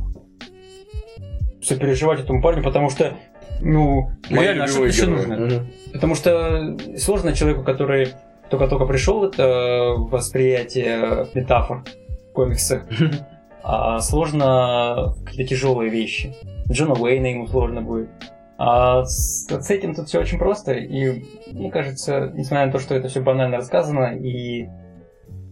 сопереживать 1.61 2.21
этому 2.21 2.41
парню, 2.41 2.63
потому 2.63 2.89
что, 2.89 3.13
ну, 3.61 4.11
Мои 4.29 4.43
реально, 4.43 4.63
а 4.65 4.67
что 4.67 4.85
еще 4.85 5.07
нужно? 5.07 5.35
Мгм. 5.37 5.67
Потому 5.93 6.15
что 6.15 6.77
сложно 6.97 7.33
человеку, 7.33 7.63
который 7.63 8.09
только-только 8.49 8.85
пришел 8.85 9.19
в 9.19 9.23
это 9.23 9.95
восприятие 9.97 11.27
метафор 11.33 11.83
в 12.29 12.33
комиксах, 12.33 12.83
а 13.63 13.99
сложно 13.99 15.15
какие-то 15.25 15.49
тяжелые 15.49 15.89
вещи. 15.89 16.35
Джона 16.71 16.93
Уэйна 16.93 17.27
ему 17.27 17.47
сложно 17.47 17.81
будет. 17.81 18.09
А 18.57 19.03
с, 19.05 19.47
с 19.47 19.69
этим 19.69 19.93
тут 19.93 20.07
все 20.07 20.19
очень 20.19 20.39
просто, 20.39 20.73
и 20.73 21.23
мне 21.51 21.69
кажется, 21.69 22.31
несмотря 22.33 22.65
на 22.65 22.71
то, 22.71 22.79
что 22.79 22.95
это 22.95 23.07
все 23.07 23.21
банально 23.21 23.57
рассказано 23.57 24.15
и 24.17 24.67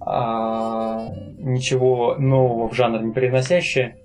а, 0.02 1.10
ничего 1.38 2.16
нового 2.18 2.68
в 2.68 2.74
жанр 2.74 3.04
не 3.04 3.12
привносящее, 3.12 3.98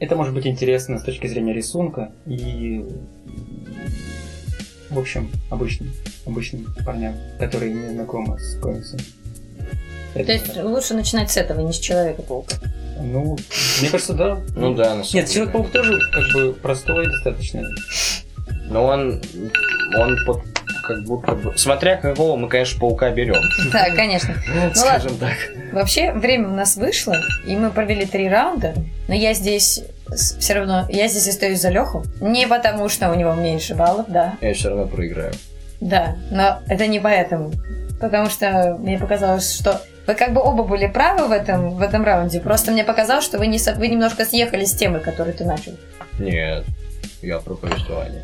это 0.00 0.16
может 0.16 0.34
быть 0.34 0.46
интересно 0.46 0.98
с 0.98 1.02
точки 1.02 1.26
зрения 1.26 1.52
рисунка 1.52 2.12
и, 2.26 2.84
в 4.90 4.98
общем, 4.98 5.30
обычным, 5.50 5.92
обычным 6.26 6.66
парням, 6.84 7.14
которые 7.38 7.74
не 7.74 7.88
знакомы 7.94 8.38
с 8.38 8.58
комиксом. 8.60 9.00
То 10.14 10.32
есть 10.32 10.56
лучше 10.56 10.94
начинать 10.94 11.30
с 11.30 11.36
этого, 11.36 11.60
не 11.60 11.72
с 11.72 11.78
Человека-паука. 11.78 12.56
Ну, 13.00 13.38
мне 13.80 13.90
кажется, 13.90 14.14
да. 14.14 14.40
Ну 14.56 14.74
да, 14.74 14.96
на 14.96 15.04
Нет. 15.12 15.30
Человек-паук 15.30 15.70
тоже 15.70 16.00
как 16.12 16.32
бы 16.34 16.52
простой 16.54 17.06
достаточно. 17.06 17.62
Но 18.68 18.84
он, 18.84 19.22
он 19.96 20.16
под- 20.26 20.42
как 20.88 21.04
будто 21.04 21.34
бы... 21.34 21.56
Смотря 21.56 21.96
какого 21.96 22.36
мы, 22.36 22.48
конечно, 22.48 22.80
паука 22.80 23.10
берем. 23.10 23.42
Да, 23.72 23.90
конечно. 23.94 24.34
Ну 24.54 24.74
скажем 24.74 25.16
так. 25.18 25.36
Вообще, 25.72 26.12
время 26.12 26.48
у 26.48 26.54
нас 26.54 26.76
вышло, 26.76 27.16
и 27.46 27.54
мы 27.54 27.70
провели 27.70 28.06
три 28.06 28.28
раунда, 28.28 28.74
но 29.06 29.14
я 29.14 29.34
здесь 29.34 29.82
все 30.16 30.54
равно, 30.54 30.86
я 30.88 31.06
здесь 31.08 31.28
остаюсь 31.28 31.60
за 31.60 31.68
Леху. 31.68 32.04
Не 32.20 32.48
потому, 32.48 32.88
что 32.88 33.10
у 33.10 33.14
него 33.14 33.34
меньше 33.34 33.74
баллов, 33.74 34.06
да. 34.08 34.36
Я 34.40 34.54
все 34.54 34.70
равно 34.70 34.86
проиграю. 34.86 35.32
Да, 35.80 36.16
но 36.30 36.60
это 36.66 36.86
не 36.86 36.98
поэтому. 36.98 37.52
Потому 38.00 38.30
что 38.30 38.76
мне 38.80 38.98
показалось, 38.98 39.54
что 39.54 39.80
вы 40.06 40.14
как 40.14 40.32
бы 40.32 40.40
оба 40.40 40.62
были 40.62 40.86
правы 40.86 41.28
в 41.28 41.32
этом, 41.32 41.70
в 41.70 41.82
этом 41.82 42.02
раунде. 42.04 42.40
Просто 42.40 42.72
мне 42.72 42.84
показалось, 42.84 43.24
что 43.24 43.38
вы, 43.38 43.46
не, 43.46 43.58
вы 43.76 43.88
немножко 43.88 44.24
съехали 44.24 44.64
с 44.64 44.74
темы, 44.74 45.00
которую 45.00 45.34
ты 45.34 45.44
начал. 45.44 45.72
Нет, 46.18 46.64
я 47.20 47.38
про 47.38 47.54
повествование. 47.54 48.22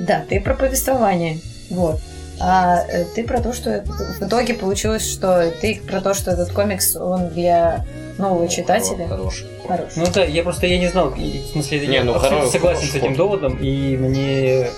Да, 0.00 0.24
ты 0.28 0.40
про 0.40 0.54
повествование. 0.54 1.38
Вот. 1.70 2.00
А 2.42 2.84
э, 2.88 3.04
ты 3.14 3.24
про 3.24 3.40
то, 3.40 3.52
что 3.52 3.84
в 4.18 4.22
итоге 4.22 4.54
получилось, 4.54 5.06
что 5.06 5.52
ты 5.60 5.80
про 5.86 6.00
то, 6.00 6.14
что 6.14 6.30
этот 6.30 6.50
комикс, 6.52 6.96
он 6.96 7.28
для 7.28 7.84
нового 8.16 8.48
читателя 8.48 9.06
Хороший. 9.08 9.46
хороший. 9.66 9.92
Ну 9.96 10.06
да, 10.12 10.24
я 10.24 10.42
просто 10.42 10.66
я 10.66 10.78
не 10.78 10.88
знал, 10.88 11.10
в 11.10 11.52
смысле, 11.52 11.86
Не, 11.86 11.94
я 11.96 12.04
ну, 12.04 12.12
абсолютно 12.14 12.38
хороший- 12.38 12.52
согласен 12.52 12.88
с 12.88 12.94
этим 12.94 13.14
доводом, 13.14 13.56
и 13.58 13.96
мне, 13.96 14.70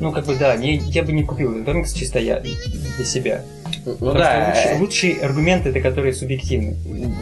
ну 0.00 0.12
как 0.12 0.24
бы 0.24 0.34
да, 0.36 0.56
не, 0.56 0.76
я 0.76 1.02
бы 1.02 1.12
не 1.12 1.24
купил 1.24 1.52
этот 1.52 1.66
комикс 1.66 1.92
чисто 1.92 2.18
я 2.18 2.40
для 2.40 3.04
себя. 3.04 3.42
Ну 3.84 3.92
Потому 3.92 4.18
да, 4.18 4.54
лучшие, 4.54 4.78
лучшие 4.80 5.20
аргументы 5.26 5.68
это 5.68 5.80
которые 5.80 6.14
субъективны. 6.14 6.74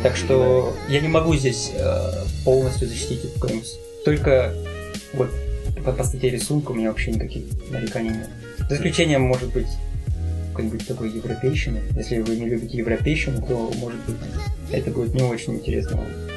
Так 0.04 0.14
что 0.14 0.72
я 0.88 1.00
не 1.00 1.08
могу 1.08 1.34
здесь 1.34 1.72
э, 1.74 2.12
полностью 2.44 2.86
защитить 2.86 3.24
этот 3.24 3.40
комикс. 3.40 3.70
Только 4.04 4.52
вот 5.14 5.28
по, 5.84 5.92
по 5.92 6.04
статье 6.04 6.30
рисунка 6.30 6.70
у 6.70 6.74
меня 6.74 6.88
вообще 6.88 7.12
никаких 7.12 7.44
нареканий 7.70 8.10
нет. 8.10 8.28
За 8.68 8.76
исключением, 8.76 9.22
может 9.22 9.52
быть, 9.52 9.66
какой-нибудь 10.50 10.86
такой 10.86 11.10
европейщины. 11.10 11.80
Если 11.96 12.20
вы 12.20 12.36
не 12.36 12.46
любите 12.46 12.76
европейщину, 12.76 13.40
то, 13.46 13.72
может 13.78 14.00
быть, 14.06 14.16
это 14.70 14.90
будет 14.90 15.14
не 15.14 15.22
очень 15.22 15.54
интересно 15.54 15.96
вам. 15.96 16.31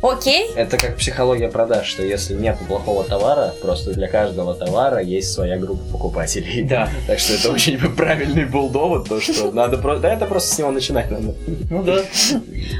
Окей, 0.00 0.52
Это 0.54 0.78
как 0.78 0.96
психология 0.96 1.48
продаж, 1.48 1.86
что 1.88 2.04
если 2.04 2.34
нет 2.34 2.56
плохого 2.68 3.02
товара, 3.02 3.52
просто 3.60 3.92
для 3.92 4.06
каждого 4.06 4.54
товара 4.54 5.00
есть 5.00 5.32
своя 5.32 5.58
группа 5.58 5.82
покупателей. 5.90 6.62
Да. 6.62 6.88
Так 7.08 7.18
что 7.18 7.34
это 7.34 7.50
очень 7.50 7.78
правильный 7.96 8.44
был 8.44 8.68
довод, 8.68 9.08
то 9.08 9.20
что 9.20 9.50
надо 9.50 9.76
просто... 9.78 10.02
Да 10.02 10.14
это 10.14 10.26
просто 10.26 10.54
с 10.54 10.58
него 10.58 10.70
начинать 10.70 11.10
надо. 11.10 11.34
Ну 11.70 11.82
да. 11.82 12.02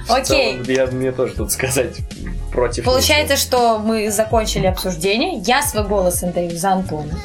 Окей. 0.09 0.61
Я 0.67 0.87
мне 0.87 1.11
тоже 1.11 1.35
тут 1.35 1.51
сказать 1.51 1.97
против. 2.53 2.85
Получается, 2.85 3.37
что 3.37 3.79
мы 3.79 4.11
закончили 4.13 4.67
обсуждение. 4.67 5.41
Я 5.45 5.63
свой 5.63 5.85
голос 5.85 6.23
отдаю 6.23 6.57
за 6.57 6.71
Антона. 6.71 7.19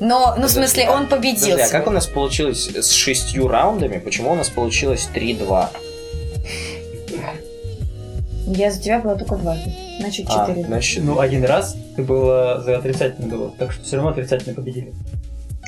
Но, 0.00 0.34
ну, 0.38 0.46
в 0.46 0.50
смысле, 0.50 0.84
Подожди, 0.84 1.02
он 1.02 1.08
победил. 1.08 1.50
Подожди, 1.56 1.62
а 1.62 1.78
как 1.78 1.86
у 1.86 1.90
нас 1.90 2.06
получилось 2.06 2.68
с 2.68 2.90
шестью 2.92 3.48
раундами? 3.48 3.98
Почему 3.98 4.32
у 4.32 4.34
нас 4.34 4.48
получилось 4.48 5.08
3-2? 5.12 5.68
Я 8.56 8.70
за 8.70 8.80
тебя 8.80 8.98
была 9.00 9.14
только 9.14 9.36
дважды. 9.36 9.72
Значит, 10.00 10.26
А, 10.30 10.46
четыре. 10.46 10.66
значит, 10.66 11.04
Ну, 11.04 11.18
один 11.20 11.44
раз 11.44 11.76
ты 11.96 12.02
было 12.02 12.60
за 12.64 12.78
отрицательный 12.78 13.28
довод, 13.28 13.56
так 13.58 13.72
что 13.72 13.84
все 13.84 13.96
равно 13.96 14.10
отрицательно 14.12 14.54
победили. 14.54 14.92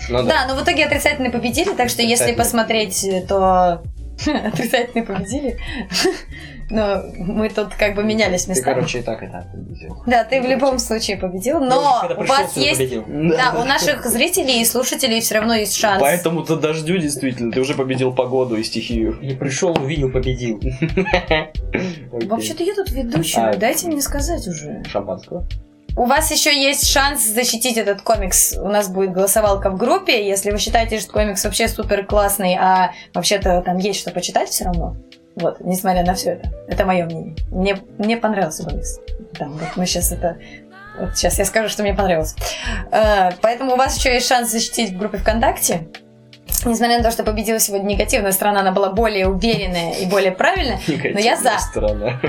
ну 0.09 0.23
да. 0.23 0.47
Да, 0.47 0.47
но 0.55 0.61
в 0.61 0.65
итоге 0.65 0.85
отрицательные 0.87 1.31
победили, 1.31 1.75
так 1.75 1.89
что 1.91 2.03
если 2.03 2.33
посмотреть, 2.33 3.05
э, 3.05 3.23
то 3.27 3.83
отрицательные 4.27 5.05
победили. 5.05 5.59
Но 6.71 7.03
мы 7.17 7.49
тут 7.49 7.75
как 7.75 7.95
бы 7.95 8.05
менялись 8.05 8.45
Ты, 8.45 8.51
местами. 8.51 8.75
короче, 8.75 9.01
и 9.01 9.03
так, 9.03 9.23
и 9.23 9.27
так 9.27 9.51
победил. 9.51 10.03
Да, 10.07 10.25
ты 10.25 10.41
в 10.41 10.47
любом 10.47 10.79
случае 10.79 11.17
победил, 11.17 11.61
но 11.61 11.99
когда 12.01 12.23
у 12.23 12.27
вас 12.27 12.57
есть... 12.57 12.81
Да, 13.07 13.61
у 13.61 13.65
наших 13.65 14.05
зрителей 14.07 14.63
и 14.63 14.65
слушателей 14.65 15.21
все 15.21 15.37
равно 15.37 15.55
есть 15.55 15.77
шанс. 15.77 16.01
Поэтому-то 16.01 16.57
дождю, 16.57 16.97
действительно. 16.99 17.53
Ты 17.53 17.61
уже 17.61 17.75
победил 17.75 18.13
погоду 18.13 18.57
и 18.57 18.63
стихию. 18.63 19.19
Я 19.21 19.37
пришел, 19.37 19.73
увидел, 19.73 20.11
победил. 20.11 20.61
Вообще-то 22.13 22.63
я 22.63 22.75
тут 22.75 22.91
ведущая, 22.91 23.55
дайте 23.55 23.89
мне 23.89 24.01
сказать 24.01 24.47
уже. 24.47 24.83
Шампанского? 24.89 25.47
У 25.97 26.05
вас 26.05 26.31
еще 26.31 26.55
есть 26.55 26.87
шанс 26.87 27.27
защитить 27.27 27.77
этот 27.77 28.03
комикс. 28.03 28.57
У 28.57 28.69
нас 28.69 28.89
будет 28.89 29.13
голосовалка 29.13 29.71
в 29.71 29.77
группе. 29.77 30.27
Если 30.27 30.51
вы 30.51 30.59
считаете, 30.59 31.01
что 31.01 31.13
комикс 31.13 31.45
вообще 31.45 31.69
супер 31.69 32.07
классный, 32.07 32.55
а 32.55 32.93
вообще-то 33.13 33.61
там 33.63 33.77
есть 33.79 34.01
что 34.01 34.11
почитать 34.11 34.51
все 34.51 34.65
равно. 34.65 34.97
Вот, 35.41 35.61
несмотря 35.61 36.05
на 36.05 36.15
все 36.15 36.33
это. 36.33 36.53
Это 36.69 36.85
мое 36.85 37.05
мнение. 37.07 37.35
Мне, 37.51 37.79
мне 37.99 38.17
понравился 38.17 38.65
комикс. 38.65 38.99
Там, 39.39 39.53
вот 39.53 39.77
мы 39.77 39.87
сейчас 39.87 40.13
это... 40.13 40.39
Вот 40.99 41.17
сейчас 41.17 41.39
я 41.39 41.45
скажу, 41.45 41.69
что 41.69 41.83
мне 41.83 41.95
понравилось. 41.95 42.35
Э, 42.91 43.31
поэтому 43.41 43.73
у 43.73 43.77
вас 43.77 43.97
еще 43.97 44.13
есть 44.13 44.29
шанс 44.29 44.51
защитить 44.51 44.91
в 44.93 44.99
группе 44.99 45.19
ВКонтакте. 45.19 45.89
Несмотря 46.65 46.99
на 46.99 47.05
то, 47.05 47.11
что 47.11 47.23
победила 47.23 47.59
сегодня 47.59 47.87
негативная 47.95 48.33
сторона, 48.33 48.61
она 48.61 48.73
была 48.73 48.91
более 48.91 49.29
уверенная 49.29 49.93
и 49.95 50.05
более 50.07 50.33
правильная. 50.33 50.79
Но 50.87 51.19
я 51.19 51.37
за. 51.37 51.59
Сторона. 51.59 52.21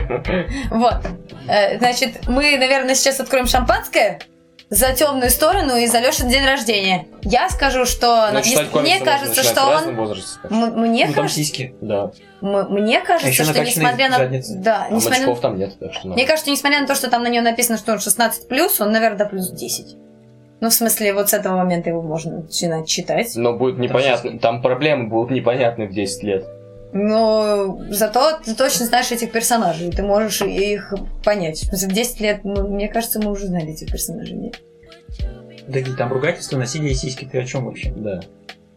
Вот. 0.70 1.02
Э, 1.50 1.78
Значит, 1.80 2.28
мы, 2.28 2.58
наверное, 2.58 2.96
сейчас 2.96 3.20
откроем 3.20 3.48
шампанское 3.48 4.20
за 4.70 4.94
темную 4.94 5.30
сторону 5.32 5.76
и 5.76 5.86
за 5.88 6.00
Лешин 6.00 6.30
день 6.30 6.46
рождения. 6.46 7.08
Я 7.24 7.50
скажу, 7.50 7.86
что 7.86 8.30
Ну, 8.32 8.82
мне 8.82 9.00
кажется, 9.00 9.44
что 9.44 9.66
он 9.66 9.96
возрасте. 9.96 10.40
Мне 10.50 11.08
Ну, 11.08 11.14
там 11.14 11.24
кажется, 11.24 11.40
сиськи. 11.40 11.76
Да. 11.82 12.12
М- 12.42 12.72
мне 12.74 13.00
кажется, 13.02 13.28
А 13.28 13.30
еще 13.30 13.44
что 13.44 13.64
несмотря 13.64 14.10
на 14.10 14.18
задницы. 14.18 14.56
да, 14.58 14.88
А 14.90 14.94
несмотря 14.94 15.20
на- 15.22 15.28
мочков 15.28 15.42
там 15.42 15.58
нет, 15.58 15.74
так 15.80 15.94
что... 15.94 16.08
мне 16.10 16.26
кажется, 16.26 16.50
несмотря 16.52 16.82
на 16.82 16.88
то, 16.88 16.96
что 16.96 17.10
там 17.10 17.24
на 17.24 17.28
нее 17.30 17.42
написано, 17.42 17.78
что 17.78 17.92
он 17.94 18.00
16 18.00 18.48
он, 18.82 18.92
наверное, 18.92 19.18
до 19.18 19.26
плюс 19.26 19.50
10. 19.52 19.96
Ну, 20.62 20.70
в 20.70 20.74
смысле, 20.74 21.14
вот 21.14 21.30
с 21.30 21.34
этого 21.34 21.58
момента 21.58 21.90
его 21.90 22.02
можно 22.04 22.42
начинать 22.42 22.88
читать. 22.88 23.32
Но 23.36 23.54
будет 23.58 23.80
непонятно. 23.80 24.38
Там 24.38 24.62
проблемы 24.62 25.08
будут 25.10 25.32
непонятны 25.32 25.88
в 25.88 25.92
10 25.94 26.24
лет. 26.24 26.46
Но 26.94 27.80
зато 27.90 28.38
ты 28.44 28.54
точно 28.54 28.86
знаешь 28.86 29.12
этих 29.12 29.32
персонажей, 29.32 29.90
ты 29.92 30.04
можешь 30.04 30.42
их 30.42 30.94
понять. 31.24 31.58
В 31.60 31.66
смысле, 31.68 31.88
в 31.88 31.92
10 31.94 32.20
лет, 32.20 32.40
ну, 32.44 32.68
мне 32.68 32.90
кажется, 32.90 33.20
мы 33.20 33.32
уже 33.32 33.48
знали 33.48 33.72
этих 33.72 33.90
персонажей. 33.92 34.36
Нет? 34.36 34.60
Подожди, 35.66 35.94
там 35.96 36.12
ругательство, 36.12 36.58
насилие 36.58 36.92
и 36.92 36.96
сиськи. 36.96 37.26
Ты 37.26 37.40
о 37.40 37.46
чем 37.46 37.66
вообще? 37.66 37.92
Да. 37.96 38.20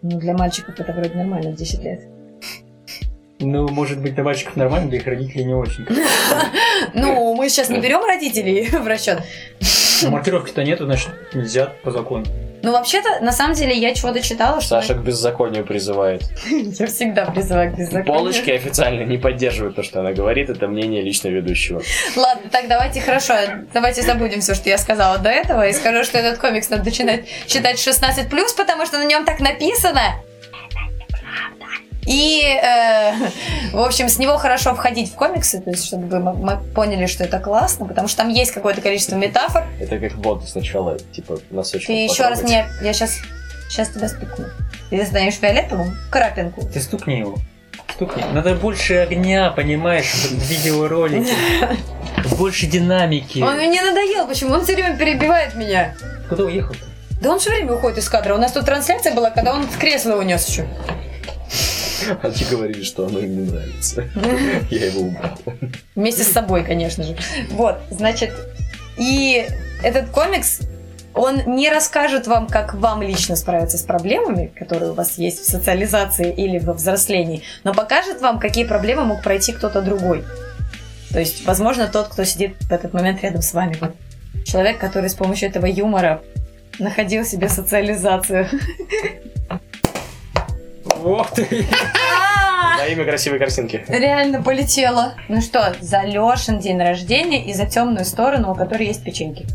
Ну, 0.03 0.19
для 0.19 0.33
мальчиков 0.35 0.79
это 0.79 0.93
вроде 0.93 1.15
нормально 1.15 1.51
в 1.51 1.57
10 1.57 1.83
лет. 1.83 2.01
Ну, 3.45 3.69
может 3.69 4.01
быть, 4.01 4.15
для 4.15 4.25
мальчиков 4.25 4.57
нормально, 4.57 4.89
для 4.89 4.99
их 4.99 5.07
родителей 5.07 5.45
не 5.45 5.55
очень. 5.55 5.87
Ну, 6.93 7.35
мы 7.35 7.49
сейчас 7.49 7.71
не 7.71 7.79
берем 7.79 8.05
родителей 8.05 8.69
в 8.73 8.87
расчет. 8.87 9.23
Но 10.03 10.11
маркировки-то 10.11 10.63
нету, 10.65 10.85
значит, 10.85 11.11
нельзя 11.33 11.73
по 11.83 11.91
закону. 11.91 12.25
Ну, 12.63 12.73
вообще-то, 12.73 13.23
на 13.23 13.31
самом 13.31 13.55
деле, 13.55 13.77
я 13.77 13.95
чего-то 13.95 14.21
читала, 14.21 14.61
что... 14.61 14.81
Саша 14.81 14.95
к 14.95 15.03
беззаконию 15.03 15.67
призывает. 15.67 16.23
Я 16.51 16.87
всегда 16.87 17.27
призываю 17.27 17.71
к 17.71 17.77
беззаконию. 17.77 18.07
Полочки 18.07 18.51
официально 18.51 19.03
не 19.03 19.19
поддерживают 19.19 19.77
то, 19.77 19.83
что 19.83 20.01
она 20.01 20.13
говорит. 20.13 20.49
Это 20.49 20.67
мнение 20.67 21.03
лично 21.03 21.29
ведущего. 21.29 21.83
Ладно, 22.17 22.49
так 22.51 22.67
давайте 22.67 23.03
хорошо, 23.03 23.35
давайте 23.75 24.01
забудем 24.01 24.41
все, 24.41 24.55
что 24.55 24.71
я 24.71 24.79
сказала 24.79 25.19
до 25.19 25.29
этого, 25.29 25.69
и 25.69 25.75
скажу, 25.75 26.05
что 26.05 26.17
этот 26.17 26.39
комикс 26.39 26.71
надо 26.71 26.85
начинать 26.85 27.25
читать 27.47 27.77
16+, 27.77 28.31
потому 28.57 28.87
что 28.87 28.97
на 28.97 29.05
нем 29.05 29.27
так 29.27 29.41
написано. 29.41 30.15
И, 32.07 32.43
э, 32.43 33.13
в 33.73 33.81
общем, 33.81 34.09
с 34.09 34.19
него 34.19 34.37
хорошо 34.37 34.75
входить 34.75 35.11
в 35.11 35.15
комиксы, 35.15 35.61
то 35.61 35.71
есть, 35.71 35.87
чтобы 35.87 36.07
вы 36.09 36.17
м- 36.19 36.49
м- 36.49 36.65
поняли, 36.75 37.07
что 37.07 37.25
это 37.25 37.39
классно, 37.39 37.87
потому 37.87 38.09
что 38.09 38.19
там 38.19 38.29
есть 38.29 38.53
какое-то 38.53 38.81
количество 38.81 39.17
метафор. 39.17 39.67
Это 39.81 39.99
как 39.99 40.15
воду 40.15 40.47
сначала, 40.47 40.99
типа, 40.99 41.39
носочком 41.51 41.95
Ты 41.95 42.05
еще 42.05 42.25
раз 42.29 42.43
мне, 42.43 42.67
я 42.83 42.93
сейчас, 42.93 43.19
сейчас 43.69 43.89
тебя 43.89 44.09
стукну. 44.09 44.47
Ты 44.91 45.05
станешь 45.07 45.35
фиолетовым, 45.35 45.97
крапинку. 46.11 46.67
Ты 46.67 46.81
стукни 46.81 47.19
его. 47.19 47.37
Стукни. 47.95 48.25
Надо 48.33 48.55
больше 48.55 48.95
огня, 48.97 49.51
понимаешь, 49.51 50.13
в 50.13 50.51
видеоролике. 50.51 51.33
Больше 52.39 52.67
динамики. 52.67 53.41
Он 53.41 53.57
мне 53.57 53.83
надоел, 53.83 54.27
почему 54.27 54.55
он 54.55 54.65
все 54.65 54.75
время 54.75 54.97
перебивает 54.97 55.55
меня. 55.55 55.95
Куда 56.29 56.45
уехал? 56.45 56.75
Да 57.21 57.31
он 57.31 57.39
все 57.39 57.51
время 57.51 57.75
уходит 57.75 57.99
из 57.99 58.09
кадра. 58.09 58.35
У 58.35 58.39
нас 58.39 58.51
тут 58.53 58.65
трансляция 58.65 59.15
была, 59.15 59.31
когда 59.31 59.53
он 59.53 59.67
в 59.67 59.79
кресло 59.79 60.17
унес 60.17 60.49
еще. 60.49 60.67
Они 62.23 62.45
говорили, 62.51 62.83
что 62.83 63.07
оно 63.07 63.19
им 63.21 63.45
не 63.45 63.51
нравится. 63.51 64.05
Я 64.71 64.87
его 64.87 65.03
убрал. 65.03 65.39
Вместе 65.95 66.23
с 66.25 66.29
собой, 66.29 66.65
конечно 66.65 67.05
же. 67.05 67.17
Вот, 67.51 67.79
значит, 67.91 68.33
и 68.97 69.47
этот 69.83 70.11
комикс, 70.11 70.61
он 71.15 71.43
не 71.47 71.71
расскажет 71.71 72.27
вам, 72.27 72.49
как 72.49 72.75
вам 72.75 73.03
лично 73.03 73.37
справиться 73.37 73.79
с 73.79 73.83
проблемами, 73.83 74.53
которые 74.57 74.91
у 74.91 74.95
вас 74.95 75.19
есть 75.19 75.41
в 75.41 75.51
социализации 75.51 76.33
или 76.33 76.59
во 76.59 76.73
взрослении, 76.73 77.43
но 77.63 77.73
покажет 77.73 78.21
вам, 78.21 78.39
какие 78.39 78.65
проблемы 78.65 79.05
мог 79.05 79.23
пройти 79.23 79.53
кто-то 79.53 79.81
другой. 79.81 80.25
То 81.13 81.21
есть, 81.21 81.47
возможно, 81.47 81.87
тот, 81.87 82.09
кто 82.09 82.25
сидит 82.25 82.57
в 82.61 82.73
этот 82.73 82.93
момент 82.93 83.23
рядом 83.23 83.43
с 83.43 83.55
вами. 83.55 83.77
Вот. 83.81 83.95
Человек, 84.45 84.79
который 84.79 85.09
с 85.09 85.15
помощью 85.15 85.49
этого 85.49 85.67
юмора 85.67 86.23
находил 86.81 87.25
себе 87.25 87.49
социализацию. 87.49 88.49
Вот 91.05 91.31
ты. 91.35 91.67
Во 92.79 92.87
имя 92.89 93.05
красивой 93.05 93.39
картинки. 93.39 93.85
Реально 93.89 94.43
полетела. 94.43 95.15
Ну 95.29 95.43
что, 95.43 95.77
за 95.81 96.03
Лешин 96.03 96.59
день 96.61 96.79
рождения 96.81 97.45
и 97.45 97.53
за 97.53 97.67
темную 97.67 98.07
сторону, 98.07 98.53
у 98.53 98.55
которой 98.55 98.87
есть 98.87 99.05
печеньки. 99.05 99.47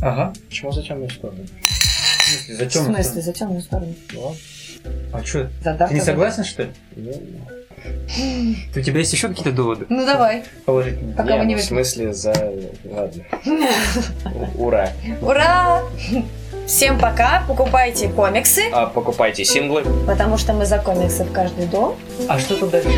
Ага. 0.00 0.32
Почему 0.48 0.72
за 0.72 0.82
темную 0.82 1.10
сторону? 1.10 1.44
В 1.44 2.32
смысле, 2.32 2.54
В 2.54 2.58
зачем? 2.58 2.84
смысле, 2.86 3.20
за 3.22 3.32
темную 3.34 3.60
сторону? 3.60 3.94
Ну, 4.14 4.34
А 5.12 5.22
что? 5.22 5.50
За 5.62 5.74
Ты 5.74 5.94
не 5.94 6.00
согласен, 6.00 6.44
что 6.44 6.62
ли? 6.62 6.70
У 8.74 8.80
тебя 8.80 8.98
есть 8.98 9.12
еще 9.12 9.28
какие-то 9.28 9.52
доводы 9.52 9.86
Ну 9.88 10.04
давай, 10.04 10.44
положительные? 10.66 11.16
пока 11.16 11.32
не, 11.32 11.38
мы 11.38 11.44
не 11.46 11.54
ну, 11.54 11.60
в 11.60 11.64
смысле 11.64 12.12
за... 12.12 12.32
Ладно. 12.84 13.24
Ура. 14.56 14.90
Ура! 15.22 15.82
Всем 16.66 16.98
пока, 17.00 17.42
покупайте 17.48 18.08
комиксы, 18.08 18.62
А, 18.72 18.86
покупайте 18.86 19.44
синглы. 19.44 19.82
потому 20.06 20.38
что 20.38 20.52
мы 20.52 20.66
за 20.66 20.78
комиксы 20.78 21.24
в 21.24 21.32
каждый 21.32 21.66
дом. 21.66 21.96
А 22.28 22.38
что 22.38 22.54
тут 22.56 22.70
дальше? 22.70 22.88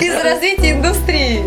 Из 0.00 0.24
развития 0.24 0.72
индустрии. 0.72 1.44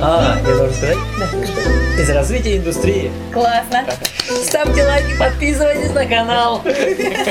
А, 0.00 0.36
я 0.38 0.44
должен 0.44 0.72
сказать? 0.72 0.96
Да. 1.18 2.02
Из 2.02 2.10
развития 2.10 2.56
индустрии. 2.58 3.10
Классно. 3.32 3.84
Ставьте 4.44 4.84
лайки, 4.84 5.18
подписывайтесь 5.18 5.90
на 5.92 6.06
канал. 6.06 6.62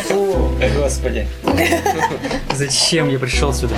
Фу, 0.09 0.51
господи. 0.77 1.25
Зачем 2.53 3.07
я 3.09 3.17
пришел 3.17 3.53
сюда? 3.53 3.75